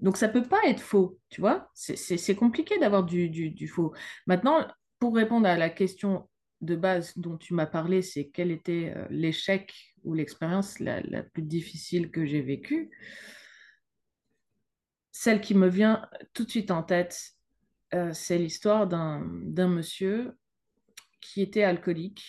Donc, 0.00 0.16
ça 0.16 0.28
peut 0.28 0.46
pas 0.46 0.60
être 0.66 0.80
faux, 0.80 1.18
tu 1.28 1.40
vois. 1.40 1.70
C'est 1.74 2.34
compliqué 2.36 2.78
d'avoir 2.78 3.04
du, 3.04 3.68
faux. 3.68 3.92
Maintenant, 4.26 4.66
pour 4.98 5.14
répondre 5.14 5.46
à 5.46 5.58
la 5.58 5.68
question 5.68 6.28
de 6.62 6.74
base 6.74 7.16
dont 7.18 7.36
tu 7.36 7.52
m'as 7.52 7.66
parlé, 7.66 8.00
c'est 8.00 8.30
quel 8.30 8.50
était 8.50 8.94
euh, 8.96 9.06
l'échec 9.10 9.72
ou 10.04 10.14
l'expérience 10.14 10.80
la, 10.80 11.00
la, 11.02 11.22
plus 11.22 11.42
difficile 11.42 12.10
que 12.10 12.24
j'ai 12.24 12.40
vécue? 12.40 12.90
Celle 15.12 15.40
qui 15.40 15.54
me 15.54 15.68
vient 15.68 16.08
tout 16.32 16.44
de 16.44 16.50
suite 16.50 16.70
en 16.70 16.82
tête, 16.82 17.37
euh, 17.94 18.12
c'est 18.12 18.38
l'histoire 18.38 18.86
d'un 18.86 19.20
monsieur 19.68 20.36
qui 21.20 21.42
était 21.42 21.64
alcoolique, 21.64 22.24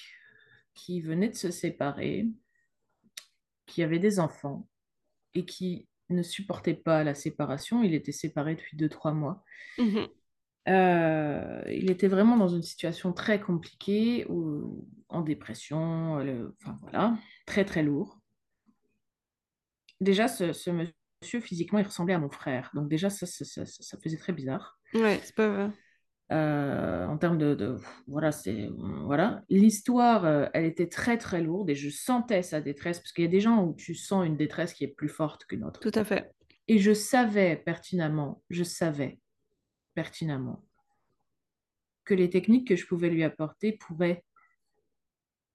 qui 0.74 1.02
venait 1.02 1.30
de 1.30 1.36
se 1.36 1.52
séparer, 1.52 2.28
qui 3.66 3.84
avait 3.84 4.00
des 4.00 4.20
enfants 4.20 4.68
et 5.34 5.46
qui 5.46 5.88
ne 6.10 6.24
supportait 6.24 6.74
pas 6.74 7.04
la 7.04 7.14
séparation. 7.14 7.84
Il 7.84 7.94
était 7.94 8.12
séparé 8.12 8.56
depuis 8.56 8.78
2-3 8.78 9.14
mois. 9.14 9.44
Mhm. 9.78 10.08
Euh, 10.68 11.64
il 11.68 11.90
était 11.90 12.08
vraiment 12.08 12.38
dans 12.38 12.48
une 12.48 12.62
situation 12.62 13.12
très 13.14 13.40
compliquée, 13.40 14.28
en 15.10 15.22
dépression, 15.22 16.16
enfin 16.62 16.80
voilà, 16.82 17.18
très 17.46 17.66
très 17.66 17.82
lourd. 17.82 18.20
Déjà, 20.00 20.28
ce, 20.28 20.54
monsieur, 21.22 21.40
physiquement, 21.40 21.80
il 21.80 21.86
ressemblait 21.86 22.14
à 22.14 22.20
mon 22.20 22.30
frère. 22.30 22.70
Donc 22.74 22.90
déjà, 22.90 23.10
ça, 23.10 23.26
ça 23.26 23.98
faisait 24.02 24.18
très 24.18 24.34
bizarre. 24.34 24.80
Ouais, 24.94 25.20
c'est 25.24 25.36
pas 25.36 25.48
vrai. 25.48 25.70
Euh, 26.32 27.08
en 27.08 27.18
termes 27.18 27.40
de, 27.40 27.80
voilà 28.06 28.32
c'est 28.32 28.70
voilà 29.04 29.42
l'histoire 29.50 30.26
euh, 30.26 30.46
elle 30.54 30.66
était 30.66 30.88
très 30.88 31.18
très 31.18 31.42
lourde 31.42 31.72
et 31.72 31.76
je 31.76 31.90
sentais 31.90 32.44
sa 32.44 32.62
détresse 32.62 33.00
parce 33.00 33.12
qu'il 33.14 33.24
y 33.24 33.28
a 33.28 33.32
des 33.32 33.40
gens 33.40 33.64
où 33.64 33.74
tu 33.74 33.96
sens 33.96 34.28
une 34.28 34.38
détresse 34.38 34.76
qui 34.76 34.84
est 34.84 34.90
plus 34.90 35.10
forte 35.10 35.46
qu'une 35.46 35.64
autre 35.64 35.80
tout 35.80 35.92
à 35.96 36.04
fait 36.04 36.32
et 36.68 36.78
je 36.78 36.94
savais 36.94 37.56
pertinemment 37.56 38.44
je 38.52 38.64
savais 38.64 39.20
pertinemment 39.96 40.64
que 42.06 42.14
les 42.14 42.30
techniques 42.30 42.68
que 42.68 42.76
je 42.76 42.86
pouvais 42.86 43.10
lui 43.10 43.24
apporter 43.24 43.72
pourraient 43.72 44.24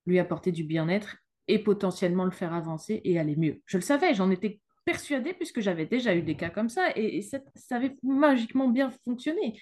lui 0.06 0.18
apporter 0.18 0.50
du 0.50 0.64
bien-être 0.64 1.18
et 1.46 1.60
potentiellement 1.60 2.24
le 2.24 2.32
faire 2.32 2.52
avancer 2.52 3.00
et 3.04 3.20
aller 3.20 3.36
mieux 3.36 3.62
je 3.66 3.76
le 3.76 3.82
savais 3.84 4.12
j'en 4.12 4.32
étais 4.32 4.60
persuadée 4.84 5.34
puisque 5.34 5.60
j'avais 5.60 5.86
déjà 5.86 6.14
eu 6.14 6.22
des 6.22 6.36
cas 6.36 6.50
comme 6.50 6.68
ça 6.68 6.90
et, 6.96 7.22
ça, 7.22 7.38
avait 7.70 7.96
magiquement 8.02 8.68
bien 8.68 8.90
fonctionné. 9.04 9.60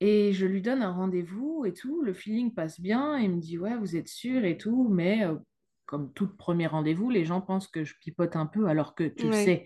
Et 0.00 0.32
je 0.32 0.44
lui 0.44 0.60
donne 0.60 0.82
un 0.82 0.92
rendez-vous 0.92 1.64
et 1.64 1.72
tout, 1.72 2.02
le 2.02 2.12
feeling 2.12 2.52
passe 2.52 2.80
bien, 2.80 3.18
il 3.18 3.30
me 3.30 3.40
dit 3.40 3.58
ouais, 3.58 3.76
vous 3.76 3.96
êtes 3.96 4.08
sûr 4.08 4.44
et 4.44 4.58
tout, 4.58 4.88
mais 4.90 5.24
euh, 5.24 5.36
comme 5.86 6.12
tout 6.12 6.28
premier 6.28 6.66
rendez-vous, 6.66 7.08
les 7.08 7.24
gens 7.24 7.40
pensent 7.40 7.68
que 7.68 7.84
je 7.84 7.94
pipote 8.00 8.36
un 8.36 8.46
peu 8.46 8.66
alors 8.66 8.94
que 8.94 9.04
tu 9.04 9.26
le 9.26 9.32
sais, 9.32 9.64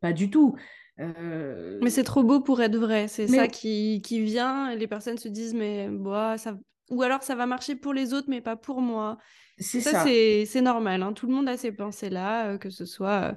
pas 0.00 0.12
du 0.12 0.30
tout. 0.30 0.56
Mais 0.98 1.90
c'est 1.90 2.02
trop 2.02 2.24
beau 2.24 2.40
pour 2.40 2.60
être 2.60 2.76
vrai. 2.76 3.06
C'est 3.06 3.28
ça 3.28 3.46
qui, 3.46 4.02
qui 4.02 4.20
vient. 4.20 4.74
les 4.74 4.88
personnes 4.88 5.18
se 5.18 5.28
disent, 5.28 5.54
mais 5.54 5.88
bah, 5.88 6.36
ça... 6.38 6.58
ou 6.90 7.02
alors 7.02 7.22
ça 7.22 7.34
va 7.34 7.46
marcher 7.46 7.76
pour 7.76 7.92
les 7.92 8.14
autres, 8.14 8.28
mais 8.28 8.40
pas 8.40 8.56
pour 8.56 8.80
moi. 8.80 9.18
C'est 9.58 9.80
ça. 9.80 10.04
C'est 10.04 10.60
normal. 10.60 11.02
Hein. 11.02 11.12
Tout 11.12 11.26
le 11.26 11.34
monde 11.34 11.48
a 11.48 11.56
ces 11.56 11.72
pensées-là, 11.72 12.58
que 12.58 12.70
ce 12.70 12.84
soit 12.84 13.36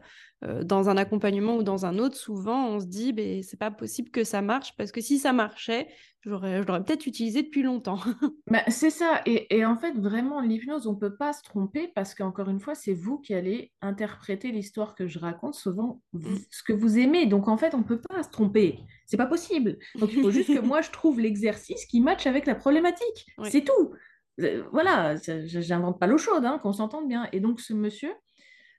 dans 0.64 0.90
un 0.90 0.98
accompagnement 0.98 1.56
ou 1.56 1.64
dans 1.64 1.86
un 1.86 2.00
autre. 2.00 2.16
Souvent, 2.16 2.68
on 2.70 2.80
se 2.80 2.86
dit, 2.86 3.14
mais 3.14 3.44
c'est 3.44 3.60
pas 3.60 3.72
possible 3.72 4.10
que 4.10 4.24
ça 4.24 4.42
marche 4.42 4.76
parce 4.78 4.92
que 4.92 5.02
si 5.02 5.20
ça 5.20 5.34
marchait, 5.34 5.88
je 6.24 6.30
l'aurais 6.30 6.84
peut-être 6.84 7.08
utilisé 7.08 7.42
depuis 7.42 7.64
longtemps. 7.64 8.00
bah, 8.48 8.62
c'est 8.68 8.92
ça. 8.92 9.22
Et, 9.26 9.56
et, 9.56 9.66
en 9.66 9.76
fait, 9.76 9.94
vraiment, 9.94 10.40
l'hypnose, 10.40 10.86
on 10.86 10.96
peut 10.96 11.16
pas 11.16 11.34
se 11.34 11.42
tromper 11.42 11.92
parce 11.96 12.14
qu'encore 12.14 12.50
une 12.50 12.60
fois, 12.60 12.76
c'est 12.76 12.94
vous 12.94 13.18
qui 13.18 13.34
allez 13.34 13.72
interpréter 13.82 14.52
l'histoire 14.52 14.94
que 14.94 15.08
je 15.08 15.18
raconte, 15.18 15.56
souvent 15.56 16.02
mmh. 16.14 16.36
ce 16.52 16.64
que 16.64 16.74
vous 16.74 17.00
aimez. 17.00 17.26
Donc, 17.26 17.48
en 17.48 17.58
fait, 17.58 17.74
on 17.74 17.82
peut 17.82 18.02
pas 18.02 18.22
se 18.22 18.30
tromper. 18.30 18.80
C'est 19.08 19.18
pas 19.18 19.26
possible. 19.26 19.80
Donc, 19.96 20.14
il 20.14 20.22
faut 20.22 20.32
juste 20.32 20.54
que 20.54 20.60
moi, 20.60 20.82
je 20.82 20.92
trouve 20.92 21.20
l'exercice 21.20 21.86
qui 21.86 22.02
matche 22.02 22.28
avec 22.28 22.46
la 22.46 22.56
problématique. 22.56 23.26
C'est 23.50 23.66
tout. 23.66 23.94
Euh, 24.40 24.64
voilà, 24.72 25.16
j'invente 25.16 26.00
pas 26.00 26.08
l'eau 26.08 26.20
chaude, 26.20 26.46
hein, 26.46 26.60
qu'on 26.62 26.74
s'entende 26.74 27.08
bien. 27.08 27.28
Et 27.32 27.40
donc, 27.40 27.60
ce 27.60 27.74
monsieur, 27.74 28.12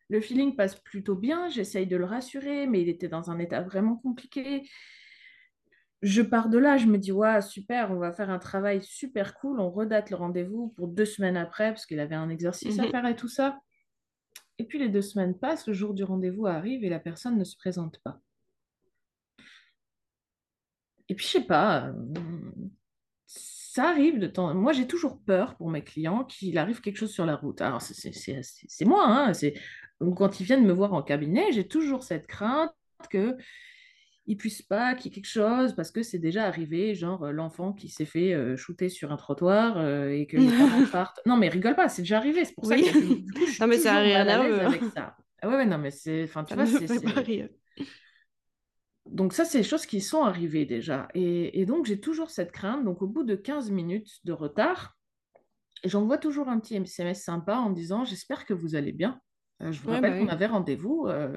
le 0.08 0.20
feeling 0.20 0.56
passe 0.56 0.74
plutôt 0.76 1.14
bien, 1.14 1.48
j'essaye 1.48 1.86
de 1.86 1.96
le 1.96 2.04
rassurer, 2.04 2.66
mais 2.66 2.82
il 2.82 2.88
était 2.88 3.08
dans 3.08 3.30
un 3.30 3.38
état 3.38 3.62
vraiment 3.62 3.96
compliqué. 3.96 4.68
Je 6.02 6.22
pars 6.22 6.48
de 6.48 6.58
là, 6.58 6.76
je 6.76 6.86
me 6.86 6.98
dis, 6.98 7.12
ouais, 7.12 7.40
super, 7.40 7.92
on 7.92 7.98
va 7.98 8.12
faire 8.12 8.30
un 8.30 8.38
travail 8.38 8.82
super 8.82 9.34
cool, 9.34 9.60
on 9.60 9.70
redate 9.70 10.10
le 10.10 10.16
rendez-vous 10.16 10.68
pour 10.76 10.88
deux 10.88 11.04
semaines 11.04 11.36
après, 11.36 11.70
parce 11.70 11.86
qu'il 11.86 12.00
avait 12.00 12.16
un 12.16 12.28
exercice 12.28 12.78
à 12.78 12.84
mhm. 12.84 12.90
faire 12.90 13.06
et 13.06 13.16
tout 13.16 13.28
ça. 13.28 13.60
Et 14.58 14.64
puis 14.64 14.78
les 14.78 14.88
deux 14.88 15.02
semaines 15.02 15.38
passent, 15.38 15.66
le 15.66 15.72
jour 15.72 15.94
du 15.94 16.04
rendez-vous 16.04 16.46
arrive 16.46 16.84
et 16.84 16.88
la 16.88 17.00
personne 17.00 17.38
ne 17.38 17.44
se 17.44 17.56
présente 17.56 17.98
pas. 18.00 18.20
Et 21.08 21.14
puis, 21.14 21.26
je 21.26 21.32
sais 21.32 21.44
pas, 21.44 21.88
euh, 21.88 21.94
ça 23.72 23.88
arrive 23.88 24.18
de 24.18 24.26
temps. 24.26 24.52
Moi, 24.52 24.74
j'ai 24.74 24.86
toujours 24.86 25.18
peur 25.24 25.56
pour 25.56 25.70
mes 25.70 25.82
clients 25.82 26.24
qu'il 26.24 26.58
arrive 26.58 26.82
quelque 26.82 26.98
chose 26.98 27.10
sur 27.10 27.24
la 27.24 27.36
route. 27.36 27.62
Alors, 27.62 27.80
c'est 27.80 28.84
moi. 28.84 29.06
Hein, 29.08 29.32
quand 30.14 30.40
ils 30.40 30.44
viennent 30.44 30.66
me 30.66 30.74
voir 30.74 30.92
en 30.92 31.02
cabinet, 31.02 31.52
j'ai 31.52 31.66
toujours 31.66 32.02
cette 32.02 32.26
crainte 32.26 32.70
que 33.08 33.34
ne 34.28 34.34
puissent 34.34 34.60
pas 34.60 34.94
qu'il 34.94 35.10
y 35.10 35.14
ait 35.14 35.14
quelque 35.14 35.30
chose 35.30 35.74
parce 35.74 35.90
que 35.90 36.02
c'est 36.02 36.18
déjà 36.18 36.44
arrivé, 36.44 36.94
genre 36.94 37.24
euh, 37.24 37.32
l'enfant 37.32 37.72
qui 37.72 37.88
s'est 37.88 38.04
fait 38.04 38.34
euh, 38.34 38.58
shooter 38.58 38.90
sur 38.90 39.10
un 39.10 39.16
trottoir 39.16 39.78
euh, 39.78 40.10
et 40.10 40.26
que 40.26 40.36
les 40.36 40.48
parents 40.48 40.84
partent. 40.92 41.20
Non, 41.24 41.38
mais 41.38 41.48
rigole 41.48 41.74
pas, 41.74 41.88
c'est 41.88 42.02
déjà 42.02 42.18
arrivé. 42.18 42.44
C'est 42.44 42.54
pour 42.54 42.66
ça 42.66 42.76
que 42.76 42.84
je 42.84 43.58
non, 43.58 43.66
mais 43.68 43.78
ça 43.78 44.00
rien 44.00 44.28
à 44.28 44.66
avec 44.66 44.82
ça. 44.94 45.16
Ah 45.40 45.48
ouais, 45.48 45.56
ouais, 45.56 45.66
non, 45.66 45.78
mais 45.78 45.90
c'est. 45.90 46.24
Enfin, 46.24 46.44
tu 46.44 46.54
vois, 46.54 46.66
c'est. 46.66 46.86
Donc 49.12 49.34
ça, 49.34 49.44
c'est 49.44 49.58
des 49.58 49.64
choses 49.64 49.84
qui 49.84 50.00
sont 50.00 50.22
arrivées 50.22 50.64
déjà. 50.64 51.08
Et, 51.14 51.66
donc, 51.66 51.84
j'ai 51.84 52.00
toujours 52.00 52.30
cette 52.30 52.50
crainte. 52.50 52.82
Donc, 52.84 53.02
au 53.02 53.06
bout 53.06 53.24
de 53.24 53.34
15 53.34 53.70
minutes 53.70 54.20
de 54.24 54.32
retard, 54.32 54.96
j'envoie 55.84 56.16
toujours 56.16 56.48
un 56.48 56.58
petit 56.58 56.76
SMS 56.76 57.22
sympa 57.22 57.56
en 57.56 57.70
disant, 57.70 58.04
j'espère 58.04 58.46
que 58.46 58.54
vous 58.54 58.74
allez 58.74 58.92
bien. 58.92 59.20
Euh, 59.60 59.70
je 59.70 59.82
vous 59.82 59.90
rappelle 59.90 60.12
bah 60.12 60.18
qu'on 60.18 60.28
avait 60.28 60.46
rendez-vous. 60.46 61.06
Euh, 61.08 61.36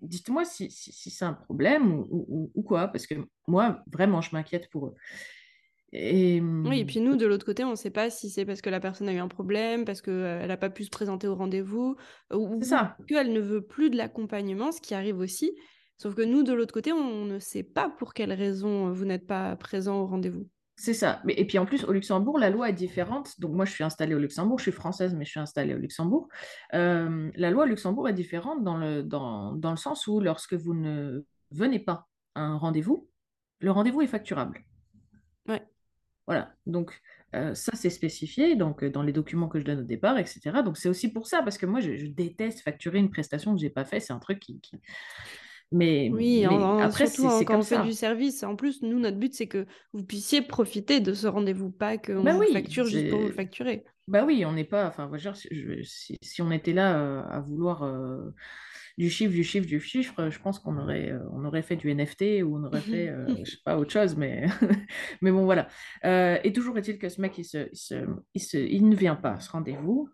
dites-moi 0.00 0.46
si, 0.46 0.70
c'est 0.70 1.24
un 1.24 1.34
problème 1.34 2.04
ou, 2.08 2.62
quoi, 2.66 2.88
parce 2.88 3.06
que 3.06 3.14
moi, 3.46 3.82
vraiment, 3.92 4.22
je 4.22 4.30
m'inquiète 4.34 4.70
pour 4.70 4.86
eux. 4.86 4.94
Et... 5.92 6.40
Oui, 6.40 6.80
et 6.80 6.84
puis 6.86 7.00
nous, 7.00 7.16
de 7.16 7.26
l'autre 7.26 7.44
côté, 7.44 7.64
on 7.64 7.72
ne 7.72 7.76
sait 7.76 7.90
pas 7.90 8.08
si 8.08 8.30
c'est 8.30 8.46
parce 8.46 8.62
que 8.62 8.70
la 8.70 8.80
personne 8.80 9.08
a 9.08 9.12
eu 9.12 9.18
un 9.18 9.28
problème, 9.28 9.84
parce 9.84 10.00
qu'elle 10.00 10.14
euh, 10.14 10.46
n'a 10.46 10.56
pas 10.56 10.70
pu 10.70 10.84
se 10.84 10.90
présenter 10.90 11.28
au 11.28 11.34
rendez-vous, 11.34 11.96
ou 12.32 12.60
qu'elle 13.06 13.32
ne 13.32 13.40
veut 13.40 13.60
plus 13.60 13.90
de 13.90 13.98
l'accompagnement, 13.98 14.72
ce 14.72 14.80
qui 14.80 14.94
arrive 14.94 15.18
aussi. 15.18 15.52
Sauf 16.00 16.14
que 16.14 16.22
nous, 16.22 16.42
de 16.42 16.54
l'autre 16.54 16.72
côté, 16.72 16.94
on 16.94 17.26
ne 17.26 17.38
sait 17.38 17.62
pas 17.62 17.90
pour 17.90 18.14
quelle 18.14 18.32
raison 18.32 18.88
euh, 18.88 18.90
vous 18.90 19.04
n'êtes 19.04 19.26
pas 19.26 19.54
présent 19.56 20.00
au 20.00 20.06
rendez-vous. 20.06 20.48
C'est 20.76 20.94
ça. 20.94 21.20
Mais, 21.26 21.34
et 21.34 21.46
puis 21.46 21.58
en 21.58 21.66
plus, 21.66 21.84
au 21.84 21.92
Luxembourg, 21.92 22.38
la 22.38 22.48
loi 22.48 22.70
est 22.70 22.72
différente. 22.72 23.38
Donc 23.38 23.52
moi, 23.52 23.66
je 23.66 23.72
suis 23.72 23.84
installée 23.84 24.14
au 24.14 24.18
Luxembourg. 24.18 24.58
Je 24.58 24.62
suis 24.62 24.72
française, 24.72 25.14
mais 25.14 25.26
je 25.26 25.32
suis 25.32 25.40
installée 25.40 25.74
au 25.74 25.78
Luxembourg. 25.78 26.26
Euh, 26.72 27.30
la 27.34 27.50
loi 27.50 27.64
au 27.64 27.66
Luxembourg 27.66 28.08
est 28.08 28.14
différente 28.14 28.64
dans 28.64 28.78
le, 28.78 29.02
dans, 29.02 29.52
dans 29.52 29.72
le 29.72 29.76
sens 29.76 30.06
où 30.06 30.20
lorsque 30.20 30.54
vous 30.54 30.72
ne 30.72 31.22
venez 31.50 31.80
pas 31.80 32.08
à 32.34 32.44
un 32.44 32.56
rendez-vous, 32.56 33.06
le 33.58 33.70
rendez-vous 33.70 34.00
est 34.00 34.06
facturable. 34.06 34.64
Ouais. 35.48 35.62
Voilà. 36.26 36.54
Donc 36.64 36.98
euh, 37.34 37.54
ça, 37.54 37.72
c'est 37.74 37.90
spécifié 37.90 38.56
donc, 38.56 38.86
dans 38.86 39.02
les 39.02 39.12
documents 39.12 39.48
que 39.48 39.60
je 39.60 39.66
donne 39.66 39.80
au 39.80 39.84
départ, 39.84 40.16
etc. 40.16 40.62
Donc 40.64 40.78
c'est 40.78 40.88
aussi 40.88 41.12
pour 41.12 41.26
ça, 41.26 41.42
parce 41.42 41.58
que 41.58 41.66
moi, 41.66 41.80
je, 41.80 42.06
déteste 42.06 42.62
facturer 42.62 43.00
une 43.00 43.10
prestation 43.10 43.52
que 43.54 43.60
je 43.60 43.66
n'ai 43.66 43.70
pas 43.70 43.84
fait. 43.84 44.00
C'est 44.00 44.14
un 44.14 44.18
truc 44.18 44.40
qui... 44.40 44.62
Mais, 45.72 46.10
oui, 46.12 46.44
après, 46.44 47.06
surtout 47.06 47.44
quand 47.44 47.58
on 47.58 47.62
fait 47.62 47.82
du 47.82 47.92
service. 47.92 48.42
En 48.42 48.56
plus, 48.56 48.82
nous, 48.82 48.98
notre 48.98 49.18
but, 49.18 49.34
c'est 49.34 49.46
que 49.46 49.66
vous 49.92 50.04
puissiez 50.04 50.42
profiter 50.42 50.98
de 51.00 51.14
ce 51.14 51.28
rendez-vous, 51.28 51.70
pas 51.70 51.96
qu'on 51.96 52.24
bah 52.24 52.32
vous 52.32 52.52
facture 52.52 52.86
juste 52.86 53.08
pour 53.08 53.20
vous 53.20 53.28
le 53.28 53.32
facturer. 53.32 53.84
Bah 54.08 54.24
oui, 54.24 54.44
on 54.44 54.52
n'est 54.52 54.64
pas. 54.64 54.88
Enfin, 54.88 55.08
si, 55.84 56.18
si, 56.20 56.42
on 56.42 56.50
était 56.50 56.72
là 56.72 56.98
euh, 56.98 57.22
à 57.22 57.38
vouloir 57.38 57.84
euh, 57.84 58.34
du 58.98 59.08
chiffre, 59.08 59.32
du 59.32 59.44
chiffre, 59.44 59.68
du 59.68 59.78
chiffre, 59.78 60.30
je 60.30 60.40
pense 60.40 60.58
qu'on 60.58 60.76
aurait, 60.76 61.12
euh, 61.12 61.20
on 61.32 61.44
aurait 61.44 61.62
fait 61.62 61.76
du 61.76 61.94
NFT 61.94 62.42
ou 62.42 62.56
on 62.56 62.64
aurait 62.64 62.80
fait, 62.80 63.14
je 63.38 63.44
sais 63.50 63.58
pas, 63.64 63.78
autre 63.78 63.92
chose, 63.92 64.16
mais, 64.16 64.46
mais 65.22 65.30
bon, 65.30 65.44
voilà. 65.44 65.68
et 66.02 66.52
toujours 66.52 66.76
est-il 66.78 66.98
que 66.98 67.08
ce 67.08 67.20
mec, 67.20 67.38
il, 67.38 67.44
se, 67.44 67.68
il, 68.34 68.40
se, 68.40 68.56
il 68.56 68.88
ne 68.88 68.96
vient 68.96 69.14
pas 69.14 69.34
à 69.34 69.40
ce 69.40 69.52
rendez-vous. 69.52 70.10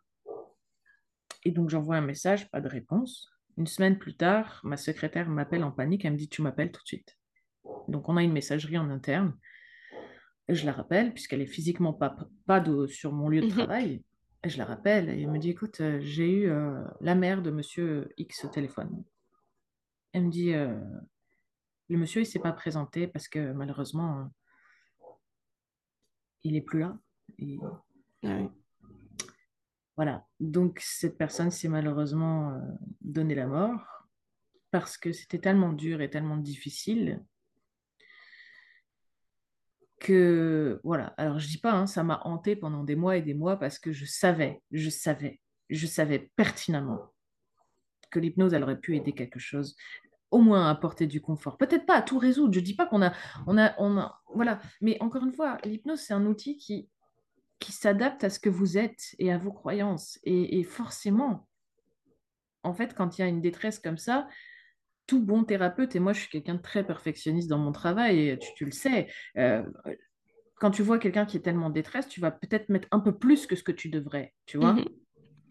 Et 1.46 1.52
donc, 1.52 1.70
j'envoie 1.70 1.96
un 1.96 2.02
message, 2.02 2.50
pas 2.50 2.60
de 2.60 2.68
réponse. 2.68 3.30
Une 3.56 3.66
semaine 3.66 3.98
plus 3.98 4.16
tard, 4.16 4.60
ma 4.64 4.76
secrétaire 4.76 5.28
m'appelle 5.28 5.64
en 5.64 5.72
panique, 5.72 6.04
elle 6.04 6.12
me 6.12 6.18
dit 6.18 6.28
Tu 6.28 6.42
m'appelles 6.42 6.72
tout 6.72 6.82
de 6.82 6.88
suite. 6.88 7.16
Donc 7.88 8.08
on 8.08 8.16
a 8.16 8.22
une 8.22 8.32
messagerie 8.32 8.78
en 8.78 8.90
interne. 8.90 9.36
je 10.48 10.66
la 10.66 10.72
rappelle, 10.72 11.12
puisqu'elle 11.12 11.40
est 11.40 11.46
physiquement 11.46 11.92
pas, 11.92 12.16
pas 12.46 12.62
sur 12.88 13.12
mon 13.12 13.28
lieu 13.28 13.40
de 13.40 13.46
mhm. 13.46 13.52
travail. 13.52 14.02
Et 14.44 14.48
je 14.48 14.58
la 14.58 14.64
rappelle 14.64 15.08
et 15.08 15.22
elle 15.22 15.30
me 15.30 15.38
dit 15.38 15.50
Écoute, 15.50 15.80
euh, 15.80 15.98
j'ai 16.00 16.30
eu 16.30 16.50
euh, 16.50 16.84
la 17.00 17.14
mère 17.14 17.42
de 17.42 17.50
monsieur 17.50 18.12
X 18.16 18.44
au 18.44 18.48
téléphone. 18.48 19.02
Elle 20.12 20.26
me 20.26 20.30
dit 20.30 20.52
euh, 20.52 20.78
Le 21.88 21.96
monsieur, 21.96 22.20
il 22.20 22.24
ne 22.24 22.30
s'est 22.30 22.38
pas 22.38 22.52
présenté 22.52 23.06
parce 23.08 23.28
que 23.28 23.52
malheureusement, 23.52 24.30
il 26.44 26.52
n'est 26.52 26.60
plus 26.60 26.80
là. 26.80 26.98
Ah 28.22 28.38
voilà. 29.96 30.26
Donc, 30.40 30.80
cette 30.82 31.16
personne 31.16 31.50
s'est 31.50 31.68
malheureusement 31.68 32.50
euh, 32.50 32.60
donné 33.00 33.34
la 33.34 33.46
mort 33.46 34.06
parce 34.70 34.98
que 34.98 35.12
c'était 35.12 35.38
tellement 35.38 35.72
dur 35.72 36.02
et 36.02 36.10
tellement 36.10 36.36
difficile 36.36 37.24
que, 39.98 40.80
voilà. 40.84 41.14
Alors, 41.16 41.38
je 41.38 41.48
dis 41.48 41.58
pas, 41.58 41.72
hein, 41.72 41.86
ça 41.86 42.04
m'a 42.04 42.20
hanté 42.24 42.56
pendant 42.56 42.84
des 42.84 42.96
mois 42.96 43.16
et 43.16 43.22
des 43.22 43.34
mois 43.34 43.56
parce 43.58 43.78
que 43.78 43.92
je 43.92 44.04
savais, 44.04 44.62
je 44.70 44.90
savais, 44.90 45.40
je 45.70 45.86
savais 45.86 46.30
pertinemment 46.36 47.12
que 48.10 48.18
l'hypnose, 48.20 48.52
elle 48.54 48.62
aurait 48.62 48.80
pu 48.80 48.96
aider 48.96 49.12
quelque 49.12 49.38
chose 49.38 49.76
au 50.30 50.40
moins 50.40 50.68
apporter 50.68 51.06
du 51.06 51.20
confort. 51.20 51.56
Peut-être 51.56 51.86
pas 51.86 51.96
à 51.96 52.02
tout 52.02 52.18
résoudre. 52.18 52.52
Je 52.52 52.60
dis 52.60 52.74
pas 52.74 52.86
qu'on 52.86 53.02
a, 53.02 53.12
on 53.46 53.56
a, 53.56 53.74
on 53.78 53.96
a, 53.96 54.20
voilà. 54.34 54.60
Mais 54.80 54.96
encore 55.00 55.24
une 55.24 55.32
fois, 55.32 55.58
l'hypnose, 55.64 56.00
c'est 56.00 56.14
un 56.14 56.26
outil 56.26 56.56
qui 56.56 56.90
qui 57.58 57.72
s'adapte 57.72 58.24
à 58.24 58.30
ce 58.30 58.38
que 58.38 58.50
vous 58.50 58.78
êtes 58.78 59.14
et 59.18 59.32
à 59.32 59.38
vos 59.38 59.52
croyances. 59.52 60.18
Et, 60.24 60.62
forcément, 60.62 61.48
en 62.62 62.74
fait, 62.74 62.94
quand 62.94 63.18
il 63.18 63.22
y 63.22 63.24
a 63.24 63.28
une 63.28 63.40
détresse 63.40 63.78
comme 63.78 63.98
ça, 63.98 64.28
tout 65.06 65.24
bon 65.24 65.44
thérapeute, 65.44 65.94
et 65.94 66.00
moi 66.00 66.12
je 66.12 66.20
suis 66.20 66.28
quelqu'un 66.28 66.56
de 66.56 66.62
très 66.62 66.84
perfectionniste 66.84 67.48
dans 67.48 67.58
mon 67.58 67.72
travail, 67.72 68.28
et 68.28 68.38
tu, 68.38 68.64
le 68.64 68.72
sais, 68.72 69.06
euh, 69.38 69.62
quand 70.56 70.72
tu 70.72 70.82
vois 70.82 70.98
quelqu'un 70.98 71.26
qui 71.26 71.36
est 71.36 71.40
tellement 71.40 71.66
en 71.66 71.70
détresse, 71.70 72.08
tu 72.08 72.20
vas 72.20 72.32
peut-être 72.32 72.68
mettre 72.68 72.88
un 72.90 73.00
peu 73.00 73.16
plus 73.16 73.46
que 73.46 73.54
ce 73.54 73.62
que 73.62 73.72
tu 73.72 73.88
devrais, 73.88 74.34
tu 74.46 74.58
vois. 74.58 74.74
Mhm. 74.74 74.84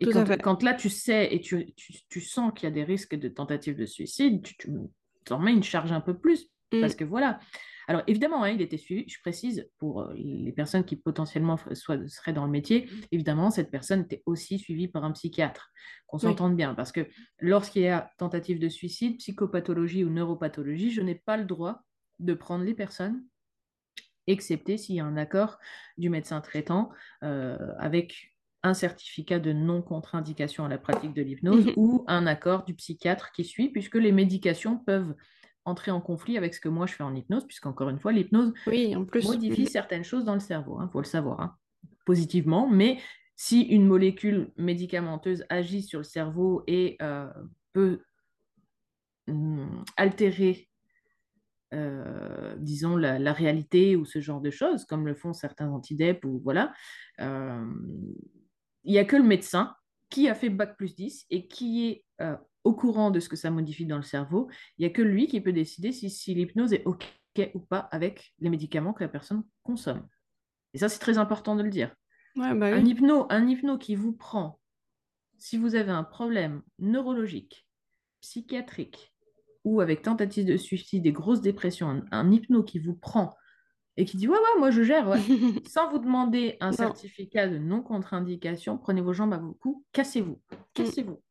Et 0.02 0.08
quand, 0.08 0.62
là 0.62 0.74
tu 0.74 0.90
sais 0.90 1.34
et 1.34 1.40
tu, 1.40 1.74
tu, 2.10 2.20
sens 2.20 2.52
qu'il 2.54 2.68
y 2.68 2.72
a 2.72 2.76
des 2.76 2.84
risques 2.84 3.16
de 3.16 3.30
tentative 3.30 3.78
de 3.78 3.86
suicide, 3.86 4.42
tu, 4.44 4.56
tu 4.58 5.34
en 5.34 5.40
mets 5.40 5.54
une 5.54 5.64
charge 5.64 5.94
un 5.94 6.02
peu 6.02 6.18
plus, 6.18 6.50
mm. 6.74 6.82
parce 6.82 6.96
que 6.96 7.06
voilà. 7.06 7.40
Alors 7.88 8.02
évidemment, 8.08 8.44
hein, 8.44 8.50
il 8.50 8.62
était 8.62 8.78
suivi, 8.78 9.08
je 9.08 9.20
précise, 9.22 9.70
pour 9.78 10.02
euh, 10.02 10.14
les 10.16 10.52
personnes 10.52 10.84
qui 10.84 10.96
potentiellement 10.96 11.58
seraient 11.74 12.34
dans 12.34 12.46
le 12.46 12.52
métier, 12.52 12.90
évidemment, 13.12 13.52
cette 13.52 13.72
personne 13.72 14.02
était 14.02 14.24
aussi 14.26 14.60
suivie 14.60 14.88
par 14.88 15.04
un 15.04 15.12
psychiatre, 15.12 15.72
qu'on 16.08 16.18
s'entende 16.18 16.56
bien, 16.56 16.74
parce 16.74 16.92
que 16.92 17.08
lorsqu'il 17.40 17.84
y 17.84 17.88
a 17.88 18.12
tentative 18.18 18.60
de 18.60 18.70
suicide, 18.70 19.18
psychopathologie 19.18 20.04
ou 20.04 20.10
neuropathologie, 20.10 20.92
je 20.92 21.02
n'ai 21.02 21.16
pas 21.16 21.38
le 21.38 21.46
droit 21.46 21.84
de 22.20 22.34
prendre 22.34 22.64
les 22.64 22.74
personnes 22.74 23.24
excepté 24.28 24.78
s'il 24.78 24.96
y 24.96 25.00
a 25.00 25.06
un 25.06 25.18
accord 25.18 25.60
du 25.98 26.10
médecin 26.10 26.42
traitant 26.42 26.90
euh, 27.24 27.58
avec 27.80 28.36
un 28.64 28.74
certificat 28.74 29.40
de 29.40 29.54
non-contre-indication 29.54 30.66
à 30.66 30.70
la 30.70 30.80
pratique 30.80 31.14
de 31.14 31.22
l'hypnose 31.22 31.68
ou 31.78 32.04
un 32.08 32.26
accord 32.26 32.64
du 32.66 32.74
psychiatre 32.74 33.32
qui 33.32 33.44
suit, 33.44 33.70
puisque 33.70 33.96
les 33.96 34.12
médications 34.12 34.78
peuvent 34.78 35.14
entrer 35.66 35.92
en 35.92 36.00
conflit 36.00 36.38
avec 36.38 36.54
ce 36.54 36.62
que 36.62 36.70
moi 36.70 36.86
je 36.86 36.94
fais 36.94 37.04
en 37.04 37.16
hypnose, 37.16 37.46
puisqu'encore 37.46 37.90
une 37.90 38.00
fois, 38.00 38.12
l'hypnose 38.12 38.54
oui, 38.68 38.96
en 38.96 39.04
plus. 39.04 39.26
modifie 39.26 39.66
certaines 39.66 40.04
choses 40.04 40.24
dans 40.24 40.36
le 40.36 40.40
cerveau, 40.40 40.78
il 40.80 40.84
hein, 40.84 40.90
faut 40.92 41.00
le 41.00 41.06
savoir, 41.06 41.42
hein, 41.42 41.56
positivement, 42.06 42.70
mais 42.70 43.00
si 43.36 43.62
une 43.62 43.86
molécule 43.86 44.52
médicamenteuse 44.58 45.44
agit 45.50 45.82
sur 45.82 46.00
le 46.00 46.06
cerveau 46.06 46.64
et 46.68 46.96
euh, 47.02 47.28
peut 47.74 48.02
hum, 49.28 49.84
altérer 49.98 50.70
disons, 52.58 52.96
la, 52.96 53.34
réalité 53.34 53.98
ou 53.98 54.06
ce 54.06 54.22
genre 54.22 54.40
de 54.40 54.50
choses, 54.50 54.86
comme 54.86 55.06
le 55.06 55.14
font 55.14 55.34
certains 55.34 55.70
antidep 55.70 56.24
ou 56.24 56.40
voilà. 56.42 56.72
Il 57.20 57.26
n'y 58.86 58.98
a 58.98 59.04
que 59.04 59.18
le 59.18 59.24
médecin 59.24 59.76
qui 60.10 60.30
a 60.30 60.36
fait 60.36 60.50
Bac 60.50 60.78
plus 60.78 60.96
10 60.96 61.26
et 61.32 61.50
qui 61.50 61.88
est 61.90 62.06
au 62.66 62.74
courant 62.74 63.12
de 63.12 63.20
ce 63.22 63.30
que 63.30 63.36
ça 63.36 63.52
modifie 63.52 63.86
dans 63.86 63.96
le 63.96 64.04
cerveau. 64.04 64.50
Il 64.78 64.82
n'y 64.82 64.92
a 64.92 64.94
que 64.94 65.02
lui 65.02 65.28
qui 65.28 65.40
peut 65.40 65.54
décider 65.54 65.92
si, 65.94 66.10
si 66.10 66.34
l'hypnose 66.34 66.74
est 66.74 66.84
OK 66.86 67.06
ou 67.54 67.60
pas 67.60 67.80
avec 67.92 68.34
les 68.40 68.50
médicaments 68.50 68.94
que 68.94 69.04
la 69.04 69.10
personne 69.10 69.44
consomme. 69.64 70.08
Et 70.74 70.78
ça, 70.78 70.90
c'est 70.90 71.00
très 71.00 71.18
important 71.18 71.56
de 71.56 71.64
le 71.64 71.70
dire. 71.70 71.96
Bah 72.36 72.50
un, 72.50 72.86
hypno, 72.86 73.28
un 73.30 73.48
hypno 73.48 73.78
qui 73.78 73.96
vous 73.96 74.12
prend, 74.12 74.60
si 75.38 75.58
vous 75.58 75.76
avez 75.76 75.92
un 75.92 76.04
problème 76.04 76.64
neurologique, 76.80 77.66
psychiatrique, 78.20 79.14
ou 79.64 79.80
avec 79.80 80.02
tentative 80.02 80.46
de 80.46 80.58
suicide, 80.58 81.04
des 81.04 81.14
grosses 81.14 81.42
dépressions, 81.42 82.04
un, 82.12 82.32
hypno 82.32 82.64
qui 82.64 82.80
vous 82.80 82.96
prend 82.96 83.36
et 83.98 84.04
qui 84.04 84.18
dit 84.18 84.28
ouais 84.28 84.38
ouais 84.38 84.60
moi 84.60 84.72
je 84.72 84.84
gère 84.84 85.14
sans 85.66 85.90
vous 85.90 86.00
demander 86.00 86.58
un 86.60 86.74
certificat 86.74 87.48
de 87.48 87.58
non 87.58 87.82
contre-indication 87.82 88.78
prenez 88.78 89.00
vos 89.00 89.14
jambes 89.14 89.34
à 89.34 89.38
vos 89.38 89.54
coups 89.54 89.86
cassez-vous 89.94 90.42
mm. 90.52 90.56
cassez-vous 90.74 91.22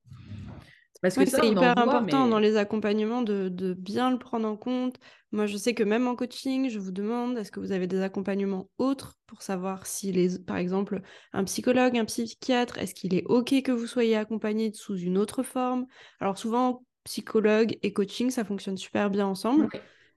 parce 1.04 1.16
que 1.16 1.26
c'est 1.26 1.48
hyper 1.48 1.76
important 1.76 2.26
dans 2.28 2.38
les 2.38 2.56
accompagnements 2.56 3.20
de, 3.20 3.74
bien 3.78 4.10
le 4.10 4.18
prendre 4.18 4.48
en 4.48 4.56
compte. 4.56 4.96
Moi, 5.32 5.44
je 5.44 5.58
sais 5.58 5.74
que 5.74 5.82
même 5.82 6.06
en 6.06 6.16
coaching, 6.16 6.70
je 6.70 6.78
vous 6.78 6.92
demande 6.92 7.36
est-ce 7.36 7.52
que 7.52 7.60
vous 7.60 7.72
avez 7.72 7.86
des 7.86 8.00
accompagnements 8.00 8.70
autres 8.78 9.18
pour 9.26 9.42
savoir 9.42 9.86
si, 9.86 10.12
les, 10.12 10.38
par 10.38 10.56
exemple, 10.56 11.02
un 11.34 11.44
psychologue, 11.44 11.98
un 11.98 12.06
psychiatre, 12.06 12.78
est-ce 12.78 12.94
qu'il 12.94 13.14
est 13.14 13.24
OK 13.26 13.50
que 13.62 13.72
vous 13.72 13.86
soyez 13.86 14.16
accompagné 14.16 14.72
sous 14.72 14.96
une 14.96 15.18
autre 15.18 15.42
forme? 15.42 15.84
Alors 16.20 16.38
souvent, 16.38 16.82
psychologue 17.04 17.76
et 17.82 17.92
coaching, 17.92 18.30
ça 18.30 18.42
fonctionne 18.42 18.78
super 18.78 19.10
bien 19.10 19.26
ensemble. 19.26 19.68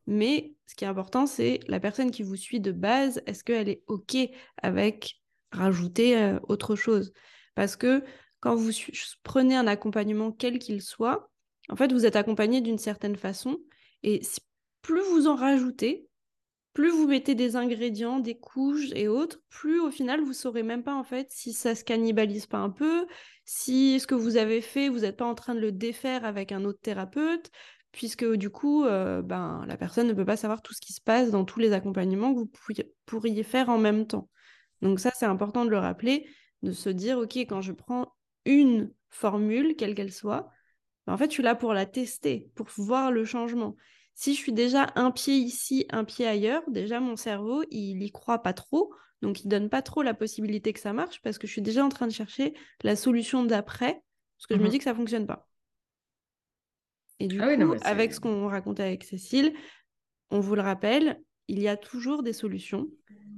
Mais 0.06 0.54
ce 0.68 0.76
qui 0.76 0.86
est 0.86 0.88
important, 0.88 1.26
c'est 1.26 1.60
la 1.68 1.82
personne 1.82 2.12
qui 2.12 2.24
vous 2.24 2.38
suit 2.38 2.62
de 2.62 2.72
base, 2.72 3.22
est-ce 3.26 3.44
qu'elle 3.44 3.68
est 3.68 3.84
OK 3.88 4.16
avec 4.64 5.20
rajouter 5.52 6.18
euh, 6.18 6.40
autre 6.48 6.78
chose? 6.78 7.12
Parce 7.56 7.76
que 7.76 8.04
quand 8.40 8.56
vous 8.56 8.72
prenez 9.24 9.56
un 9.56 9.68
accompagnement 9.68 10.32
quel 10.32 10.60
qu'il 10.60 10.82
soit, 10.82 11.30
en 11.70 11.76
fait, 11.76 11.92
vous 11.92 12.06
êtes 12.06 12.16
accompagné 12.16 12.62
d'une 12.62 12.78
certaine 12.78 13.16
façon. 13.16 13.58
Et 14.04 14.22
plus 14.82 15.02
vous 15.12 15.28
en 15.28 15.36
rajoutez, 15.36 16.08
plus 16.74 16.92
vous 16.92 17.08
mettez 17.08 17.34
des 17.34 17.56
ingrédients, 17.56 18.20
des 18.20 18.38
couches 18.38 18.92
et 18.94 19.08
autres, 19.08 19.42
plus 19.50 19.80
au 19.80 19.90
final, 19.90 20.22
vous 20.22 20.34
saurez 20.34 20.62
même 20.62 20.84
pas 20.84 20.94
en 20.94 21.04
fait 21.04 21.28
si 21.32 21.52
ça 21.52 21.74
se 21.74 21.84
cannibalise 21.84 22.46
pas 22.46 22.60
un 22.60 22.70
peu, 22.70 23.08
si 23.46 24.00
ce 24.00 24.06
que 24.06 24.14
vous 24.14 24.38
avez 24.38 24.62
fait, 24.62 24.88
vous 24.88 25.00
n'êtes 25.00 25.18
pas 25.18 25.26
en 25.26 25.34
train 25.34 25.56
de 25.56 25.60
le 25.60 25.72
défaire 25.72 26.24
avec 26.24 26.52
un 26.52 26.64
autre 26.66 26.80
thérapeute, 26.80 27.50
puisque 27.92 28.26
du 28.26 28.52
coup, 28.52 28.86
euh, 28.86 29.24
ben, 29.24 29.66
la 29.68 29.76
personne 29.76 30.08
ne 30.08 30.14
peut 30.14 30.26
pas 30.26 30.38
savoir 30.38 30.62
tout 30.62 30.76
ce 30.76 30.82
qui 30.82 30.94
se 30.94 31.02
passe 31.02 31.32
dans 31.32 31.46
tous 31.46 31.60
les 31.60 31.74
accompagnements 31.74 32.34
que 32.34 32.40
vous 32.40 32.52
pourriez 33.08 33.44
faire 33.44 33.70
en 33.70 33.80
même 33.80 34.06
temps. 34.06 34.30
Donc 34.84 35.00
ça, 35.00 35.12
c'est 35.16 35.26
important 35.26 35.66
de 35.66 35.72
le 35.72 35.80
rappeler, 35.80 36.30
de 36.62 36.72
se 36.72 36.90
dire, 36.90 37.18
OK, 37.18 37.38
quand 37.38 37.62
je 37.62 37.72
prends 37.72 38.14
une 38.48 38.92
formule, 39.10 39.76
quelle 39.76 39.94
qu'elle 39.94 40.12
soit, 40.12 40.50
ben, 41.06 41.14
en 41.14 41.18
fait, 41.18 41.26
je 41.26 41.34
suis 41.34 41.44
là 41.44 41.56
pour 41.56 41.74
la 41.74 41.86
tester, 41.86 42.50
pour 42.56 42.68
voir 42.78 43.12
le 43.12 43.26
changement. 43.26 43.76
Si 44.14 44.34
je 44.34 44.40
suis 44.40 44.54
déjà 44.54 44.88
un 44.96 45.12
pied 45.12 45.36
ici, 45.36 45.86
un 45.92 46.04
pied 46.04 46.26
ailleurs, 46.26 46.64
déjà 46.68 47.00
mon 47.00 47.16
cerveau, 47.16 47.64
il 47.70 48.02
y 48.02 48.12
croit 48.12 48.40
pas 48.40 48.54
trop, 48.54 48.92
donc 49.22 49.44
il 49.44 49.48
donne 49.48 49.70
pas 49.70 49.82
trop 49.82 50.02
la 50.02 50.14
possibilité 50.14 50.74
que 50.74 50.80
ça 50.80 50.94
marche 50.94 51.22
parce 51.22 51.38
que 51.38 51.48
je 51.48 51.52
suis 51.52 51.62
déjà 51.62 51.86
en 51.86 51.90
train 51.90 52.08
de 52.08 52.12
chercher 52.12 52.54
la 52.84 52.96
solution 52.96 53.44
d'après, 53.44 54.02
parce 54.38 54.48
que 54.48 54.56
je 54.56 54.60
me 54.60 54.68
mmh 54.68 54.70
dis 54.70 54.78
que 54.80 54.84
ça 54.84 54.96
fonctionne 54.96 55.28
pas. 55.28 55.48
Et 57.20 57.28
du 57.28 57.42
ah 57.42 57.56
coup, 57.56 57.76
avec 57.82 58.14
ce 58.14 58.20
qu'on 58.20 58.48
racontait 58.48 58.84
avec 58.84 59.04
Cécile, 59.04 59.54
on 60.30 60.40
vous 60.40 60.56
le 60.56 60.62
rappelle, 60.62 61.22
il 61.48 61.60
y 61.60 61.68
a 61.68 61.78
toujours 61.78 62.22
des 62.22 62.34
solutions, 62.34 62.88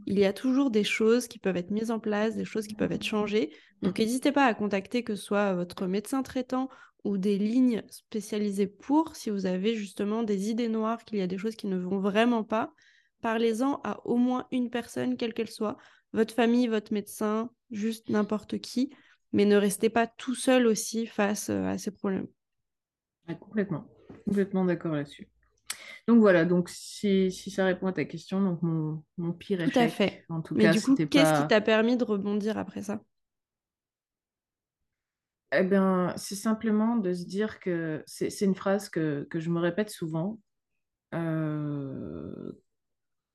il 0.06 0.20
y 0.20 0.26
a 0.26 0.34
toujours 0.34 0.72
des 0.72 0.84
choses 0.84 1.28
qui 1.28 1.40
peuvent 1.40 1.58
être 1.58 1.72
mises 1.72 1.92
en 1.92 2.00
place, 2.00 2.36
des 2.36 2.46
choses 2.46 2.68
qui 2.68 2.76
peuvent 2.76 2.92
être 2.92 3.04
changées. 3.04 3.52
Donc 3.82 3.98
mmh. 3.98 4.02
n'hésitez 4.02 4.32
pas 4.32 4.46
à 4.46 4.54
contacter 4.54 5.04
que 5.04 5.16
ce 5.16 5.24
soit 5.24 5.54
votre 5.54 5.88
médecin 5.88 6.24
traitant 6.24 6.70
ou 7.04 7.18
des 7.18 7.38
lignes 7.38 7.84
spécialisées 7.90 8.68
pour, 8.68 9.16
si 9.16 9.30
vous 9.30 9.46
avez 9.46 9.76
justement 9.76 10.24
des 10.24 10.50
idées 10.50 10.68
noires, 10.68 11.04
qu'il 11.06 11.18
y 11.18 11.22
a 11.22 11.28
des 11.28 11.38
choses 11.38 11.56
qui 11.56 11.68
ne 11.68 11.78
vont 11.78 12.00
vraiment 12.00 12.44
pas. 12.44 12.74
Parlez-en 13.22 13.82
à 13.84 14.06
au 14.06 14.18
moins 14.18 14.48
une 14.52 14.70
personne, 14.70 15.18
quelle 15.18 15.34
qu'elle 15.34 15.50
soit, 15.50 15.78
votre 16.14 16.34
famille, 16.34 16.68
votre 16.68 16.94
médecin, 16.94 17.50
juste 17.72 18.10
n'importe 18.10 18.60
qui, 18.60 18.92
mais 19.32 19.46
ne 19.46 19.56
restez 19.56 19.90
pas 19.90 20.08
tout 20.08 20.36
seul 20.36 20.68
aussi 20.68 21.06
face 21.06 21.50
euh, 21.50 21.66
à 21.66 21.78
ces 21.78 21.92
problèmes. 21.92 22.28
complètement, 23.40 23.86
complètement 24.26 24.66
d'accord 24.66 24.94
là-dessus. 24.94 25.28
Donc 26.10 26.22
voilà, 26.22 26.44
donc 26.44 26.70
si, 26.70 27.30
ça 27.32 27.66
répond 27.66 27.86
à 27.86 27.94
ta 27.94 28.04
question, 28.04 28.42
donc 28.42 28.64
mon, 28.64 29.04
mon 29.20 29.32
pire 29.32 29.64
tout 29.72 29.78
à 29.78 29.88
fait. 29.90 30.26
en 30.30 30.42
tout 30.42 30.56
Mais 30.56 30.72
du 30.72 30.82
coup, 30.82 30.96
qu'est-ce 30.96 31.42
qui 31.42 31.48
t'a 31.48 31.62
permis 31.62 31.98
de 31.98 32.04
rebondir 32.04 32.58
après 32.58 32.82
ça? 32.82 33.04
Eh 35.52 35.62
bien, 35.62 36.12
c'est 36.18 36.34
simplement 36.34 36.96
de 36.96 37.14
se 37.14 37.26
dire 37.26 37.60
que 37.60 38.02
c'est 38.08 38.42
une 38.42 38.56
phrase 38.56 38.90
que, 38.90 39.28
je 39.32 39.50
me 39.52 39.60
répète 39.60 39.92
souvent, 39.92 40.40
euh, 41.14 42.54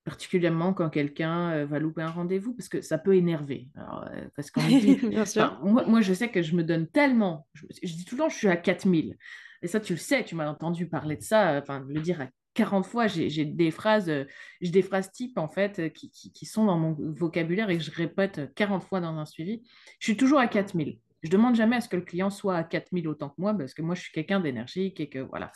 particulièrement 0.03 0.75
quand 0.75 0.91
quelqu'un 0.91 1.53
euh, 1.53 1.67
va 1.67 1.79
louper 1.79 2.03
un 2.03 2.11
rendez-vous, 2.11 2.55
parce 2.55 2.69
que 2.69 2.81
ça 2.81 2.99
peut 2.99 3.15
énerver. 3.15 3.69
Euh, 3.79 4.29
parce 4.35 4.51
qu'on 4.51 4.63
moi, 5.63 5.87
moi, 5.87 6.01
je 6.01 6.13
sais 6.13 6.29
que 6.29 6.43
je 6.43 6.57
me 6.57 6.65
donne 6.65 6.89
tellement, 6.89 7.47
je, 7.53 7.67
je, 7.85 7.95
dis 7.95 8.05
tout 8.05 8.17
le 8.17 8.23
temps, 8.23 8.29
je 8.29 8.37
suis 8.37 8.49
à 8.49 8.57
4000. 8.57 9.17
Et 9.63 9.69
ça, 9.69 9.79
tu 9.79 9.93
le 9.93 10.01
sais, 10.01 10.25
tu 10.25 10.35
m'as 10.35 10.51
entendu 10.51 10.89
parler 10.89 11.17
de 11.17 11.23
ça, 11.23 11.61
enfin, 11.63 11.85
le 11.89 12.01
dire 12.01 12.21
à 12.21 12.27
40 12.55 12.87
fois, 12.87 13.07
j'ai 13.07 13.45
des 13.45 13.71
phrases, 13.71 14.09
euh, 14.09 14.25
j'ai 14.61 14.71
des 14.71 14.83
phrases 14.83 15.11
types 15.11 15.39
en 15.39 15.49
fait 15.49 15.79
euh, 15.79 15.89
qui, 15.89 16.47
sont 16.47 16.65
dans 16.65 16.79
mon 16.79 16.97
vocabulaire 17.13 17.69
et 17.71 17.77
que 17.77 17.83
je 17.83 17.91
répète 17.91 18.55
40 18.55 18.85
fois 18.85 19.01
dans 19.01 19.17
un 19.19 19.27
suivi. 19.27 19.63
Je 19.99 20.07
suis 20.07 20.17
toujours 20.17 20.39
à 20.39 20.47
4000. 20.47 20.99
Je 21.23 21.31
demande 21.31 21.57
jamais 21.57 21.77
à 21.77 21.81
ce 21.81 21.89
que 21.89 21.97
le 21.97 22.03
client 22.03 22.31
soit 22.31 22.57
à 22.57 22.65
4000 22.65 23.09
autant 23.09 23.31
que 23.31 23.37
moi 23.39 23.55
parce 23.55 23.75
que 23.75 23.83
moi 23.83 23.95
je 23.95 24.03
suis 24.03 24.13
quelqu'un 24.13 24.41
d'énergique 24.41 25.01
et 25.01 25.09
que 25.09 25.19
voilà. 25.19 25.53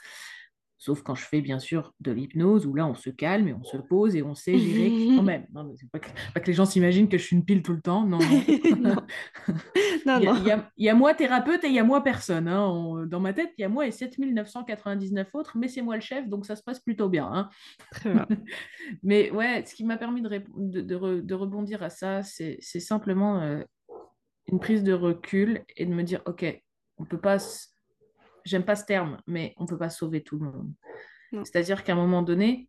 Sauf 0.80 1.02
quand 1.02 1.16
je 1.16 1.24
fais 1.24 1.40
bien 1.40 1.58
sûr 1.58 1.92
de 1.98 2.12
l'hypnose 2.12 2.64
où 2.64 2.72
là 2.72 2.86
on 2.86 2.94
se 2.94 3.10
calme 3.10 3.48
et 3.48 3.52
on 3.52 3.64
se 3.64 3.76
pose 3.76 4.14
et 4.14 4.22
on 4.22 4.36
sait 4.36 4.56
gérer 4.56 4.90
quand 5.16 5.24
même. 5.24 5.44
Non, 5.52 5.74
pas, 5.92 5.98
que, 5.98 6.08
pas, 6.32 6.38
que, 6.38 6.46
les 6.46 6.52
gens 6.52 6.66
s'imaginent 6.66 7.08
que 7.08 7.18
je 7.18 7.24
suis 7.24 7.34
une 7.36 7.44
pile 7.44 7.62
tout 7.62 7.72
le 7.72 7.80
temps. 7.80 8.06
Non, 8.06 8.20
non. 8.78 8.96
il, 10.20 10.62
y 10.76 10.88
a, 10.88 10.94
moi 10.94 11.14
thérapeute 11.14 11.64
et 11.64 11.66
il 11.66 11.74
y 11.74 11.80
a 11.80 11.84
moi 11.84 12.04
personne. 12.04 12.46
Hein. 12.46 13.06
dans 13.06 13.18
ma 13.18 13.32
tête, 13.32 13.52
il 13.58 13.62
y 13.62 13.64
a 13.64 13.68
moi 13.68 13.88
et 13.88 13.90
7999 13.90 15.34
autres, 15.34 15.58
mais 15.58 15.66
c'est 15.66 15.82
moi 15.82 15.96
le 15.96 16.00
chef, 16.00 16.28
donc 16.28 16.46
ça 16.46 16.54
se 16.54 16.62
passe 16.62 16.78
plutôt 16.78 17.08
bien. 17.08 17.28
Hein. 17.32 17.50
mais 19.02 19.32
ouais, 19.32 19.64
ce 19.66 19.74
qui 19.74 19.84
m'a 19.84 19.96
permis 19.96 20.22
de, 20.22 20.42
de, 20.56 21.20
de, 21.20 21.34
rebondir 21.34 21.82
à 21.82 21.90
ça, 21.90 22.22
c'est 22.22 22.60
simplement 22.60 23.40
euh, 23.40 23.62
une 24.46 24.60
prise 24.60 24.84
de 24.84 24.92
recul 24.92 25.64
et 25.76 25.86
de 25.86 25.92
me 25.92 26.04
dire, 26.04 26.22
OK, 26.26 26.44
on 26.98 27.04
peut 27.04 27.20
pas 27.20 27.38
j'aime 28.48 28.64
pas 28.64 28.76
ce 28.76 28.84
terme, 28.84 29.20
mais 29.26 29.54
on 29.56 29.64
ne 29.64 29.68
peut 29.68 29.78
pas 29.78 29.90
sauver 29.90 30.22
tout 30.22 30.38
le 30.38 30.50
monde. 30.50 30.72
C'est-à-dire 31.44 31.84
qu'à 31.84 31.92
un 31.92 31.96
moment 31.96 32.22
donné, 32.22 32.68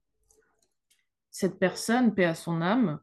cette 1.31 1.59
personne, 1.59 2.13
paix 2.13 2.25
à 2.25 2.35
son 2.35 2.61
âme, 2.61 2.99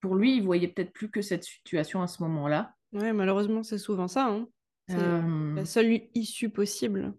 pour 0.00 0.14
lui, 0.14 0.36
il 0.36 0.42
voyait 0.42 0.68
peut-être 0.68 0.92
plus 0.92 1.10
que 1.10 1.20
cette 1.20 1.44
situation 1.44 2.02
à 2.02 2.06
ce 2.06 2.22
moment-là. 2.22 2.74
Ouais, 2.92 3.12
malheureusement, 3.12 3.62
c'est 3.62 3.78
souvent 3.78 4.08
ça. 4.08 4.28
Hein. 4.28 4.48
C'est 4.88 4.96
euh, 4.96 5.54
la 5.54 5.64
seule 5.64 6.00
issue 6.14 6.50
possible. 6.50 7.14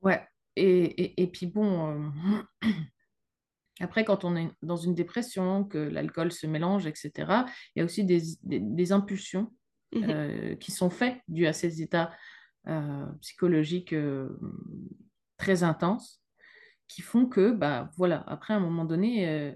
Ouais. 0.00 0.26
Et, 0.56 1.22
et, 1.22 1.26
puis 1.26 1.46
bon, 1.46 2.12
euh, 2.62 2.68
après, 3.80 4.04
quand 4.04 4.24
on 4.24 4.36
est 4.36 4.50
dans 4.62 4.76
une 4.76 4.94
dépression, 4.94 5.64
que 5.64 5.78
l'alcool 5.78 6.30
se 6.32 6.46
mélange, 6.46 6.86
etc., 6.86 7.12
il 7.74 7.78
y 7.78 7.82
a 7.82 7.84
aussi 7.84 8.04
des, 8.04 8.92
impulsions 8.92 9.52
mhm. 9.94 10.10
euh, 10.10 10.54
qui 10.56 10.70
sont 10.70 10.90
faites 10.90 11.18
dues 11.28 11.46
à 11.46 11.52
ces 11.52 11.82
états 11.82 12.12
psychologiques 13.20 13.92
euh, 13.92 14.28
très 15.36 15.62
intenses 15.62 16.22
qui 16.88 17.02
font 17.02 17.26
que, 17.26 17.52
bah, 17.52 17.90
voilà, 17.96 18.22
après 18.26 18.54
un 18.54 18.60
moment 18.60 18.84
donné, 18.84 19.28
euh, 19.28 19.52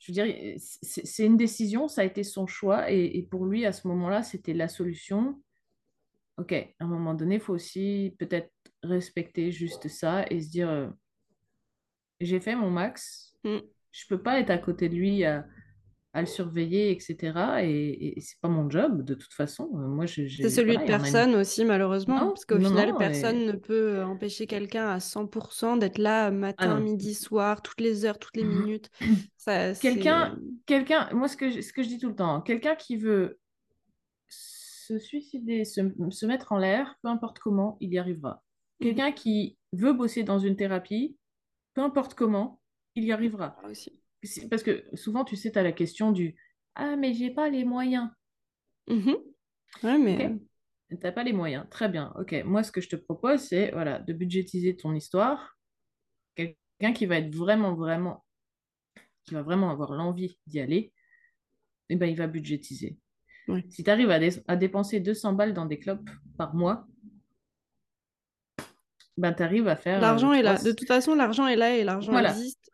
je 0.00 0.10
veux 0.10 0.14
dire, 0.14 0.56
c'est 0.58 1.24
une 1.24 1.36
décision, 1.36 1.86
ça 1.86 2.00
a 2.00 2.04
été 2.04 2.24
son 2.24 2.46
choix, 2.46 2.90
et, 2.90 3.22
pour 3.30 3.46
lui, 3.46 3.64
à 3.66 3.72
ce 3.72 3.86
moment-là, 3.88 4.22
c'était 4.22 4.54
la 4.54 4.66
solution. 4.66 5.40
Ok, 6.38 6.52
à 6.52 6.66
un 6.80 6.86
moment 6.86 7.14
donné, 7.14 7.36
il 7.36 7.40
faut 7.40 7.52
aussi 7.52 8.16
peut-être 8.18 8.50
respecter 8.82 9.52
juste 9.52 9.88
ça 9.88 10.24
et 10.30 10.40
se 10.40 10.48
dire, 10.48 10.92
j'ai 12.18 12.40
fait 12.40 12.56
mon 12.56 12.70
max, 12.70 13.36
mm. 13.44 13.58
je 13.92 14.06
peux 14.08 14.22
pas 14.22 14.40
être 14.40 14.50
à 14.50 14.58
côté 14.58 14.88
de 14.88 14.96
lui 14.96 15.24
à, 15.24 15.46
à 16.12 16.20
le 16.20 16.26
surveiller, 16.26 16.90
etc. 16.90 17.62
Et, 17.62 18.18
et 18.18 18.20
c'est 18.20 18.40
pas 18.40 18.48
mon 18.48 18.68
job 18.68 19.02
de 19.02 19.14
toute 19.14 19.32
façon. 19.32 19.70
Euh, 19.74 19.86
moi, 19.86 20.06
c'est 20.06 20.48
celui 20.48 20.76
de 20.76 20.84
personne 20.84 21.36
aussi, 21.36 21.64
malheureusement, 21.64 22.28
parce 22.28 22.44
qu'au 22.44 22.58
final, 22.58 22.94
personne 22.98 23.46
ne 23.46 23.52
peut 23.52 23.98
euh, 23.98 24.06
empêcher 24.06 24.46
quelqu'un 24.46 24.88
à 24.88 24.98
100% 24.98 25.78
d'être 25.78 25.98
là 25.98 26.30
matin, 26.30 26.76
ah 26.76 26.80
midi, 26.80 27.14
soir, 27.14 27.62
toutes 27.62 27.80
les 27.80 28.04
heures, 28.04 28.18
toutes 28.18 28.36
les 28.36 28.44
mmh 28.44 28.60
minutes. 28.60 28.90
quelqu'un, 29.80 30.36
quelqu'un, 30.66 31.08
moi, 31.12 31.28
ce 31.28 31.36
que, 31.36 31.50
je, 31.50 31.60
ce 31.60 31.72
que 31.72 31.82
je 31.82 31.88
dis 31.88 31.98
tout 31.98 32.08
le 32.08 32.16
temps, 32.16 32.40
quelqu'un 32.40 32.74
qui 32.74 32.96
veut 32.96 33.38
se 34.28 34.98
suicider, 34.98 35.64
se, 35.64 36.26
mettre 36.26 36.52
en 36.52 36.58
l'air, 36.58 36.96
peu 37.02 37.08
importe 37.08 37.38
comment, 37.38 37.76
il 37.80 37.92
y 37.92 37.98
arrivera. 37.98 38.42
Mhm. 38.80 38.86
Quelqu'un 38.86 39.12
qui 39.12 39.56
veut 39.72 39.92
bosser 39.92 40.24
dans 40.24 40.40
une 40.40 40.56
thérapie, 40.56 41.16
peu 41.74 41.82
importe 41.82 42.14
comment, 42.14 42.60
il 42.96 43.04
y 43.04 43.12
arrivera. 43.12 43.56
Ah, 43.62 43.68
aussi. 43.68 43.99
Parce 44.50 44.62
que 44.62 44.84
souvent, 44.94 45.24
tu 45.24 45.36
sais, 45.36 45.50
tu 45.50 45.58
as 45.58 45.62
la 45.62 45.72
question 45.72 46.12
du 46.12 46.36
Ah, 46.74 46.96
mais 46.96 47.14
j'ai 47.14 47.30
pas 47.30 47.48
les 47.48 47.64
moyens. 47.64 48.08
Mhm. 48.88 49.16
Ouais, 49.82 49.98
mais. 49.98 50.26
Euh, 50.26 50.36
tu 50.90 50.96
n'as 51.02 51.12
pas 51.12 51.22
les 51.22 51.32
moyens. 51.32 51.66
Très 51.70 51.88
bien. 51.88 52.12
Ok. 52.18 52.34
Moi, 52.44 52.62
ce 52.62 52.72
que 52.72 52.80
je 52.80 52.88
te 52.88 52.96
propose, 52.96 53.40
c'est 53.40 53.70
voilà, 53.70 54.00
de 54.00 54.12
budgétiser 54.12 54.76
ton 54.76 54.92
histoire. 54.94 55.56
Quelqu'un 56.34 56.92
qui 56.92 57.06
va 57.06 57.18
être 57.18 57.34
vraiment, 57.34 57.74
vraiment, 57.74 58.24
qui 59.24 59.34
va 59.34 59.42
vraiment 59.42 59.70
avoir 59.70 59.92
l'envie 59.92 60.38
d'y 60.46 60.60
aller, 60.60 60.92
eh 61.88 61.96
ben, 61.96 62.06
il 62.06 62.16
va 62.16 62.26
budgétiser. 62.26 62.98
Si 63.68 63.82
tu 63.82 63.90
arrives 63.90 64.10
à, 64.46 64.56
dépenser 64.56 65.00
200 65.00 65.32
balles 65.32 65.54
dans 65.54 65.66
des 65.66 65.78
clopes 65.78 66.08
par 66.38 66.54
mois, 66.54 66.86
ben, 69.16 69.32
tu 69.32 69.42
arrives 69.42 69.66
à 69.66 69.76
faire. 69.76 70.00
L'argent 70.00 70.30
euh, 70.30 70.34
est 70.34 70.42
là. 70.42 70.56
De 70.56 70.72
toute 70.72 70.86
façon, 70.86 71.14
l'argent 71.14 71.46
est 71.46 71.56
là 71.56 71.76
et 71.76 71.84
l'argent 71.84 72.16
existe. 72.16 72.69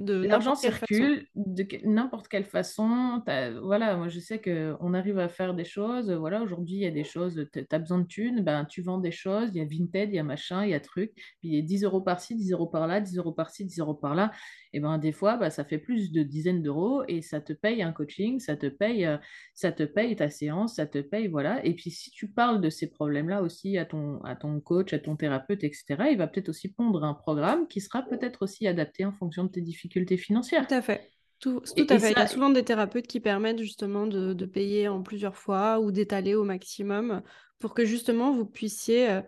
L'argent 0.00 0.54
circule 0.54 1.26
de 1.34 1.66
n'importe 1.84 2.28
quelle 2.28 2.44
façon. 2.44 3.22
Voilà, 3.62 3.96
moi 3.96 4.08
je 4.08 4.20
sais 4.20 4.40
qu'on 4.40 4.94
arrive 4.94 5.18
à 5.18 5.28
faire 5.28 5.54
des 5.54 5.64
choses. 5.64 6.10
Voilà, 6.10 6.42
aujourd'hui 6.42 6.76
il 6.76 6.82
y 6.82 6.86
a 6.86 6.90
des 6.90 7.04
choses, 7.04 7.48
tu 7.52 7.66
as 7.68 7.78
besoin 7.78 7.98
de 7.98 8.06
thunes, 8.06 8.44
ben, 8.44 8.64
tu 8.64 8.80
vends 8.80 8.98
des 8.98 9.10
choses, 9.10 9.50
il 9.54 9.58
y 9.58 9.60
a 9.60 9.64
Vinted, 9.64 10.10
il 10.10 10.14
y 10.14 10.18
a 10.18 10.22
machin, 10.22 10.64
il 10.64 10.70
y 10.70 10.74
a 10.74 10.80
truc. 10.80 11.12
Puis 11.14 11.48
il 11.48 11.54
y 11.54 11.58
a 11.58 11.62
10 11.62 11.84
euros 11.84 12.00
par-ci, 12.00 12.36
10 12.36 12.52
euros 12.52 12.68
par-là, 12.68 13.00
10 13.00 13.18
euros 13.18 13.32
par-ci, 13.32 13.64
10 13.64 13.80
euros 13.80 13.94
par-là. 13.94 14.30
Et 14.72 14.80
ben 14.80 14.98
des 14.98 15.12
fois, 15.12 15.36
ben, 15.36 15.50
ça 15.50 15.64
fait 15.64 15.78
plus 15.78 16.12
de 16.12 16.22
dizaines 16.22 16.62
d'euros 16.62 17.02
et 17.08 17.22
ça 17.22 17.40
te 17.40 17.52
paye 17.52 17.82
un 17.82 17.92
coaching, 17.92 18.38
ça 18.38 18.56
te 18.56 18.66
paye, 18.66 19.08
ça 19.54 19.72
te 19.72 19.82
paye 19.82 20.14
ta 20.14 20.28
séance, 20.28 20.76
ça 20.76 20.86
te 20.86 20.98
paye, 20.98 21.28
voilà. 21.28 21.64
Et 21.64 21.74
puis 21.74 21.90
si 21.90 22.10
tu 22.10 22.28
parles 22.28 22.60
de 22.60 22.70
ces 22.70 22.88
problèmes-là 22.88 23.42
aussi 23.42 23.78
à 23.78 23.84
ton, 23.84 24.22
à 24.24 24.36
ton 24.36 24.60
coach, 24.60 24.92
à 24.92 24.98
ton 24.98 25.16
thérapeute, 25.16 25.64
etc., 25.64 25.84
il 26.10 26.18
va 26.18 26.26
peut-être 26.26 26.50
aussi 26.50 26.72
pondre 26.72 27.04
un 27.04 27.14
programme 27.14 27.66
qui 27.66 27.80
sera 27.80 28.02
peut-être 28.02 28.42
aussi 28.42 28.66
adapté 28.66 29.04
en 29.04 29.12
fonction 29.12 29.44
de 29.44 29.50
tes 29.50 29.62
difficultés 29.62 30.16
financières. 30.16 30.66
Tout 30.66 30.74
à 30.74 30.82
fait. 30.82 31.10
Tout, 31.40 31.62
à 31.88 31.98
fait. 31.98 32.10
Il 32.10 32.18
y 32.18 32.20
a 32.20 32.26
souvent 32.26 32.50
des 32.50 32.64
thérapeutes 32.64 33.06
qui 33.06 33.20
permettent 33.20 33.60
justement 33.60 34.06
de, 34.06 34.44
payer 34.44 34.88
en 34.88 35.02
plusieurs 35.02 35.36
fois 35.36 35.78
ou 35.78 35.92
d'étaler 35.92 36.34
au 36.34 36.42
maximum 36.42 37.22
pour 37.60 37.74
que 37.74 37.84
justement 37.84 38.32
vous 38.32 38.44
puissiez 38.44 39.20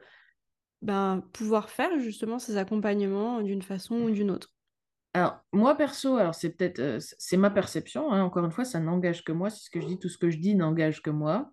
ben, 0.83 1.23
pouvoir 1.33 1.71
faire 1.71 1.99
justement 2.01 2.39
ces 2.39 2.57
accompagnements 2.57 3.43
d'une 3.43 3.63
façon 3.63 3.95
ou 3.95 4.11
d'une 4.11 4.31
autre. 4.31 4.53
Alors, 5.13 5.41
moi 5.53 5.77
perso, 5.77 6.17
alors 6.17 6.35
c'est 6.35 6.51
peut-être 6.51 6.79
euh, 6.79 6.99
c'est 7.01 7.37
ma 7.37 7.51
perception, 7.51 8.13
hein, 8.13 8.23
encore 8.23 8.45
une 8.45 8.53
fois, 8.53 8.65
ça 8.65 8.79
n'engage 8.79 9.25
que 9.25 9.33
moi, 9.33 9.51
c'est 9.51 9.65
ce 9.65 9.71
que 9.71 9.81
je 9.81 9.87
dis, 9.87 9.99
tout 9.99 10.09
ce 10.09 10.19
que 10.19 10.31
je 10.31 10.39
dis 10.39 10.55
n'engage 10.55 11.03
que 11.03 11.11
moi. 11.11 11.51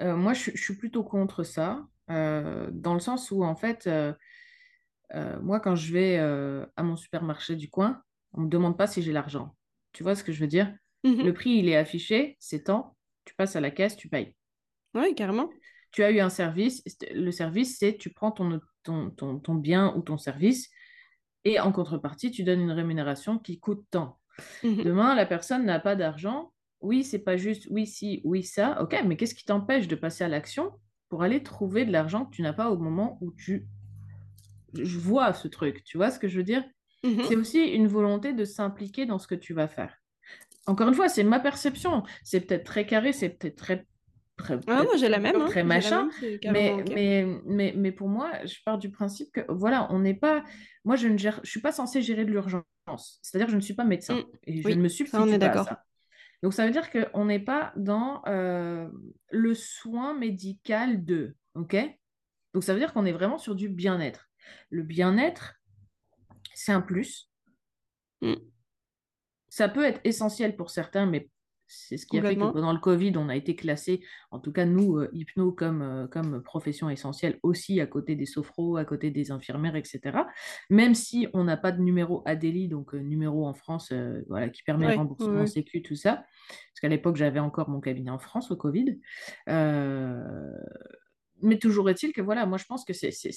Euh, 0.00 0.16
moi, 0.16 0.32
je, 0.32 0.50
je, 0.54 0.62
suis 0.62 0.76
plutôt 0.76 1.04
contre 1.04 1.42
ça, 1.42 1.86
dans 2.08 2.94
le 2.94 2.98
sens 2.98 3.30
où 3.30 3.44
en 3.44 3.54
fait, 3.54 3.88
euh, 5.14 5.40
moi, 5.40 5.60
quand 5.60 5.74
je 5.76 5.92
vais 5.92 6.18
euh, 6.18 6.64
à 6.76 6.82
mon 6.82 6.96
supermarché 6.96 7.56
du 7.56 7.68
coin, 7.68 8.02
on 8.32 8.40
ne 8.40 8.46
me 8.46 8.50
demande 8.50 8.76
pas 8.76 8.86
si 8.86 9.02
j'ai 9.02 9.12
l'argent. 9.12 9.56
Tu 9.92 10.02
vois 10.02 10.14
ce 10.14 10.22
que 10.22 10.32
je 10.32 10.40
veux 10.40 10.46
dire? 10.46 10.72
Mhm. 11.04 11.24
Le 11.24 11.32
prix, 11.32 11.50
il 11.50 11.68
est 11.68 11.76
affiché, 11.76 12.36
c'est 12.38 12.64
temps, 12.64 12.96
tu 13.24 13.34
passes 13.34 13.56
à 13.56 13.60
la 13.60 13.70
caisse, 13.70 13.96
tu 13.96 14.08
payes. 14.08 14.34
Oui, 14.94 15.14
carrément. 15.14 15.50
Tu 15.92 16.04
as 16.04 16.10
eu 16.12 16.20
un 16.20 16.30
service, 16.30 16.84
le 17.12 17.30
service, 17.32 17.78
c'est 17.78 17.96
tu 17.96 18.10
prends 18.10 18.30
ton, 18.30 18.60
ton, 18.84 19.10
ton, 19.10 19.54
bien 19.54 19.92
ou 19.96 20.02
ton 20.02 20.18
service 20.18 20.70
et 21.44 21.60
en 21.60 21.72
contrepartie, 21.72 22.30
tu 22.30 22.44
donnes 22.44 22.60
une 22.60 22.72
rémunération 22.72 23.38
qui 23.38 23.58
coûte 23.58 23.84
tant. 23.90 24.18
Mhm. 24.62 24.84
Demain, 24.84 25.14
la 25.14 25.26
personne 25.26 25.64
n'a 25.64 25.80
pas 25.80 25.96
d'argent. 25.96 26.52
Oui, 26.80 27.04
c'est 27.04 27.18
pas 27.18 27.36
juste 27.36 27.66
oui, 27.70 27.86
si, 27.86 28.22
oui, 28.24 28.42
ça. 28.42 28.80
Ok, 28.82 28.96
mais 29.06 29.16
qu'est-ce 29.16 29.34
qui 29.34 29.44
t'empêche 29.44 29.88
de 29.88 29.96
passer 29.96 30.24
à 30.24 30.28
l'action 30.28 30.72
pour 31.08 31.22
aller 31.22 31.42
trouver 31.42 31.84
de 31.84 31.92
l'argent 31.92 32.24
que 32.24 32.30
tu 32.30 32.42
n'as 32.42 32.52
pas 32.52 32.70
au 32.70 32.78
moment 32.78 33.18
où 33.20 33.32
tu 33.32 33.66
je 34.74 34.98
vois 34.98 35.32
ce 35.32 35.48
truc, 35.48 35.82
tu 35.84 35.96
vois 35.96 36.10
ce 36.10 36.18
que 36.18 36.28
je 36.28 36.38
veux 36.38 36.44
dire? 36.44 36.64
Mhm. 37.02 37.24
C'est 37.24 37.36
aussi 37.36 37.64
une 37.64 37.88
volonté 37.88 38.32
de 38.32 38.44
s'impliquer 38.44 39.06
dans 39.06 39.18
ce 39.18 39.26
que 39.26 39.34
tu 39.34 39.52
vas 39.52 39.68
faire. 39.68 39.96
Encore 40.66 40.88
une 40.88 40.94
fois, 40.94 41.08
c'est 41.08 41.24
ma 41.24 41.40
perception. 41.40 42.04
C'est 42.22 42.42
peut-être 42.42 42.64
très 42.64 42.86
carré, 42.86 43.12
c'est 43.12 43.30
peut-être 43.30 43.56
très 43.56 43.86
Très, 44.40 44.58
ah, 44.66 44.82
moi 44.82 44.96
j'ai 44.96 45.08
la 45.08 45.18
même. 45.18 45.36
Hein. 45.36 45.46
Très 45.48 45.64
machin. 45.64 46.08
mais, 46.22 46.84
mais, 46.90 47.26
mais, 47.44 47.74
mais, 47.76 47.92
pour 47.92 48.08
moi, 48.08 48.32
je 48.44 48.56
pars 48.64 48.78
du 48.78 48.90
principe 48.90 49.32
que, 49.32 49.40
voilà, 49.48 49.86
on 49.92 50.00
n'est 50.00 50.14
pas. 50.14 50.44
Moi, 50.84 50.96
je 50.96 51.08
ne 51.08 51.18
gère... 51.18 51.40
je 51.42 51.50
suis 51.50 51.60
pas 51.60 51.72
censée 51.72 52.02
gérer 52.02 52.24
de 52.24 52.30
l'urgence. 52.30 52.64
C'est-à-dire 53.22 53.46
que 53.46 53.52
je 53.52 53.56
ne 53.56 53.62
suis 53.62 53.74
pas 53.74 53.84
médecin. 53.84 54.16
Mm. 54.16 54.24
Et 54.44 54.62
je 54.62 54.68
ne 54.68 54.82
me 54.82 54.88
substitue 54.88 55.22
on 55.22 55.28
est 55.28 55.38
pas 55.38 55.60
à 55.60 55.64
ça. 55.64 55.84
Donc, 56.42 56.54
ça 56.54 56.64
veut 56.64 56.72
dire 56.72 56.90
qu'on 56.90 57.26
n'est 57.26 57.40
pas 57.40 57.72
dans 57.76 58.22
euh, 58.26 58.88
le 59.30 59.54
soin 59.54 60.14
médical 60.14 61.04
de. 61.04 61.36
OK? 61.54 61.76
Donc, 62.54 62.64
ça 62.64 62.72
veut 62.72 62.80
dire 62.80 62.92
qu'on 62.92 63.04
est 63.04 63.12
vraiment 63.12 63.38
sur 63.38 63.54
du 63.54 63.68
bien-être. 63.68 64.30
Le 64.70 64.82
bien-être, 64.82 65.54
c'est 66.54 66.72
un 66.72 66.80
plus. 66.80 67.30
Mm. 68.22 68.34
Ça 69.48 69.68
peut 69.68 69.84
être 69.84 70.00
essentiel 70.04 70.56
pour 70.56 70.70
certains, 70.70 71.06
mais 71.06 71.28
c'est 71.72 71.96
ce 71.96 72.04
qui 72.04 72.18
a 72.18 72.22
fait 72.22 72.34
que 72.34 72.40
pendant 72.40 72.72
le 72.72 72.80
Covid, 72.80 73.12
on 73.16 73.28
a 73.28 73.36
été 73.36 73.54
classé, 73.54 74.04
en 74.32 74.40
tout 74.40 74.50
cas 74.50 74.64
nous, 74.64 74.98
euh, 74.98 75.08
hypno, 75.12 75.52
comme, 75.52 75.82
euh, 75.82 76.06
comme 76.08 76.42
profession 76.42 76.90
essentielle 76.90 77.38
aussi 77.44 77.80
à 77.80 77.86
côté 77.86 78.16
des 78.16 78.26
sophros, 78.26 78.76
à 78.76 78.84
côté 78.84 79.12
des 79.12 79.30
infirmières, 79.30 79.76
etc. 79.76 80.18
Même 80.68 80.96
si 80.96 81.28
on 81.32 81.44
n'a 81.44 81.56
pas 81.56 81.70
de 81.70 81.80
numéro 81.80 82.24
ADELI, 82.26 82.66
donc 82.66 82.92
euh, 82.92 82.98
numéro 82.98 83.46
en 83.46 83.54
France, 83.54 83.92
voilà, 84.28 84.48
qui 84.48 84.64
permet 84.64 84.88
le 84.88 84.96
remboursement 84.96 85.46
sécu, 85.46 85.80
tout 85.80 85.94
ça. 85.94 86.24
Parce 86.48 86.80
qu'à 86.80 86.88
l'époque, 86.88 87.14
j'avais 87.14 87.38
encore 87.38 87.68
mon 87.68 87.80
cabinet 87.80 88.10
en 88.10 88.18
France 88.18 88.50
au 88.50 88.56
Covid 88.56 88.98
mais 91.42 91.58
toujours 91.58 91.88
est-il 91.88 92.12
que 92.12 92.20
voilà, 92.20 92.44
moi 92.44 92.58
je 92.58 92.66
pense 92.66 92.84
que 92.84 92.92
c'est, 92.92 93.12
c'est, 93.12 93.30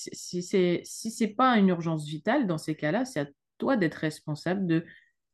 si 0.83 1.11
c'est 1.11 1.27
pas 1.29 1.57
une 1.57 1.69
urgence 1.69 2.05
vitale, 2.05 2.47
dans 2.47 2.57
ces 2.57 2.75
cas-là, 2.75 3.05
c'est 3.05 3.21
à 3.21 3.27
toi 3.59 3.77
d'être 3.77 3.95
responsable 3.95 4.67
de 4.67 4.83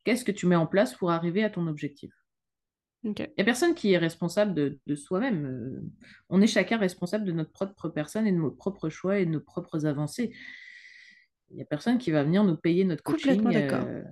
qu'est-ce 0.04 0.24
que 0.24 0.32
tu 0.32 0.46
mets 0.46 0.56
en 0.56 0.68
place 0.68 0.94
pour 0.94 1.10
arriver 1.10 1.44
à 1.44 1.50
ton 1.50 1.66
objectif. 1.66 2.12
Il 3.04 3.14
n'y 3.14 3.42
a 3.42 3.46
personne 3.46 3.76
qui 3.76 3.94
est 3.94 3.98
responsable 3.98 4.54
de, 4.54 4.78
de 4.86 4.96
soi-même. 4.96 5.46
Euh, 5.46 5.82
on 6.30 6.42
est 6.42 6.48
chacun 6.48 6.78
responsable 6.78 7.24
de 7.24 7.32
notre 7.32 7.52
propre 7.52 7.88
personne 7.88 8.28
et 8.28 8.32
de 8.32 8.38
nos 8.38 8.52
propres 8.52 8.90
choix 8.90 9.20
et 9.20 9.26
de 9.26 9.32
nos 9.32 9.40
propres 9.40 9.86
avancées. 9.86 10.34
Il 11.50 11.56
n'y 11.56 11.62
a 11.62 11.66
personne 11.66 11.98
qui 11.98 12.12
va 12.12 12.24
venir 12.24 12.44
nous 12.44 12.58
payer 12.58 12.84
notre 12.84 13.04
coaching. 13.04 13.38
Complètement 13.38 13.52
d'accord. 13.52 13.88
Euh, 13.88 14.04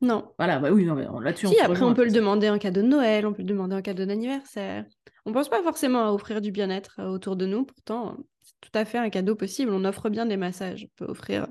non. 0.00 0.32
Voilà, 0.38 0.60
bah 0.60 0.70
oui, 0.70 0.84
non, 0.84 0.94
là-dessus, 0.94 1.48
si, 1.48 1.58
après, 1.58 1.82
on 1.82 1.94
peut 1.94 2.04
le 2.04 2.12
demander 2.12 2.48
en 2.48 2.58
cadeau 2.58 2.82
de 2.82 2.86
Noël, 2.86 3.26
on 3.26 3.32
peut 3.32 3.42
le 3.42 3.48
demander 3.48 3.74
en 3.74 3.82
cadeau 3.82 4.06
d'anniversaire. 4.06 4.84
On 5.26 5.32
pense 5.32 5.48
pas 5.48 5.62
forcément 5.62 6.06
à 6.06 6.12
offrir 6.12 6.40
du 6.40 6.52
bien-être 6.52 7.00
euh, 7.00 7.08
autour 7.08 7.34
de 7.34 7.46
nous, 7.46 7.64
pourtant, 7.64 8.16
c'est 8.40 8.54
tout 8.60 8.70
à 8.74 8.84
fait 8.84 8.98
un 8.98 9.10
cadeau 9.10 9.34
possible. 9.34 9.72
On 9.72 9.84
offre 9.84 10.08
bien 10.08 10.26
des 10.26 10.36
massages, 10.36 10.86
on 10.86 11.04
peut 11.04 11.10
offrir 11.10 11.48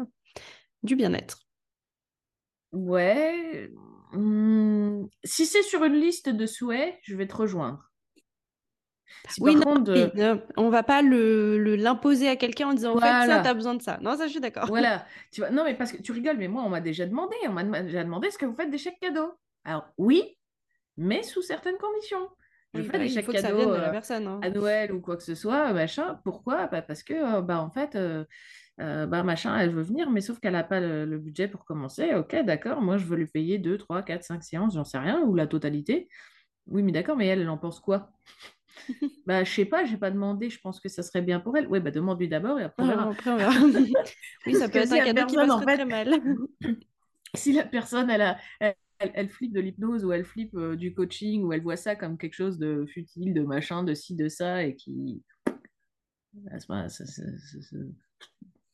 du 0.83 0.95
bien-être. 0.95 1.39
Ouais. 2.71 3.69
Hmm, 4.13 5.05
si 5.23 5.45
c'est 5.45 5.63
sur 5.63 5.83
une 5.83 5.95
liste 5.95 6.29
de 6.29 6.45
souhaits, 6.45 6.97
je 7.03 7.15
vais 7.15 7.27
te 7.27 7.35
rejoindre 7.35 7.87
oui, 9.39 9.55
non, 9.55 9.83
on 10.57 10.69
va 10.69 10.83
pas 10.83 11.01
le, 11.01 11.75
l'imposer 11.75 12.29
à 12.29 12.35
quelqu'un 12.35 12.69
en 12.69 12.73
disant 12.73 12.95
en 12.95 12.99
fait 12.99 13.27
ça, 13.27 13.41
tu 13.41 13.47
as 13.47 13.53
besoin 13.53 13.75
de 13.75 13.81
ça. 13.81 13.99
Non, 14.01 14.15
ça, 14.15 14.25
je 14.25 14.31
suis 14.31 14.39
d'accord. 14.39 14.67
Voilà. 14.67 15.05
Tu 15.31 15.41
vois, 15.41 15.49
non, 15.49 15.63
mais 15.63 15.75
parce 15.75 15.91
que 15.91 16.01
tu 16.01 16.11
rigoles, 16.11 16.37
mais 16.37 16.47
moi, 16.47 16.63
on 16.63 16.69
m'a 16.69 16.81
déjà 16.81 17.05
demandé, 17.05 17.35
on 17.47 17.51
m'a 17.51 17.83
déjà 17.83 18.03
demandé 18.03 18.27
est-ce 18.27 18.37
que 18.37 18.45
vous 18.45 18.55
faites 18.55 18.71
des 18.71 18.77
chèques 18.77 18.99
cadeaux 18.99 19.33
Alors, 19.65 19.87
oui, 19.97 20.37
mais 20.95 21.23
sous 21.23 21.41
certaines 21.41 21.77
conditions. 21.77 22.29
Je 22.73 22.81
fais 22.83 22.91
bah 22.93 22.99
des 22.99 23.09
chèques 23.09 23.29
cadeaux 23.29 23.73
euh, 23.73 23.91
hein. 23.93 24.39
à 24.41 24.49
Noël 24.49 24.91
ou 24.91 25.01
quoi 25.01 25.17
que 25.17 25.23
ce 25.23 25.35
soit, 25.35 25.73
machin. 25.73 26.19
Pourquoi? 26.23 26.67
Bah, 26.67 26.81
Parce 26.81 27.03
que, 27.03 27.13
euh, 27.13 27.41
bah, 27.41 27.61
en 27.61 27.71
fait, 27.71 27.95
euh, 27.95 28.25
bah, 28.77 29.23
machin, 29.23 29.57
elle 29.57 29.71
veut 29.71 29.83
venir, 29.83 30.09
mais 30.09 30.21
sauf 30.21 30.39
qu'elle 30.39 30.53
n'a 30.53 30.63
pas 30.63 30.79
le, 30.79 31.05
le, 31.05 31.17
budget 31.17 31.47
pour 31.47 31.65
commencer. 31.65 32.13
Ok, 32.13 32.35
d'accord, 32.45 32.81
moi, 32.81 32.97
je 32.97 33.05
veux 33.05 33.15
lui 33.15 33.27
payer 33.27 33.57
2, 33.57 33.77
3, 33.77 34.03
4, 34.03 34.23
5 34.23 34.43
séances, 34.43 34.75
j'en 34.75 34.83
sais 34.83 34.99
rien, 34.99 35.21
ou 35.21 35.33
la 35.35 35.47
totalité. 35.47 36.09
Oui, 36.67 36.83
mais 36.83 36.91
d'accord, 36.91 37.15
mais 37.15 37.27
elle, 37.27 37.41
elle 37.41 37.49
en 37.49 37.57
pense 37.57 37.79
quoi? 37.79 38.11
Bah, 39.25 39.43
je 39.43 39.51
sais 39.51 39.65
pas, 39.65 39.83
j'ai 39.83 39.97
pas 39.97 40.11
demandé, 40.11 40.49
je 40.49 40.59
pense 40.59 40.79
que 40.79 40.87
ça 40.87 41.03
serait 41.03 41.21
bien 41.21 41.39
pour 41.39 41.57
elle. 41.57 41.67
Oui, 41.67 41.79
bah, 41.79 41.91
demande-lui 41.91 42.29
d'abord 42.29 42.59
et 42.59 42.63
après 42.63 42.83
on 42.83 42.87
verra. 42.87 43.11
oui, 44.45 44.55
ça 44.55 44.69
peut 44.69 44.79
être 44.79 44.93
un 44.93 45.03
cadeau 45.03 45.25
qui 45.25 45.35
passe 45.35 45.61
très, 45.61 45.85
mal. 45.85 46.21
si 47.35 47.53
la 47.53 47.65
personne, 47.65 48.09
elle, 48.09 48.21
a, 48.21 48.37
elle, 48.59 48.75
elle 48.99 49.29
flippe 49.29 49.53
de 49.53 49.59
l'hypnose 49.59 50.05
ou 50.05 50.13
elle 50.13 50.23
flippe 50.23 50.55
euh, 50.55 50.75
du 50.75 50.93
coaching 50.93 51.43
ou 51.43 51.51
elle 51.51 51.61
voit 51.61 51.75
ça 51.75 51.95
comme 51.95 52.17
quelque 52.17 52.35
chose 52.35 52.57
de 52.57 52.85
futile, 52.87 53.33
de 53.33 53.41
machin, 53.41 53.83
de 53.83 53.93
ci, 53.93 54.15
de 54.15 54.29
ça 54.29 54.63
et 54.63 54.75
qui. 54.75 55.21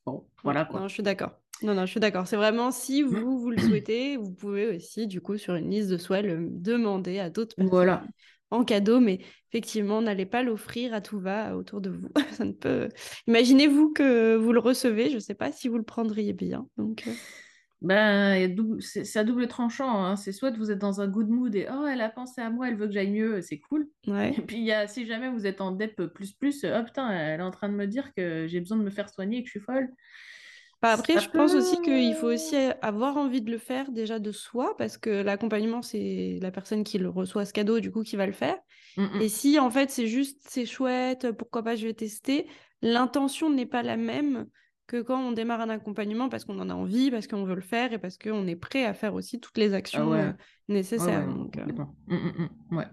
Bon, 0.05 0.25
voilà 0.43 0.65
quoi. 0.65 0.79
Non, 0.79 0.87
je 0.87 0.93
suis 0.93 1.03
d'accord. 1.03 1.31
Non, 1.61 1.73
non, 1.73 1.85
je 1.85 1.91
suis 1.91 1.99
d'accord. 1.99 2.27
C'est 2.27 2.35
vraiment 2.35 2.71
si 2.71 3.03
vous, 3.03 3.39
vous 3.39 3.49
le 3.49 3.57
souhaitez, 3.57 4.17
vous 4.17 4.31
pouvez 4.31 4.75
aussi, 4.75 5.07
du 5.07 5.21
coup, 5.21 5.37
sur 5.37 5.55
une 5.55 5.69
liste 5.69 5.89
de 5.89 5.97
souhaits, 5.97 6.25
le 6.25 6.47
demander 6.49 7.19
à 7.19 7.29
d'autres 7.29 7.55
personnes. 7.55 7.69
Voilà 7.69 8.03
en 8.53 8.63
cadeau, 8.63 8.99
mais 8.99 9.19
effectivement, 9.51 10.01
n'allez 10.01 10.25
pas 10.25 10.43
l'offrir 10.43 10.93
à 10.93 11.01
tout 11.01 11.19
va 11.19 11.57
autour 11.57 11.81
de 11.81 11.89
vous. 11.89 12.09
Ça 12.31 12.45
ne 12.45 12.51
peut. 12.51 12.89
Imaginez-vous 13.27 13.91
que 13.91 14.35
vous 14.35 14.53
le 14.53 14.59
recevez, 14.59 15.09
je 15.09 15.15
ne 15.15 15.19
sais 15.19 15.33
pas 15.33 15.51
si 15.51 15.67
vous 15.67 15.77
le 15.77 15.83
prendriez 15.83 16.33
bien. 16.33 16.67
Donc. 16.77 17.03
Euh. 17.07 17.13
Ben, 17.83 18.55
c'est 18.79 19.19
à 19.19 19.23
double 19.25 19.47
tranchant. 19.47 20.05
Hein. 20.05 20.15
C'est 20.15 20.31
soit 20.31 20.51
vous 20.51 20.71
êtes 20.71 20.79
dans 20.79 21.01
un 21.01 21.07
good 21.07 21.27
mood 21.27 21.53
et 21.53 21.67
oh, 21.69 21.85
elle 21.85 22.01
a 22.01 22.09
pensé 22.09 22.41
à 22.41 22.49
moi, 22.49 22.69
elle 22.69 22.77
veut 22.77 22.87
que 22.87 22.93
j'aille 22.93 23.11
mieux, 23.11 23.41
c'est 23.41 23.59
cool. 23.59 23.89
Ouais. 24.07 24.33
Et 24.37 24.41
puis, 24.41 24.61
y 24.61 24.71
a, 24.71 24.87
si 24.87 25.05
jamais 25.05 25.29
vous 25.29 25.45
êtes 25.45 25.59
en 25.59 25.71
dep 25.71 26.01
plus 26.07 26.31
plus, 26.31 26.65
oh 26.65 26.83
putain, 26.83 27.11
elle 27.11 27.41
est 27.41 27.43
en 27.43 27.51
train 27.51 27.67
de 27.67 27.75
me 27.75 27.85
dire 27.85 28.13
que 28.15 28.47
j'ai 28.47 28.61
besoin 28.61 28.77
de 28.77 28.83
me 28.83 28.89
faire 28.89 29.09
soigner 29.09 29.39
et 29.39 29.41
que 29.41 29.47
je 29.47 29.51
suis 29.51 29.59
folle. 29.59 29.89
Bah, 30.81 30.91
après, 30.91 31.17
je 31.17 31.29
pense 31.29 31.53
aussi 31.53 31.79
qu'il 31.81 32.13
faut 32.15 32.27
aussi 32.27 32.57
avoir 32.81 33.15
envie 33.15 33.41
de 33.41 33.49
le 33.49 33.57
faire 33.57 33.89
déjà 33.91 34.19
de 34.19 34.33
soi, 34.33 34.75
parce 34.77 34.97
que 34.97 35.09
l'accompagnement, 35.09 35.81
c'est 35.81 36.39
la 36.41 36.51
personne 36.51 36.83
qui 36.83 36.97
le 36.97 37.07
reçoit 37.07 37.45
ce 37.45 37.53
cadeau, 37.53 37.79
du 37.79 37.89
coup, 37.89 38.03
qui 38.03 38.17
va 38.17 38.25
le 38.25 38.33
faire. 38.33 38.57
Mm, 38.97 39.03
mm. 39.03 39.21
Et 39.21 39.29
si, 39.29 39.59
en 39.59 39.69
fait, 39.69 39.89
c'est 39.89 40.07
juste, 40.07 40.41
c'est 40.45 40.65
chouette, 40.65 41.31
pourquoi 41.31 41.63
pas, 41.63 41.77
je 41.77 41.87
vais 41.87 41.93
tester, 41.93 42.47
l'intention 42.81 43.49
n'est 43.49 43.65
pas 43.65 43.81
la 43.81 43.95
même 43.95 44.45
que 44.87 45.01
quand 45.01 45.19
on 45.21 45.31
démarre 45.31 45.61
un 45.61 45.69
accompagnement 45.69 46.29
parce 46.29 46.45
qu'on 46.45 46.59
en 46.59 46.69
a 46.69 46.73
envie, 46.75 47.11
parce 47.11 47.27
qu'on 47.27 47.43
veut 47.45 47.55
le 47.55 47.61
faire 47.61 47.93
et 47.93 47.99
parce 47.99 48.17
qu'on 48.17 48.47
est 48.47 48.55
prêt 48.55 48.85
à 48.85 48.93
faire 48.93 49.13
aussi 49.15 49.39
toutes 49.39 49.57
les 49.57 49.73
Ah 49.93 50.03
actions 50.03 50.07
ouais. 50.07 50.29
euh, 50.29 50.33
nécessaires. 50.67 51.25
ouais, 51.25 51.27
donc, 51.27 51.57
euh. 51.57 51.65
complètement. 51.65 51.95
Ouais. 52.71 52.87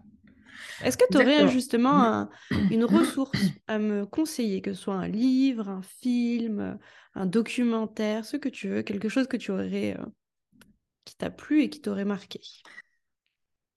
Est-ce 0.82 0.96
que 0.96 1.04
tu 1.10 1.18
aurais 1.18 1.48
justement 1.48 2.02
un- 2.04 2.30
une 2.70 2.84
ressource 2.84 3.52
à 3.66 3.78
me 3.78 4.06
conseiller, 4.06 4.62
que 4.62 4.72
ce 4.72 4.80
soit 4.82 4.94
un 4.94 5.08
livre, 5.08 5.68
un 5.68 5.82
film, 5.82 6.78
un 7.14 7.26
documentaire, 7.26 8.24
ce 8.24 8.36
que 8.36 8.48
tu 8.48 8.68
veux, 8.68 8.82
quelque 8.82 9.08
chose 9.08 9.26
que 9.28 9.36
tu 9.36 9.50
aurais, 9.50 9.96
euh, 9.98 10.04
qui 11.04 11.14
t'a 11.16 11.30
plu 11.30 11.62
et 11.62 11.68
qui 11.70 11.80
t'aurait 11.82 12.04
marqué? 12.06 12.40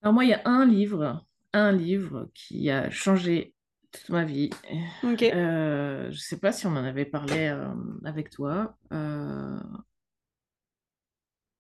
Alors 0.02 0.14
moi, 0.14 0.24
il 0.26 0.30
y 0.30 0.34
a 0.34 0.42
un 0.46 0.66
livre, 0.66 1.26
un 1.54 1.72
livre 1.72 2.30
qui 2.36 2.70
a 2.70 2.90
changé 2.92 3.54
toute 3.94 4.10
ma 4.10 4.26
vie. 4.26 4.50
Ok. 5.04 5.24
Euh, 5.24 6.12
je 6.12 6.18
sais 6.20 6.40
pas 6.40 6.52
si 6.52 6.68
on 6.68 6.72
en 6.72 6.84
avait 6.84 7.06
parlé 7.06 7.48
euh, 7.48 7.74
avec 8.04 8.30
toi. 8.30 8.76
Euh, 8.92 9.60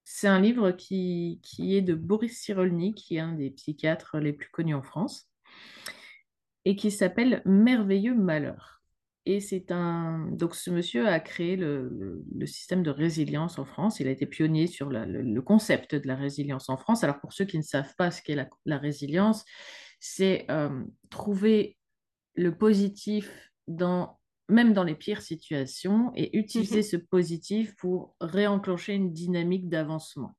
c'est 0.03 0.27
un 0.27 0.39
livre 0.39 0.71
qui, 0.71 1.39
qui 1.43 1.75
est 1.77 1.81
de 1.81 1.93
Boris 1.93 2.37
Cyrulnik, 2.37 2.95
qui 2.95 3.15
est 3.15 3.19
un 3.19 3.33
des 3.33 3.51
psychiatres 3.51 4.17
les 4.17 4.33
plus 4.33 4.49
connus 4.49 4.75
en 4.75 4.81
France, 4.81 5.29
et 6.65 6.75
qui 6.75 6.91
s'appelle 6.91 7.41
Merveilleux 7.45 8.15
Malheur. 8.15 8.81
Et 9.25 9.39
c'est 9.39 9.71
un... 9.71 10.27
Donc 10.31 10.53
ce 10.55 10.69
monsieur 10.69 11.07
a 11.07 11.19
créé 11.21 11.55
le, 11.55 11.87
le- 11.89 12.25
le 12.35 12.45
système 12.45 12.83
de 12.83 12.89
résilience 12.89 13.57
en 13.57 13.63
France. 13.63 14.01
Il 14.01 14.07
a 14.07 14.11
été 14.11 14.25
pionnier 14.25 14.67
sur 14.67 14.89
la- 14.89 15.05
le, 15.05 15.21
le 15.21 15.41
concept 15.41 15.95
de 15.95 16.07
la 16.07 16.15
résilience 16.15 16.67
en 16.67 16.75
France. 16.75 17.05
Alors 17.05 17.21
pour 17.21 17.31
ceux 17.31 17.45
qui 17.45 17.57
ne 17.57 17.63
savent 17.63 17.95
pas 17.97 18.11
ce 18.11 18.21
qu'est 18.21 18.35
la, 18.35 18.49
la 18.65 18.77
résilience, 18.77 19.45
c'est 20.01 20.45
euh, 20.51 20.83
trouver 21.09 21.77
le 22.35 22.57
positif 22.57 23.51
dans, 23.67 24.19
même 24.49 24.73
dans 24.73 24.83
les 24.83 24.95
pires 24.95 25.21
situations 25.21 26.11
et 26.15 26.37
utiliser 26.37 26.77
Mhm. 26.77 26.83
ce 26.83 26.97
positif 26.97 27.75
pour 27.75 28.15
réenclencher 28.21 28.93
une 28.93 29.13
dynamique 29.13 29.69
d'avancement 29.69 30.35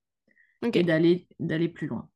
et 0.81 0.83
d'aller 0.85 1.29
d'aller 1.41 1.69
plus 1.69 1.87
loin. 1.87 2.09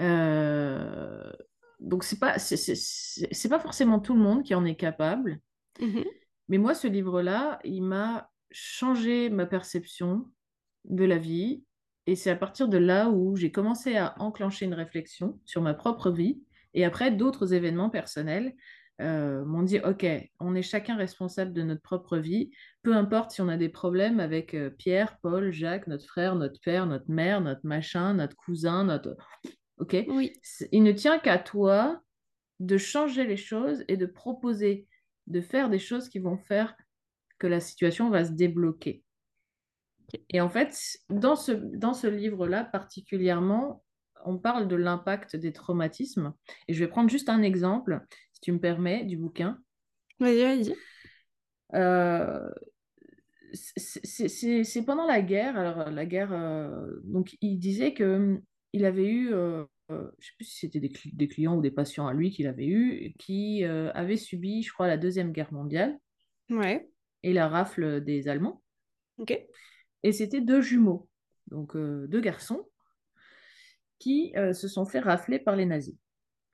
Euh, 0.00 1.32
donc 1.80 2.04
c'est 2.04 2.18
pas 2.18 2.38
c'est 2.38 3.48
pas 3.48 3.58
forcément 3.60 4.00
tout 4.00 4.14
le 4.14 4.20
monde 4.20 4.42
qui 4.42 4.54
en 4.54 4.64
est 4.64 4.76
capable, 4.76 5.40
Mhm. 5.80 6.04
mais 6.48 6.58
moi 6.58 6.74
ce 6.74 6.86
livre-là, 6.88 7.58
il 7.64 7.82
m'a 7.82 8.30
changé 8.50 9.30
ma 9.30 9.46
perception 9.46 10.26
de 10.84 11.04
la 11.04 11.18
vie 11.18 11.64
et 12.06 12.16
c'est 12.16 12.30
à 12.30 12.36
partir 12.36 12.68
de 12.68 12.78
là 12.78 13.10
où 13.10 13.36
j'ai 13.36 13.52
commencé 13.52 13.96
à 13.96 14.14
enclencher 14.20 14.64
une 14.66 14.74
réflexion 14.74 15.38
sur 15.44 15.62
ma 15.62 15.74
propre 15.74 16.10
vie 16.10 16.42
et 16.74 16.84
après 16.84 17.10
d'autres 17.10 17.52
événements 17.52 17.90
personnels 17.90 18.54
euh, 19.00 19.44
m'ont 19.44 19.62
dit 19.62 19.78
ok, 19.80 20.06
on 20.40 20.54
est 20.54 20.62
chacun 20.62 20.96
responsable 20.96 21.52
de 21.52 21.62
notre 21.62 21.80
propre 21.80 22.18
vie, 22.18 22.50
peu 22.82 22.94
importe 22.94 23.30
si 23.30 23.40
on 23.40 23.48
a 23.48 23.56
des 23.56 23.70
problèmes 23.70 24.20
avec 24.20 24.54
euh, 24.54 24.70
Pierre, 24.70 25.18
Paul, 25.22 25.52
Jacques, 25.52 25.86
notre 25.86 26.06
frère, 26.06 26.34
notre 26.36 26.60
père, 26.60 26.86
notre 26.86 27.10
mère, 27.10 27.40
notre 27.40 27.64
machin, 27.64 28.14
notre 28.14 28.36
cousin, 28.36 28.84
notre 28.84 29.16
ok, 29.78 30.04
Oui. 30.08 30.32
Il 30.70 30.82
ne 30.82 30.92
tient 30.92 31.18
qu'à 31.18 31.38
toi 31.38 32.02
de 32.58 32.76
changer 32.76 33.24
les 33.24 33.38
choses 33.38 33.84
et 33.88 33.96
de 33.96 34.06
proposer 34.06 34.86
de 35.26 35.40
faire 35.40 35.70
des 35.70 35.78
choses 35.78 36.08
qui 36.08 36.18
vont 36.18 36.36
faire 36.36 36.74
que 37.38 37.46
la 37.46 37.60
situation 37.60 38.10
va 38.10 38.24
se 38.24 38.32
débloquer. 38.32 39.02
Et 40.28 40.40
en 40.40 40.50
fait, 40.50 40.76
dans 41.08 41.36
ce, 41.36 41.52
dans 41.52 41.94
ce 41.94 42.06
livre-là 42.06 42.64
particulièrement, 42.64 43.82
on 44.24 44.38
parle 44.38 44.68
de 44.68 44.76
l'impact 44.76 45.36
des 45.36 45.52
traumatismes. 45.52 46.34
Et 46.68 46.74
je 46.74 46.80
vais 46.80 46.88
prendre 46.88 47.10
juste 47.10 47.28
un 47.28 47.42
exemple, 47.42 48.00
si 48.32 48.40
tu 48.40 48.52
me 48.52 48.60
permets, 48.60 49.04
du 49.04 49.16
bouquin. 49.16 49.58
Vas-y, 50.18 50.42
vas-y. 50.42 50.74
Euh, 51.74 52.50
c'est- 53.52 54.82
pendant 54.84 55.06
la 55.06 55.22
guerre. 55.22 55.56
Alors, 55.56 55.90
la 55.90 56.06
guerre, 56.06 56.32
euh, 56.32 57.00
donc 57.04 57.36
il 57.40 57.58
disait 57.58 57.94
que 57.94 58.16
hum, 58.16 58.42
il 58.72 58.84
avait 58.84 59.08
eu, 59.08 59.32
euh, 59.32 59.64
je 59.88 60.26
sais 60.26 60.32
plus 60.36 60.44
si 60.44 60.58
c'était 60.60 60.80
des, 60.80 60.92
des 61.12 61.28
clients 61.28 61.56
ou 61.56 61.60
des 61.60 61.70
patients 61.72 62.06
à 62.06 62.14
lui 62.14 62.30
qu'il 62.30 62.46
avait 62.46 62.66
eu, 62.66 63.12
qui 63.18 63.64
avaient 63.64 64.16
subi, 64.16 64.62
je 64.62 64.72
crois, 64.72 64.86
la 64.86 64.96
Deuxième 64.96 65.32
Guerre 65.32 65.52
mondiale 65.52 65.98
Ouais. 66.50 66.90
et 67.22 67.32
la 67.32 67.48
rafle 67.48 68.00
des 68.02 68.28
Allemands. 68.28 68.62
Ok. 69.18 69.32
Et 70.02 70.12
c'était 70.12 70.40
deux 70.40 70.60
jumeaux, 70.60 71.08
donc 71.48 71.76
deux 71.76 72.20
garçons, 72.20 72.64
qui 74.00 74.32
euh, 74.36 74.52
se 74.52 74.66
sont 74.66 74.84
fait 74.84 74.98
rafler 74.98 75.38
par 75.38 75.54
les 75.54 75.66
nazis. 75.66 75.96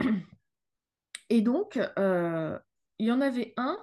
Et 1.30 1.40
donc, 1.40 1.78
euh, 1.98 2.58
il 2.98 3.06
y 3.06 3.12
en 3.12 3.22
avait 3.22 3.54
un, 3.56 3.78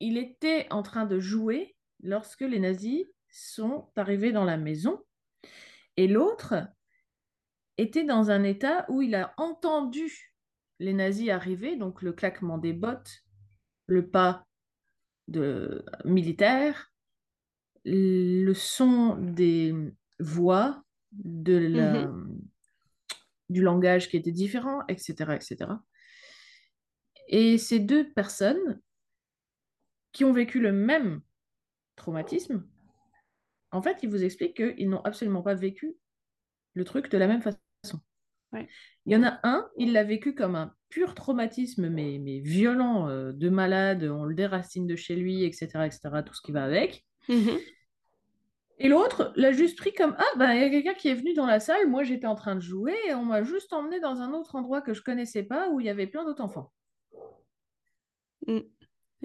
il 0.00 0.16
était 0.16 0.66
en 0.70 0.82
train 0.82 1.04
de 1.04 1.20
jouer 1.20 1.76
lorsque 2.02 2.40
les 2.40 2.58
nazis 2.58 3.04
sont 3.30 3.90
arrivés 3.96 4.32
dans 4.32 4.44
la 4.44 4.56
maison, 4.56 5.04
et 5.96 6.08
l'autre 6.08 6.54
était 7.76 8.04
dans 8.04 8.30
un 8.30 8.42
état 8.42 8.86
où 8.88 9.02
il 9.02 9.14
a 9.14 9.34
entendu 9.36 10.34
les 10.78 10.94
nazis 10.94 11.28
arriver, 11.28 11.76
donc 11.76 12.02
le 12.02 12.12
claquement 12.12 12.58
des 12.58 12.72
bottes, 12.72 13.22
le 13.86 14.08
pas 14.08 14.46
de 15.28 15.84
militaire, 16.04 16.92
le 17.84 18.52
son 18.54 19.16
des 19.16 19.74
voix, 20.18 20.82
de 21.12 21.56
la, 21.56 22.06
Mhm. 22.06 22.40
du 23.48 23.62
langage 23.62 24.08
qui 24.08 24.16
était 24.16 24.32
différent, 24.32 24.82
etc., 24.88 25.34
etc. 25.34 25.70
Et 27.28 27.58
ces 27.58 27.78
deux 27.80 28.10
personnes 28.12 28.80
qui 30.12 30.24
ont 30.24 30.32
vécu 30.32 30.60
le 30.60 30.72
même 30.72 31.20
traumatisme, 31.96 32.66
en 33.72 33.82
fait, 33.82 33.98
ils 34.02 34.08
vous 34.08 34.24
expliquent 34.24 34.56
qu'ils 34.56 34.88
n'ont 34.88 35.02
absolument 35.02 35.42
pas 35.42 35.54
vécu 35.54 35.96
le 36.74 36.84
truc 36.84 37.10
de 37.10 37.18
la 37.18 37.28
même 37.28 37.42
façon. 37.42 38.00
Ouais. 38.52 38.68
Il 39.06 39.12
y 39.12 39.16
en 39.16 39.22
a 39.22 39.38
un, 39.44 39.68
il 39.76 39.92
l'a 39.92 40.02
vécu 40.02 40.34
comme 40.34 40.56
un 40.56 40.74
pur 40.88 41.14
traumatisme, 41.14 41.88
mais, 41.88 42.18
mais 42.20 42.40
violent, 42.40 43.08
euh, 43.08 43.32
de 43.32 43.48
malade, 43.48 44.02
on 44.04 44.24
le 44.24 44.34
déracine 44.34 44.88
de 44.88 44.96
chez 44.96 45.14
lui, 45.14 45.44
etc., 45.44 45.86
etc., 45.86 46.00
tout 46.26 46.34
ce 46.34 46.42
qui 46.42 46.50
va 46.50 46.64
avec. 46.64 47.04
Mhm. 47.28 47.58
Et 48.82 48.88
l'autre 48.88 49.32
l'a 49.36 49.52
juste 49.52 49.76
pris 49.76 49.92
comme 49.92 50.16
Ah, 50.18 50.38
ben, 50.38 50.54
il 50.54 50.60
y 50.60 50.64
a 50.64 50.70
quelqu'un 50.70 50.94
qui 50.94 51.08
est 51.08 51.14
venu 51.14 51.34
dans 51.34 51.46
la 51.46 51.60
salle, 51.60 51.86
moi 51.86 52.02
j'étais 52.02 52.26
en 52.26 52.34
train 52.34 52.56
de 52.56 52.62
jouer, 52.62 52.96
et 53.06 53.14
on 53.14 53.24
m'a 53.24 53.42
juste 53.42 53.74
emmené 53.74 54.00
dans 54.00 54.22
un 54.22 54.32
autre 54.32 54.56
endroit 54.56 54.80
que 54.80 54.94
je 54.94 55.02
connaissais 55.02 55.42
pas, 55.42 55.68
où 55.68 55.80
il 55.80 55.86
y 55.86 55.90
avait 55.90 56.06
plein 56.06 56.24
d'autres 56.24 56.42
enfants. 56.42 56.72
Mm. 58.46 58.60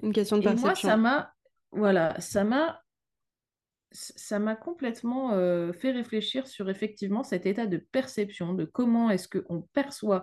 Une 0.02 0.12
question 0.12 0.36
de 0.36 0.46
Et 0.46 0.54
moi, 0.54 0.74
ça 0.74 0.98
m'a, 0.98 1.32
voilà, 1.72 2.20
ça 2.20 2.44
m'a, 2.44 2.82
ça 3.92 4.38
m'a 4.38 4.56
complètement 4.56 5.32
euh, 5.32 5.72
fait 5.72 5.90
réfléchir 5.90 6.46
sur 6.46 6.68
effectivement 6.68 7.22
cet 7.22 7.46
état 7.46 7.66
de 7.66 7.78
perception, 7.78 8.52
de 8.52 8.66
comment 8.66 9.08
est-ce 9.08 9.26
qu'on 9.26 9.62
perçoit 9.72 10.20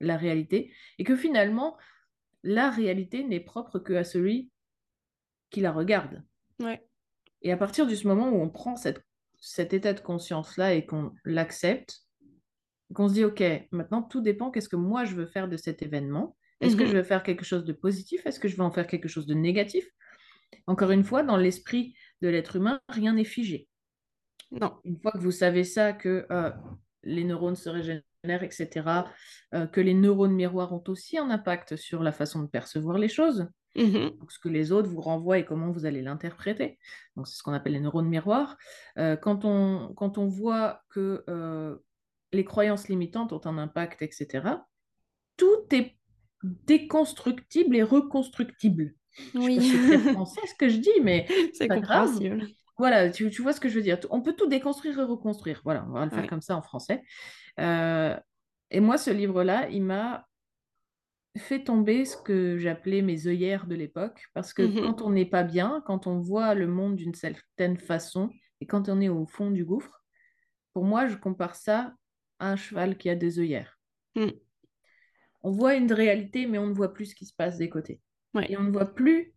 la 0.00 0.16
réalité, 0.16 0.74
et 0.98 1.04
que 1.04 1.14
finalement, 1.14 1.76
la 2.42 2.70
réalité 2.70 3.22
n'est 3.22 3.38
propre 3.38 3.78
que 3.78 3.92
à 3.92 4.02
celui 4.02 4.50
qui 5.50 5.60
la 5.60 5.70
regarde. 5.70 6.24
Ouais. 6.58 6.84
Et 7.44 7.52
à 7.52 7.56
partir 7.56 7.86
de 7.86 7.94
ce 7.94 8.08
moment 8.08 8.30
où 8.30 8.40
on 8.42 8.48
prend 8.50 8.76
cette, 8.76 9.02
cet 9.38 9.72
état 9.72 9.92
de 9.92 10.00
conscience-là 10.00 10.74
et 10.74 10.86
qu'on 10.86 11.12
l'accepte, 11.24 12.00
qu'on 12.94 13.08
se 13.08 13.14
dit, 13.14 13.24
OK, 13.24 13.42
maintenant 13.70 14.02
tout 14.02 14.20
dépend, 14.20 14.50
qu'est-ce 14.50 14.68
que 14.68 14.76
moi 14.76 15.04
je 15.04 15.14
veux 15.14 15.26
faire 15.26 15.48
de 15.48 15.56
cet 15.56 15.82
événement? 15.82 16.36
Est-ce 16.60 16.76
que 16.76 16.84
Mhm. 16.84 16.88
je 16.88 16.96
veux 16.96 17.02
faire 17.02 17.22
quelque 17.22 17.44
chose 17.44 17.64
de 17.64 17.72
positif? 17.72 18.24
Est-ce 18.26 18.40
que 18.40 18.48
je 18.48 18.56
veux 18.56 18.62
en 18.62 18.70
faire 18.70 18.86
quelque 18.86 19.08
chose 19.08 19.26
de 19.26 19.34
négatif? 19.34 19.86
Encore 20.66 20.90
une 20.90 21.04
fois, 21.04 21.22
dans 21.22 21.36
l'esprit 21.36 21.94
de 22.22 22.28
l'être 22.28 22.56
humain, 22.56 22.80
rien 22.88 23.12
n'est 23.14 23.24
figé. 23.24 23.68
Non. 24.50 24.78
Une 24.84 24.98
fois 25.00 25.12
que 25.12 25.18
vous 25.18 25.32
savez 25.32 25.64
ça, 25.64 25.92
que 25.92 26.26
euh, 26.30 26.50
les 27.02 27.24
neurones 27.24 27.56
se 27.56 27.68
régénèrent, 27.68 28.02
etc., 28.42 28.88
euh, 29.54 29.66
que 29.66 29.80
les 29.80 29.94
neurones 29.94 30.34
miroirs 30.34 30.72
ont 30.72 30.84
aussi 30.88 31.18
un 31.18 31.28
impact 31.30 31.76
sur 31.76 32.02
la 32.02 32.12
façon 32.12 32.42
de 32.42 32.48
percevoir 32.48 32.96
les 32.98 33.08
choses, 33.08 33.48
Donc 33.76 34.30
ce 34.30 34.38
que 34.38 34.48
les 34.48 34.70
autres 34.72 34.88
vous 34.88 35.00
renvoient 35.00 35.38
et 35.38 35.44
comment 35.44 35.70
vous 35.70 35.84
allez 35.86 36.00
l'interpréter. 36.02 36.78
Donc 37.16 37.26
c'est 37.26 37.36
ce 37.36 37.42
qu'on 37.42 37.52
appelle 37.52 37.72
les 37.72 37.80
neurones 37.80 38.08
miroirs. 38.08 38.56
Euh, 38.98 39.16
quand, 39.16 39.44
on, 39.44 39.92
quand 39.94 40.18
on 40.18 40.26
voit 40.26 40.82
que 40.90 41.24
euh, 41.28 41.76
les 42.32 42.44
croyances 42.44 42.88
limitantes 42.88 43.32
ont 43.32 43.40
un 43.46 43.58
impact, 43.58 44.02
etc., 44.02 44.46
tout 45.36 45.66
est 45.72 45.96
déconstructible 46.66 47.76
et 47.76 47.82
reconstructible. 47.82 48.94
Je 49.16 49.22
sais 49.24 49.32
pas 49.32 49.38
Oui. 49.44 49.60
si 49.60 49.76
très 49.78 49.98
français 50.12 50.40
ce 50.46 50.54
que 50.54 50.68
je 50.68 50.78
dis, 50.78 51.00
mais 51.02 51.26
C'est 51.52 51.66
pas 51.68 51.80
grave. 51.80 52.10
Voilà, 52.76 53.08
tu, 53.10 53.30
tu 53.30 53.42
vois 53.42 53.52
ce 53.52 53.60
que 53.60 53.68
je 53.68 53.76
veux 53.76 53.82
dire. 53.82 53.98
On 54.10 54.20
peut 54.20 54.32
tout 54.34 54.48
déconstruire 54.48 54.98
et 54.98 55.04
reconstruire. 55.04 55.60
Voilà, 55.64 55.86
on 55.88 55.92
va 55.92 56.04
le 56.04 56.10
faire 56.10 56.22
Ouais. 56.22 56.26
comme 56.28 56.40
ça 56.40 56.56
en 56.56 56.62
français. 56.62 57.02
Euh, 57.60 58.16
et 58.70 58.80
moi, 58.80 58.98
ce 58.98 59.10
livre-là, 59.10 59.68
il 59.70 59.82
m'a 59.84 60.26
fait 61.36 61.64
tomber 61.64 62.04
ce 62.04 62.16
que 62.16 62.58
j'appelais 62.58 63.02
mes 63.02 63.26
œillères 63.26 63.66
de 63.66 63.74
l'époque, 63.74 64.26
parce 64.34 64.52
que 64.52 64.62
Mhm. 64.62 64.82
quand 64.82 65.02
on 65.02 65.10
n'est 65.10 65.26
pas 65.26 65.42
bien, 65.42 65.82
quand 65.86 66.06
on 66.06 66.18
voit 66.20 66.54
le 66.54 66.66
monde 66.68 66.96
d'une 66.96 67.14
certaine 67.14 67.76
façon, 67.76 68.30
et 68.60 68.66
quand 68.66 68.88
on 68.88 69.00
est 69.00 69.08
au 69.08 69.26
fond 69.26 69.50
du 69.50 69.64
gouffre, 69.64 70.04
pour 70.72 70.84
moi, 70.84 71.06
je 71.08 71.16
compare 71.16 71.56
ça 71.56 71.94
à 72.38 72.50
un 72.50 72.56
cheval 72.56 72.96
qui 72.96 73.10
a 73.10 73.14
des 73.14 73.38
œillères. 73.38 73.78
Mm. 74.16 74.28
On 75.42 75.50
voit 75.50 75.74
une 75.74 75.92
réalité, 75.92 76.46
mais 76.46 76.58
on 76.58 76.66
ne 76.68 76.72
voit 76.74 76.92
plus 76.92 77.06
ce 77.06 77.14
qui 77.14 77.26
se 77.26 77.34
passe 77.34 77.58
des 77.58 77.68
côtés. 77.68 78.00
Et 78.48 78.56
on 78.56 78.62
ne 78.64 78.70
voit 78.72 78.94
plus 78.94 79.32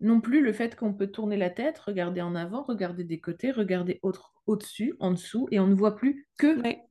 non 0.00 0.20
plus 0.20 0.42
le 0.42 0.52
fait 0.52 0.74
qu'on 0.76 0.94
peut 0.94 1.06
tourner 1.08 1.36
la 1.36 1.50
tête, 1.50 1.78
regarder 1.78 2.20
en 2.20 2.34
avant, 2.34 2.62
regarder 2.64 3.04
des 3.04 3.20
côtés, 3.20 3.52
regarder 3.52 4.00
autre, 4.02 4.34
au-dessus, 4.46 4.94
en 4.98 5.12
dessous, 5.12 5.46
et 5.52 5.60
on 5.60 5.66
ne 5.68 5.74
voit 5.74 5.94
plus 5.96 6.28
que 6.38 6.60
Ouais. 6.60 6.82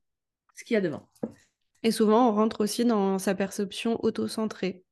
ce 0.55 0.63
qu'il 0.63 0.73
y 0.75 0.77
a 0.77 0.81
devant. 0.81 1.09
Et 1.83 1.91
souvent, 1.91 2.29
on 2.29 2.33
rentre 2.33 2.61
aussi 2.61 2.85
dans 2.85 3.19
sa 3.19 3.35
perception 3.35 4.03
auto-centrée. 4.03 4.83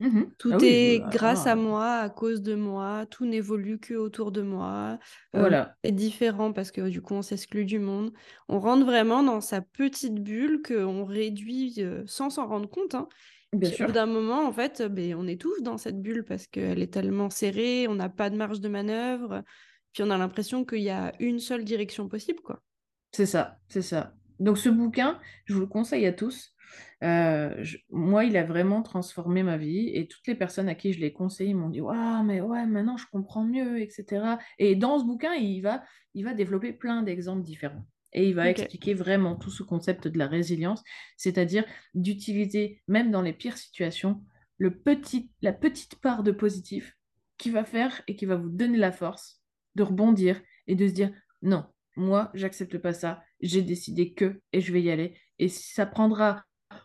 Mhm. 0.00 0.34
Ah 0.48 0.58
Tout 0.58 0.58
oui, 0.58 0.72
est 0.72 1.00
bah, 1.00 1.06
grâce 1.06 1.46
à 1.46 1.54
ah, 1.54 1.56
moi, 1.56 1.96
à 1.98 2.08
cause 2.08 2.40
de 2.40 2.54
moi, 2.54 3.04
tout 3.10 3.26
n'évolue 3.26 3.78
que 3.78 3.92
autour 3.94 4.32
de 4.32 4.40
moi. 4.40 4.98
Euh, 5.36 5.50
voilà, 5.50 5.76
est 5.82 5.92
différent 5.92 6.52
parce 6.54 6.70
que 6.70 6.88
du 6.88 7.02
coup, 7.02 7.12
on 7.14 7.20
s'exclut 7.22 7.66
du 7.66 7.78
monde. 7.78 8.12
On 8.48 8.58
rentre 8.58 8.86
vraiment 8.86 9.22
dans 9.22 9.40
sa 9.42 9.60
petite 9.60 10.14
bulle 10.14 10.62
qu'on 10.66 11.04
réduit 11.04 11.74
euh, 11.80 12.02
sans 12.06 12.30
s'en 12.30 12.46
rendre 12.48 12.70
compte. 12.70 12.94
hein. 12.94 13.08
bien 13.52 13.70
Puis 13.70 13.74
au 13.74 13.78
bout 13.80 13.92
sûr. 13.92 13.92
d'un 13.92 14.06
moment, 14.06 14.46
en 14.46 14.52
fait, 14.52 14.80
euh, 14.80 14.88
ben, 14.88 15.14
on 15.14 15.26
étouffe 15.26 15.60
dans 15.62 15.76
cette 15.78 16.00
bulle 16.00 16.24
parce 16.24 16.46
qu'elle 16.46 16.80
est 16.82 16.92
tellement 16.94 17.28
serrée, 17.30 17.86
on 17.88 17.94
n'a 17.94 18.08
pas 18.08 18.30
de 18.30 18.36
marge 18.36 18.60
de 18.60 18.68
manœuvre, 18.70 19.42
puis 19.92 20.02
on 20.02 20.10
a 20.10 20.16
l'impression 20.18 20.64
qu'il 20.64 20.80
y 20.82 20.90
a 20.90 21.12
une 21.20 21.38
seule 21.40 21.64
direction 21.64 22.08
possible, 22.08 22.40
quoi. 22.42 22.62
C'est 23.12 23.26
ça, 23.26 23.60
c'est 23.68 23.82
ça. 23.82 24.14
Donc 24.40 24.58
ce 24.58 24.68
bouquin, 24.68 25.20
je 25.44 25.54
vous 25.54 25.60
le 25.60 25.66
conseille 25.66 26.06
à 26.06 26.12
tous. 26.12 26.54
Euh, 27.02 27.54
je- 27.62 27.78
moi, 27.90 28.24
il 28.24 28.36
a 28.36 28.44
vraiment 28.44 28.82
transformé 28.82 29.42
ma 29.42 29.56
vie 29.56 29.88
et 29.94 30.06
toutes 30.08 30.26
les 30.26 30.34
personnes 30.34 30.68
à 30.68 30.74
qui 30.74 30.92
je 30.92 31.00
l'ai 31.00 31.12
conseillé 31.12 31.54
m'ont 31.54 31.68
dit, 31.70 31.80
Waouh, 31.80 32.24
mais 32.24 32.40
ouais, 32.40 32.66
maintenant 32.66 32.96
je 32.96 33.06
comprends 33.10 33.44
mieux, 33.44 33.80
etc. 33.80 34.38
Et 34.58 34.76
dans 34.76 34.98
ce 34.98 35.04
bouquin, 35.04 35.34
il 35.34 35.60
va, 35.62 35.82
il 36.14 36.24
va 36.24 36.34
développer 36.34 36.72
plein 36.72 37.02
d'exemples 37.02 37.42
différents. 37.42 37.84
Et 38.12 38.28
il 38.28 38.34
va 38.34 38.50
expliquer 38.50 38.94
vraiment 38.94 39.36
tout 39.36 39.50
ce 39.50 39.62
concept 39.62 40.08
de 40.08 40.18
la 40.18 40.26
résilience, 40.26 40.82
c'est-à-dire 41.16 41.64
d'utiliser, 41.94 42.82
même 42.88 43.10
dans 43.12 43.22
les 43.22 43.32
pires 43.32 43.56
situations, 43.56 44.22
le 44.58 44.74
petit, 44.76 45.30
la 45.42 45.52
petite 45.52 45.96
part 46.00 46.22
de 46.24 46.32
positif 46.32 46.96
qui 47.38 47.50
va 47.50 47.64
faire 47.64 48.02
et 48.08 48.16
qui 48.16 48.26
va 48.26 48.36
vous 48.36 48.50
donner 48.50 48.78
la 48.78 48.92
force 48.92 49.42
de 49.76 49.82
rebondir 49.84 50.40
et 50.66 50.74
de 50.74 50.86
se 50.88 50.92
dire, 50.92 51.12
non, 51.42 51.64
moi, 51.96 52.30
j'accepte 52.34 52.78
pas 52.78 52.92
ça, 52.92 53.22
j'ai 53.40 53.62
décidé 53.62 54.14
que, 54.14 54.40
et 54.52 54.60
je 54.60 54.72
vais 54.72 54.82
y 54.82 54.90
aller. 54.90 55.18
Et 55.38 55.48
si 55.48 55.72
ça 55.72 55.86
prendra 55.86 56.44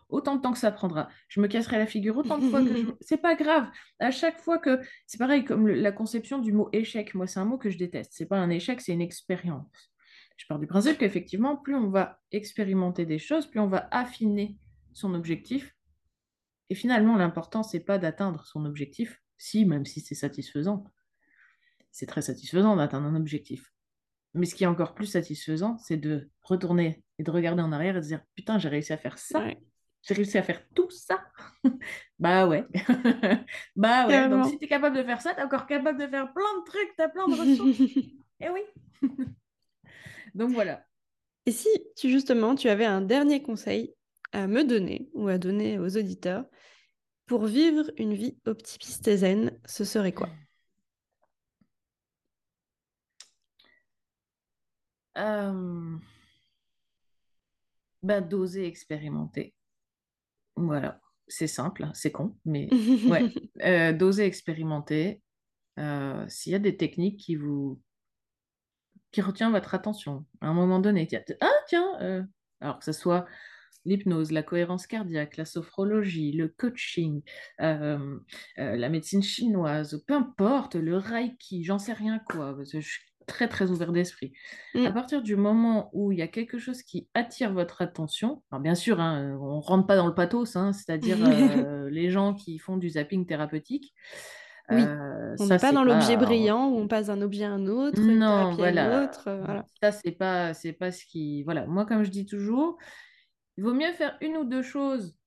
autant 0.09 0.35
de 0.35 0.41
temps 0.41 0.51
que 0.51 0.57
ça 0.57 0.71
prendra, 0.71 1.09
je 1.27 1.39
me 1.39 1.47
casserai 1.47 1.77
la 1.77 1.85
figure 1.85 2.17
autant 2.17 2.37
de 2.37 2.49
fois 2.49 2.63
que 2.63 2.75
je... 2.75 2.83
C'est 3.01 3.17
pas 3.21 3.35
grave. 3.35 3.67
À 3.99 4.11
chaque 4.11 4.39
fois 4.39 4.57
que... 4.57 4.79
C'est 5.05 5.17
pareil 5.17 5.45
comme 5.45 5.67
le- 5.67 5.75
la 5.75 5.91
conception 5.91 6.39
du 6.39 6.53
mot 6.53 6.69
échec. 6.73 7.13
Moi, 7.13 7.27
c'est 7.27 7.39
un 7.39 7.45
mot 7.45 7.57
que 7.57 7.69
je 7.69 7.77
déteste. 7.77 8.13
C'est 8.13 8.25
pas 8.25 8.37
un 8.39 8.49
échec, 8.49 8.81
c'est 8.81 8.93
une 8.93 9.01
expérience. 9.01 9.91
Je 10.37 10.45
pars 10.47 10.59
du 10.59 10.67
principe 10.67 10.97
qu'effectivement, 10.97 11.55
plus 11.55 11.75
on 11.75 11.89
va 11.89 12.19
expérimenter 12.31 13.05
des 13.05 13.19
choses, 13.19 13.47
plus 13.47 13.59
on 13.59 13.67
va 13.67 13.87
affiner 13.91 14.57
son 14.93 15.13
objectif. 15.13 15.75
Et 16.69 16.75
finalement, 16.75 17.15
l'important, 17.15 17.63
c'est 17.63 17.79
pas 17.79 17.97
d'atteindre 17.99 18.45
son 18.45 18.65
objectif, 18.65 19.21
si, 19.37 19.65
même 19.65 19.85
si 19.85 20.01
c'est 20.01 20.15
satisfaisant. 20.15 20.83
C'est 21.91 22.07
très 22.07 22.21
satisfaisant 22.21 22.75
d'atteindre 22.75 23.07
un 23.07 23.15
objectif. 23.15 23.71
Mais 24.35 24.45
ce 24.45 24.53
qui 24.53 24.65
est 24.65 24.67
encore 24.67 24.93
plus 24.93 25.05
satisfaisant, 25.05 25.77
c'est 25.77 25.97
de 25.97 26.29
retourner 26.43 27.01
et 27.17 27.23
de 27.23 27.31
regarder 27.31 27.61
en 27.61 27.71
arrière 27.71 27.95
et 27.95 28.01
de 28.01 28.05
dire 28.05 28.21
Putain, 28.35 28.59
j'ai 28.59 28.67
réussi 28.67 28.91
à 28.91 28.97
faire 28.97 29.17
ça. 29.17 29.39
Ouais, 29.39 29.57
J'ai 30.03 30.13
réussi 30.13 30.37
à 30.37 30.43
faire 30.43 30.61
tout 30.75 30.89
ça. 30.89 31.23
bah 32.19 32.45
ouais. 32.45 32.65
bah 33.77 34.07
ouais. 34.07 34.29
Donc 34.29 34.47
si 34.47 34.57
tu 34.59 34.65
es 34.65 34.67
capable 34.67 34.97
de 34.97 35.03
faire 35.03 35.21
ça, 35.21 35.33
tu 35.33 35.39
es 35.39 35.43
encore 35.43 35.65
capable 35.65 35.99
de 35.99 36.07
faire 36.07 36.33
plein 36.33 36.59
de 36.59 36.65
trucs, 36.65 36.95
tu 36.97 37.01
as 37.01 37.09
plein 37.09 37.27
de 37.27 37.33
ressources. 37.33 37.79
Eh 38.41 38.49
oui. 38.49 38.59
Donc 40.33 40.51
voilà. 40.51 40.85
Et 41.45 41.53
si 41.53 41.69
tu 41.95 42.09
justement 42.09 42.55
tu 42.55 42.67
avais 42.67 42.83
un 42.83 42.99
dernier 42.99 43.41
conseil 43.41 43.95
à 44.33 44.45
me 44.47 44.65
donner 44.65 45.07
ou 45.13 45.29
à 45.29 45.37
donner 45.37 45.79
aux 45.79 45.95
auditeurs 45.95 46.43
pour 47.27 47.45
vivre 47.45 47.89
une 47.97 48.13
vie 48.13 48.37
optimiste 48.45 49.07
et 49.07 49.17
zen, 49.17 49.57
ce 49.63 49.85
serait 49.85 50.11
quoi? 50.11 50.29
Euh, 55.17 55.95
bah, 58.03 58.21
d'oser 58.21 58.67
expérimenter. 58.67 59.53
Voilà. 60.55 61.01
C'est 61.27 61.47
simple, 61.47 61.83
hein, 61.83 61.91
c'est 61.95 62.11
con, 62.11 62.37
mais 62.45 62.69
ouais. 63.09 63.33
Euh, 63.63 63.93
d'oser 63.93 64.25
expérimenter. 64.25 65.21
Euh, 65.79 66.23
S'il 66.29 66.51
y 66.51 66.55
a 66.55 66.59
des 66.59 66.77
techniques 66.77 67.19
qui 67.19 67.35
vous 67.35 67.81
qui 69.11 69.21
retient 69.21 69.49
votre 69.49 69.73
attention 69.73 70.25
à 70.41 70.47
un 70.47 70.53
moment 70.53 70.79
donné. 70.79 71.07
Ah, 71.39 71.49
tiens, 71.67 71.97
euh, 72.01 72.21
alors 72.59 72.79
que 72.79 72.85
ce 72.85 72.91
soit 72.91 73.25
l'hypnose, 73.85 74.31
la 74.31 74.43
cohérence 74.43 74.87
cardiaque, 74.87 75.37
la 75.37 75.45
sophrologie, 75.45 76.33
le 76.33 76.49
coaching, 76.49 77.21
euh, 77.61 78.19
euh, 78.59 78.75
la 78.75 78.89
médecine 78.89 79.23
chinoise, 79.23 80.03
peu 80.05 80.15
importe, 80.15 80.75
le 80.75 80.97
reiki, 80.97 81.63
j'en 81.63 81.79
sais 81.79 81.93
rien 81.93 82.19
quoi, 82.19 82.57
je 82.69 82.99
très 83.25 83.47
très 83.47 83.71
ouvert 83.71 83.91
d'esprit. 83.91 84.33
À 84.83 84.91
Mm. 84.91 84.93
partir 84.93 85.21
du 85.23 85.35
moment 85.35 85.89
où 85.93 86.11
il 86.11 86.19
y 86.19 86.21
a 86.21 86.27
quelque 86.27 86.59
chose 86.59 86.83
qui 86.83 87.09
attire 87.13 87.53
votre 87.53 87.81
attention, 87.81 88.43
alors 88.51 88.61
bien 88.61 88.75
sûr, 88.75 88.99
hein, 89.01 89.37
on 89.41 89.59
rentre 89.59 89.87
pas 89.87 89.95
dans 89.95 90.07
le 90.07 90.13
pathos, 90.15 90.55
hein, 90.55 90.73
c'est-à-dire 90.73 91.19
euh, 91.25 91.89
les 91.89 92.09
gens 92.11 92.33
qui 92.35 92.59
font 92.59 92.77
du 92.77 92.89
zapping 92.91 93.25
thérapeutique, 93.25 93.93
Oui, 94.69 94.81
euh, 94.81 95.35
on 95.39 95.47
n'est 95.47 95.59
pas 95.59 95.71
dans 95.71 95.83
l'objet 95.83 96.17
pas 96.17 96.25
brillant 96.25 96.69
où 96.69 96.77
on 96.77 96.87
passe 96.87 97.07
d'un 97.07 97.21
objet 97.21 97.45
à 97.45 97.51
un 97.51 97.67
autre, 97.67 98.01
non, 98.01 98.55
à 98.59 98.71
une 98.71 98.87
voilà. 98.87 99.03
autre, 99.03 99.27
euh, 99.27 99.43
voilà. 99.43 99.65
Ça, 99.81 99.91
c'est 99.91 100.11
pas, 100.11 100.53
c'est 100.53 100.73
pas 100.73 100.91
ce 100.91 101.05
qui. 101.05 101.43
Voilà. 101.43 101.65
Moi, 101.67 101.85
comme 101.85 102.03
je 102.03 102.09
dis 102.11 102.25
toujours, 102.25 102.77
il 103.57 103.63
vaut 103.65 103.73
mieux 103.73 103.93
faire 103.93 104.17
une 104.21 104.37
ou 104.37 104.45
deux 104.45 104.63
choses 104.63 105.17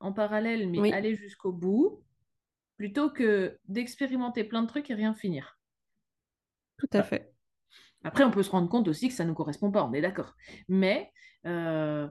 en 0.00 0.12
parallèle, 0.12 0.68
mais 0.70 0.80
Oui, 0.80 0.90
aller 0.90 1.16
jusqu'au 1.16 1.52
bout, 1.52 2.04
plutôt 2.78 3.10
que 3.10 3.58
d'expérimenter 3.68 4.44
plein 4.44 4.62
de 4.62 4.68
trucs 4.68 4.90
et 4.90 4.94
rien 4.94 5.14
finir. 5.14 5.58
tout 6.76 6.88
à 6.92 7.02
Voilà. 7.02 7.04
fait. 7.04 7.34
Après, 8.04 8.24
on 8.24 8.30
peut 8.30 8.42
se 8.42 8.50
rendre 8.50 8.68
compte 8.68 8.88
aussi 8.88 9.08
que 9.08 9.14
ça 9.14 9.24
ne 9.24 9.30
nous 9.30 9.34
correspond 9.34 9.70
pas, 9.70 9.84
on 9.84 9.92
est 9.92 10.00
d'accord. 10.00 10.34
Mais 10.68 11.10
euh, 11.46 12.08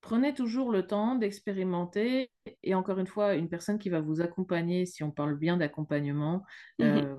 prenez 0.00 0.34
toujours 0.34 0.72
le 0.72 0.86
temps 0.86 1.14
d'expérimenter. 1.16 2.32
Et 2.62 2.74
encore 2.74 2.98
une 2.98 3.06
fois, 3.06 3.34
une 3.34 3.48
personne 3.48 3.78
qui 3.78 3.90
va 3.90 4.00
vous 4.00 4.20
accompagner, 4.20 4.86
si 4.86 5.02
on 5.04 5.10
parle 5.10 5.36
bien 5.38 5.56
d'accompagnement, 5.56 6.44
Mhm. 6.78 7.06
euh, 7.06 7.16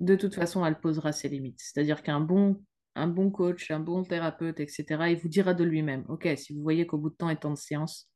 de 0.00 0.16
toute 0.16 0.34
façon, 0.34 0.64
elle 0.64 0.80
posera 0.80 1.12
ses 1.12 1.28
limites. 1.28 1.60
C'est-à-dire 1.60 2.02
qu'un 2.02 2.20
bon, 2.20 2.64
un 2.94 3.08
bon 3.08 3.30
coach, 3.30 3.70
un 3.70 3.80
bon 3.80 4.04
thérapeute, 4.04 4.60
etc., 4.60 5.10
il 5.10 5.16
vous 5.18 5.28
dira 5.28 5.54
de 5.54 5.64
lui-même, 5.64 6.04
OK, 6.08 6.28
si 6.36 6.54
vous 6.54 6.62
voyez 6.62 6.86
qu'au 6.86 6.98
bout 6.98 7.10
de 7.10 7.16
temps 7.16 7.30
et 7.30 7.36
temps 7.36 7.52
de 7.52 7.58
séance, 7.58 8.10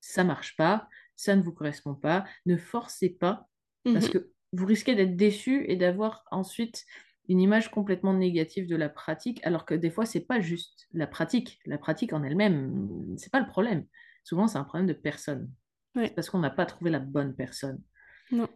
ça 0.00 0.24
marche 0.24 0.56
pas, 0.56 0.88
ça 1.16 1.36
ne 1.36 1.42
vous 1.42 1.52
correspond 1.52 1.94
pas, 1.94 2.24
ne 2.46 2.56
forcez 2.56 3.10
pas, 3.10 3.48
parce 3.92 4.08
Mhm. 4.08 4.10
que 4.10 4.32
vous 4.52 4.66
risquez 4.66 4.94
d'être 4.94 5.16
déçu 5.16 5.64
et 5.68 5.76
d'avoir 5.76 6.24
ensuite 6.30 6.84
une 7.30 7.40
image 7.40 7.70
complètement 7.70 8.12
négative 8.12 8.66
de 8.66 8.74
la 8.74 8.88
pratique, 8.88 9.40
alors 9.46 9.64
que 9.64 9.74
des 9.74 9.88
fois, 9.88 10.04
c'est 10.04 10.26
pas 10.26 10.40
juste 10.40 10.88
la 10.92 11.06
pratique. 11.06 11.60
La 11.64 11.78
pratique 11.78 12.12
en 12.12 12.24
elle-même, 12.24 13.14
c'est 13.16 13.30
pas 13.30 13.38
le 13.38 13.46
problème. 13.46 13.86
Souvent, 14.24 14.48
c'est 14.48 14.58
un 14.58 14.64
problème 14.64 14.88
de 14.88 14.92
personne. 14.92 15.48
C'est 15.94 16.14
parce 16.14 16.28
qu'on 16.28 16.40
n'a 16.40 16.50
pas 16.50 16.66
trouvé 16.66 16.90
la 16.90 16.98
bonne 16.98 17.34
personne. 17.34 17.80
Non. 18.32 18.48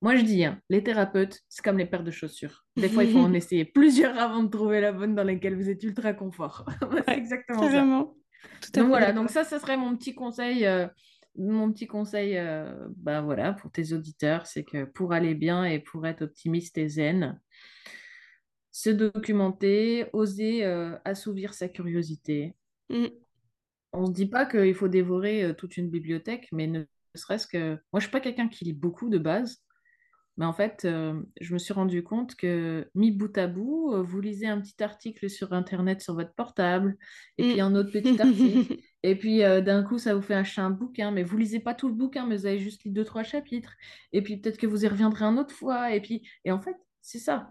Moi, 0.00 0.16
je 0.16 0.22
dis, 0.24 0.42
hein, 0.46 0.58
les 0.70 0.82
thérapeutes, 0.82 1.40
c'est 1.50 1.62
comme 1.62 1.76
les 1.76 1.84
paires 1.84 2.02
de 2.02 2.10
chaussures. 2.10 2.64
Des 2.76 2.88
fois, 2.88 3.04
il 3.04 3.12
faut 3.12 3.18
en 3.28 3.34
essayer 3.34 3.66
plusieurs 3.66 4.18
avant 4.18 4.42
de 4.44 4.48
trouver 4.48 4.80
la 4.80 4.92
bonne 4.92 5.14
dans 5.14 5.24
laquelle 5.24 5.54
vous 5.56 5.68
êtes 5.68 5.82
ultra 5.82 6.14
confort. 6.14 6.64
c'est 6.80 6.86
Ouais, 6.86 7.18
exactement 7.18 7.62
ça. 7.62 7.70
carrément. 7.70 8.16
Tout 8.62 8.70
à 8.76 8.80
Donc 8.80 8.88
voilà, 8.88 9.12
donc 9.12 9.28
ça, 9.28 9.44
ça 9.44 9.58
serait 9.58 9.76
mon 9.76 9.94
petit 9.94 10.14
conseil, 10.14 10.64
euh, 10.64 10.86
mon 11.36 11.70
petit 11.70 11.86
conseil, 11.86 12.38
euh, 12.38 12.72
bah 12.96 13.20
voilà, 13.20 13.52
pour 13.52 13.70
tes 13.70 13.92
auditeurs, 13.92 14.46
c'est 14.46 14.64
que 14.64 14.84
pour 14.84 15.12
aller 15.12 15.34
bien 15.34 15.64
et 15.64 15.78
pour 15.78 16.06
être 16.06 16.22
optimiste 16.22 16.78
et 16.78 16.88
zen, 16.88 17.38
se 18.72 18.90
documenter, 18.90 20.06
oser 20.12 20.64
euh, 20.64 20.96
assouvir 21.04 21.54
sa 21.54 21.68
curiosité. 21.68 22.54
Mm. 22.88 23.06
On 23.92 24.06
se 24.06 24.12
dit 24.12 24.26
pas 24.26 24.46
qu'il 24.46 24.74
faut 24.74 24.88
dévorer 24.88 25.44
euh, 25.44 25.52
toute 25.52 25.76
une 25.76 25.90
bibliothèque, 25.90 26.48
mais 26.52 26.66
ne 26.66 26.84
serait-ce 27.14 27.46
que... 27.46 27.72
Moi, 27.92 28.00
je 28.00 28.00
suis 28.00 28.10
pas 28.10 28.20
quelqu'un 28.20 28.48
qui 28.48 28.64
lit 28.64 28.72
beaucoup 28.72 29.10
de 29.10 29.18
base, 29.18 29.58
mais 30.36 30.46
en 30.46 30.52
fait, 30.52 30.84
euh, 30.84 31.20
je 31.40 31.52
me 31.52 31.58
suis 31.58 31.74
rendu 31.74 32.04
compte 32.04 32.36
que, 32.36 32.88
mis 32.94 33.10
bout 33.10 33.36
à 33.36 33.48
bout, 33.48 33.92
vous 34.02 34.20
lisez 34.20 34.46
un 34.46 34.60
petit 34.60 34.82
article 34.82 35.28
sur 35.28 35.52
Internet 35.52 36.00
sur 36.00 36.14
votre 36.14 36.34
portable, 36.34 36.96
et 37.36 37.50
puis 37.50 37.60
un 37.60 37.74
autre 37.74 37.90
petit 37.90 38.20
article, 38.20 38.72
Mm. 38.72 38.76
et 39.02 39.16
puis 39.16 39.38
d'un 39.40 39.82
coup, 39.82 39.98
ça 39.98 40.14
vous 40.14 40.22
fait 40.22 40.34
acheter 40.34 40.60
un 40.60 40.70
bouquin, 40.70 41.10
mais 41.10 41.24
vous 41.24 41.36
lisez 41.36 41.60
pas 41.60 41.74
tout 41.74 41.88
le 41.88 41.94
bouquin, 41.94 42.26
mais 42.26 42.36
vous 42.36 42.46
avez 42.46 42.58
juste 42.58 42.84
lu 42.84 42.92
deux, 42.92 43.04
trois 43.04 43.24
chapitres, 43.24 43.74
et 44.12 44.22
puis 44.22 44.36
peut-être 44.36 44.58
que 44.58 44.66
vous 44.66 44.84
y 44.84 44.88
reviendrez 44.88 45.24
une 45.24 45.38
autre 45.38 45.54
fois, 45.54 45.92
et 45.92 46.00
puis... 46.00 46.22
Et 46.44 46.52
en 46.52 46.60
fait, 46.60 46.76
c'est 47.00 47.18
ça. 47.18 47.50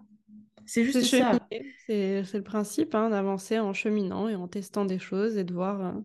C'est 0.66 0.84
juste 0.84 1.02
ça. 1.02 1.39
C'est 1.88 2.34
le 2.34 2.43
principe 2.43 2.93
hein, 2.93 3.10
d'avancer 3.10 3.60
en 3.60 3.74
cheminant 3.74 4.28
et 4.30 4.36
en 4.36 4.47
testant 4.47 4.86
des 4.86 5.00
choses 5.00 5.38
et 5.38 5.43
de 5.43 5.54
voir. 5.54 5.82
Euh, 5.82 6.00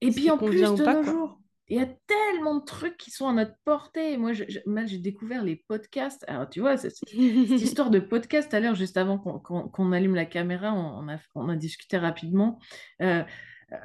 et 0.00 0.10
puis 0.10 0.30
en 0.30 0.38
plus 0.38 0.60
de 0.60 0.66
nos 0.66 1.02
jours, 1.02 1.40
il 1.68 1.76
y 1.76 1.80
a 1.80 1.86
tellement 2.08 2.56
de 2.56 2.64
trucs 2.64 2.96
qui 2.96 3.12
sont 3.12 3.28
à 3.28 3.32
notre 3.32 3.54
portée. 3.64 4.16
Moi, 4.16 4.32
j'ai 4.32 4.98
découvert 4.98 5.44
les 5.44 5.54
podcasts. 5.54 6.24
Alors, 6.26 6.50
tu 6.50 6.58
vois, 6.58 6.76
cette 6.76 7.00
histoire 7.12 7.90
de 7.90 8.00
podcast, 8.00 8.52
à 8.52 8.58
l'heure, 8.58 8.74
juste 8.74 8.96
avant 8.96 9.18
qu'on 9.18 9.92
allume 9.92 10.16
la 10.16 10.26
caméra, 10.26 10.74
on, 10.74 11.08
a, 11.08 11.18
on 11.36 11.48
a, 11.48 11.54
discuté 11.54 11.96
rapidement. 11.96 12.58
Euh, 13.00 13.22
euh, 13.72 13.76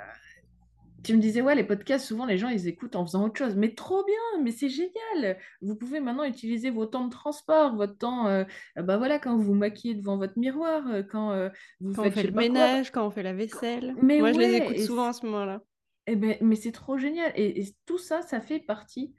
tu 1.06 1.16
me 1.16 1.22
disais, 1.22 1.42
ouais, 1.42 1.56
les 1.56 1.64
podcasts, 1.64 2.06
souvent, 2.06 2.26
les 2.26 2.38
gens, 2.38 2.50
ils 2.50 2.68
écoutent 2.68 2.96
en 2.96 3.06
faisant 3.06 3.26
autre 3.26 3.38
chose. 3.38 3.56
Mais 3.56 3.74
trop 3.74 4.04
bien, 4.04 4.44
mais 4.44 4.52
c'est 4.52 4.70
génial. 4.70 5.38
Vous 5.62 5.76
pouvez 5.76 6.00
maintenant 6.00 6.24
utiliser 6.24 6.70
vos 6.70 6.86
temps 6.86 7.06
de 7.06 7.12
transport, 7.12 7.76
votre 7.76 7.98
temps, 7.98 8.28
euh, 8.28 8.44
bah 8.76 8.98
voilà, 8.98 9.20
quand 9.20 9.36
vous 9.36 9.44
vous 9.44 9.54
maquillez 9.54 9.96
devant 9.96 10.18
votre 10.18 10.38
miroir, 10.38 10.84
quand 11.12 11.50
vous 11.80 11.94
quand 11.94 12.08
on 12.08 12.12
fait 12.12 12.24
le 12.24 12.32
ménage, 12.32 12.92
quand 12.92 13.06
on 13.06 13.12
fait 13.12 13.24
la 13.24 13.34
vaisselle. 13.34 13.96
Mais 14.02 14.20
Moi, 14.20 14.34
je 14.34 14.40
les 14.40 14.56
écoute 14.56 14.80
souvent 14.80 15.06
à 15.06 15.14
ce 15.14 15.26
moment-là. 15.26 15.62
Eh 16.08 16.16
ben, 16.16 16.38
mais 16.42 16.56
c'est 16.56 16.72
trop 16.72 16.98
génial. 16.98 17.32
Et, 17.36 17.64
tout 17.86 17.98
ça, 17.98 18.22
ça 18.22 18.42
fait 18.42 18.60
partie 18.60 19.14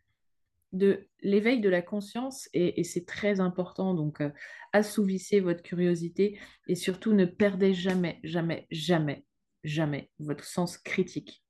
de 0.73 1.09
l'éveil 1.21 1.61
de 1.61 1.69
la 1.69 1.83
conscience 1.83 2.49
et, 2.53 2.85
c'est 2.85 3.07
très 3.07 3.41
important. 3.41 3.95
Donc, 3.95 4.21
euh, 4.21 4.31
assouvissez 4.73 5.41
votre 5.41 5.63
curiosité 5.63 6.39
et 6.69 6.75
surtout 6.75 7.13
ne 7.13 7.25
perdez 7.25 7.75
jamais, 7.75 8.21
jamais, 8.23 8.67
jamais, 8.71 9.25
jamais 9.65 10.11
votre 10.19 10.45
sens 10.45 10.79
critique. 10.79 11.43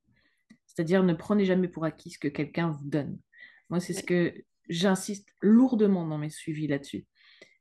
C'est-à-dire 0.76 1.02
ne 1.02 1.14
prenez 1.14 1.46
jamais 1.46 1.68
pour 1.68 1.86
acquis 1.86 2.10
ce 2.10 2.18
que 2.18 2.28
quelqu'un 2.28 2.68
vous 2.68 2.84
donne. 2.84 3.18
Moi, 3.70 3.80
c'est 3.80 3.94
ce 3.94 4.02
que 4.02 4.34
j'insiste 4.68 5.30
lourdement 5.40 6.06
dans 6.06 6.18
mes 6.18 6.28
suivis 6.28 6.66
là-dessus. 6.66 7.06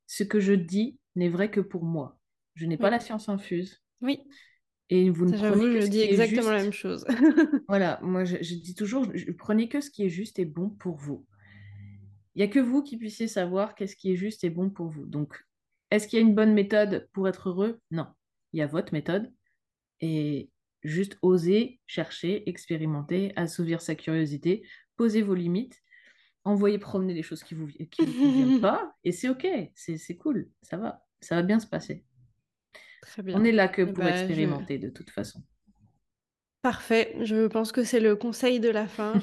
Ce 0.06 0.24
que 0.24 0.42
je 0.42 0.52
dis 0.52 1.00
n'est 1.16 1.30
vrai 1.30 1.50
que 1.50 1.62
pour 1.62 1.86
moi. 1.86 2.20
Je 2.56 2.66
n'ai 2.66 2.78
pas 2.78 2.90
la 2.90 3.00
science 3.00 3.30
infuse. 3.30 3.82
Oui. 4.02 4.20
Et 4.90 5.10
vous 5.10 5.26
ne 5.26 5.38
prenez 5.38 5.74
que 5.74 5.82
je 5.82 5.88
dis 5.88 6.02
exactement 6.02 6.52
la 6.52 6.62
même 6.62 6.74
chose. 6.74 7.06
voilà, 7.70 8.00
moi 8.04 8.26
je, 8.26 8.36
dis 8.38 8.76
toujours, 8.76 9.08
je, 9.16 9.32
prenez 9.32 9.70
que 9.70 9.80
ce 9.80 9.90
qui 9.90 10.04
est 10.04 10.10
juste 10.10 10.38
et 10.38 10.46
bon 10.46 10.70
pour 10.70 10.98
vous. 10.98 11.26
Il 12.36 12.40
n'y 12.40 12.44
a 12.44 12.48
que 12.50 12.60
vous 12.60 12.84
qui 12.84 12.98
puissiez 12.98 13.30
savoir 13.30 13.76
qu'est-ce 13.76 13.96
qui 13.96 14.12
est 14.12 14.18
juste 14.18 14.44
et 14.44 14.50
bon 14.50 14.70
pour 14.70 14.90
vous. 14.90 15.06
Donc, 15.06 15.42
est-ce 15.90 16.08
qu'il 16.08 16.20
y 16.20 16.22
a 16.22 16.26
une 16.26 16.36
bonne 16.36 16.54
méthode 16.54 17.08
pour 17.14 17.30
être 17.30 17.50
heureux? 17.50 17.80
Non. 17.92 18.08
Il 18.52 18.60
y 18.60 18.62
a 18.62 18.68
votre 18.68 18.94
méthode. 18.94 19.32
Et 20.02 20.50
juste 20.86 21.18
oser, 21.22 21.80
chercher, 21.88 22.48
expérimenter, 22.50 23.34
assouvir 23.36 23.82
sa 23.82 23.96
curiosité, 23.96 24.64
poser 24.96 25.22
vos 25.22 25.36
limites, 25.36 25.84
envoyer 26.44 26.78
promener 26.78 27.14
les 27.14 27.24
choses 27.24 27.44
qui 27.44 27.56
ne 27.56 27.62
vous, 27.62 27.68
qui 27.68 28.06
vous 28.06 28.32
viennent 28.32 28.62
pas. 28.62 28.96
Et 29.04 29.12
c'est 29.12 29.30
OK, 29.30 29.48
c'est 29.74 30.18
cool, 30.18 30.50
ça 30.62 30.78
va, 30.78 31.06
ça 31.20 31.36
va 31.36 31.42
bien 31.42 31.60
se 31.60 31.68
passer. 31.68 32.06
On 33.28 33.44
est 33.44 33.52
là 33.52 33.68
que 33.68 33.82
eh 33.82 33.86
pour 33.86 34.04
ben, 34.04 34.08
expérimenter 34.08 34.78
de 34.78 34.90
toute 34.90 35.10
façon. 35.10 35.44
Parfait. 36.62 37.16
Je 37.22 37.46
pense 37.48 37.72
que 37.72 37.84
c'est 37.84 38.00
le 38.00 38.16
conseil 38.16 38.60
de 38.60 38.70
la 38.70 38.88
fin. 38.88 39.14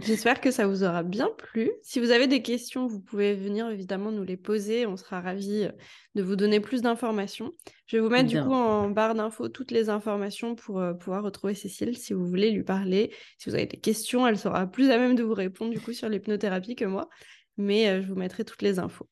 J'espère 0.00 0.40
que 0.40 0.50
ça 0.50 0.66
vous 0.66 0.84
aura 0.84 1.02
bien 1.02 1.28
plu. 1.36 1.70
Si 1.82 2.00
vous 2.00 2.10
avez 2.10 2.26
des 2.26 2.42
questions, 2.42 2.86
vous 2.86 3.00
pouvez 3.00 3.34
venir 3.34 3.68
évidemment 3.68 4.10
nous 4.10 4.24
les 4.24 4.36
poser. 4.36 4.86
On 4.86 4.96
sera 4.96 5.20
ravis 5.20 5.64
euh, 5.64 5.72
de 6.14 6.22
vous 6.22 6.36
donner 6.36 6.60
plus 6.60 6.82
d'informations. 6.82 7.52
Je 7.86 7.96
vais 7.96 8.02
vous 8.02 8.08
mettre 8.08 8.28
du 8.28 8.40
coup 8.40 8.52
en 8.52 8.88
barre 8.90 9.14
d'infos 9.14 9.48
toutes 9.48 9.70
les 9.70 9.90
informations 9.90 10.54
pour 10.54 10.80
euh, 10.80 10.94
pouvoir 10.94 11.22
retrouver 11.22 11.54
Cécile 11.54 11.96
si 11.96 12.14
vous 12.14 12.26
voulez 12.26 12.50
lui 12.50 12.62
parler. 12.62 13.12
Si 13.38 13.50
vous 13.50 13.54
avez 13.54 13.66
des 13.66 13.78
questions, 13.78 14.26
elle 14.26 14.38
sera 14.38 14.66
plus 14.66 14.90
à 14.90 14.98
même 14.98 15.14
de 15.14 15.22
vous 15.22 15.34
répondre 15.34 15.70
du 15.70 15.80
coup 15.80 15.92
sur 15.92 16.08
l'hypnothérapie 16.08 16.74
que 16.74 16.86
moi. 16.86 17.08
Mais 17.56 17.88
euh, 17.88 18.02
je 18.02 18.08
vous 18.08 18.16
mettrai 18.16 18.44
toutes 18.44 18.62
les 18.62 18.78
infos. 18.78 19.08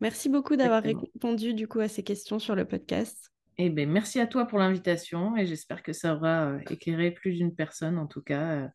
Merci 0.00 0.28
beaucoup 0.28 0.56
d'avoir 0.56 0.82
répondu 0.82 1.52
du 1.52 1.68
coup 1.68 1.80
à 1.80 1.88
ces 1.88 2.02
questions 2.02 2.38
sur 2.38 2.54
le 2.54 2.64
podcast. 2.64 3.30
Eh 3.58 3.68
bien, 3.68 3.86
merci 3.86 4.20
à 4.20 4.26
toi 4.26 4.46
pour 4.46 4.58
l'invitation 4.58 5.36
et 5.36 5.44
j'espère 5.44 5.82
que 5.82 5.92
ça 5.92 6.14
aura 6.14 6.46
euh, 6.46 6.58
éclairé 6.70 7.10
plus 7.10 7.32
d'une 7.32 7.54
personne, 7.54 7.98
en 7.98 8.06
tout 8.06 8.22
cas, 8.22 8.70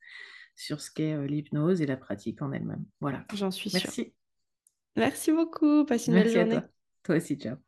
sur 0.56 0.82
ce 0.82 0.92
qu'est 0.92 1.14
euh, 1.14 1.28
l'hypnose 1.28 1.82
et 1.82 1.86
la 1.86 1.98
pratique 1.98 2.42
en 2.42 2.52
elle-même. 2.52 2.86
Voilà. 3.02 3.26
J'en 3.34 3.52
suis 3.52 3.70
sûre. 3.70 3.82
Merci. 3.84 4.14
Merci 4.96 5.32
beaucoup. 5.32 5.86
Passe 5.86 6.08
une 6.08 6.14
belle 6.14 6.30
journée. 6.30 6.52
toi. 6.52 6.64
Toi 7.04 7.16
aussi, 7.18 7.36
ciao. 7.36 7.65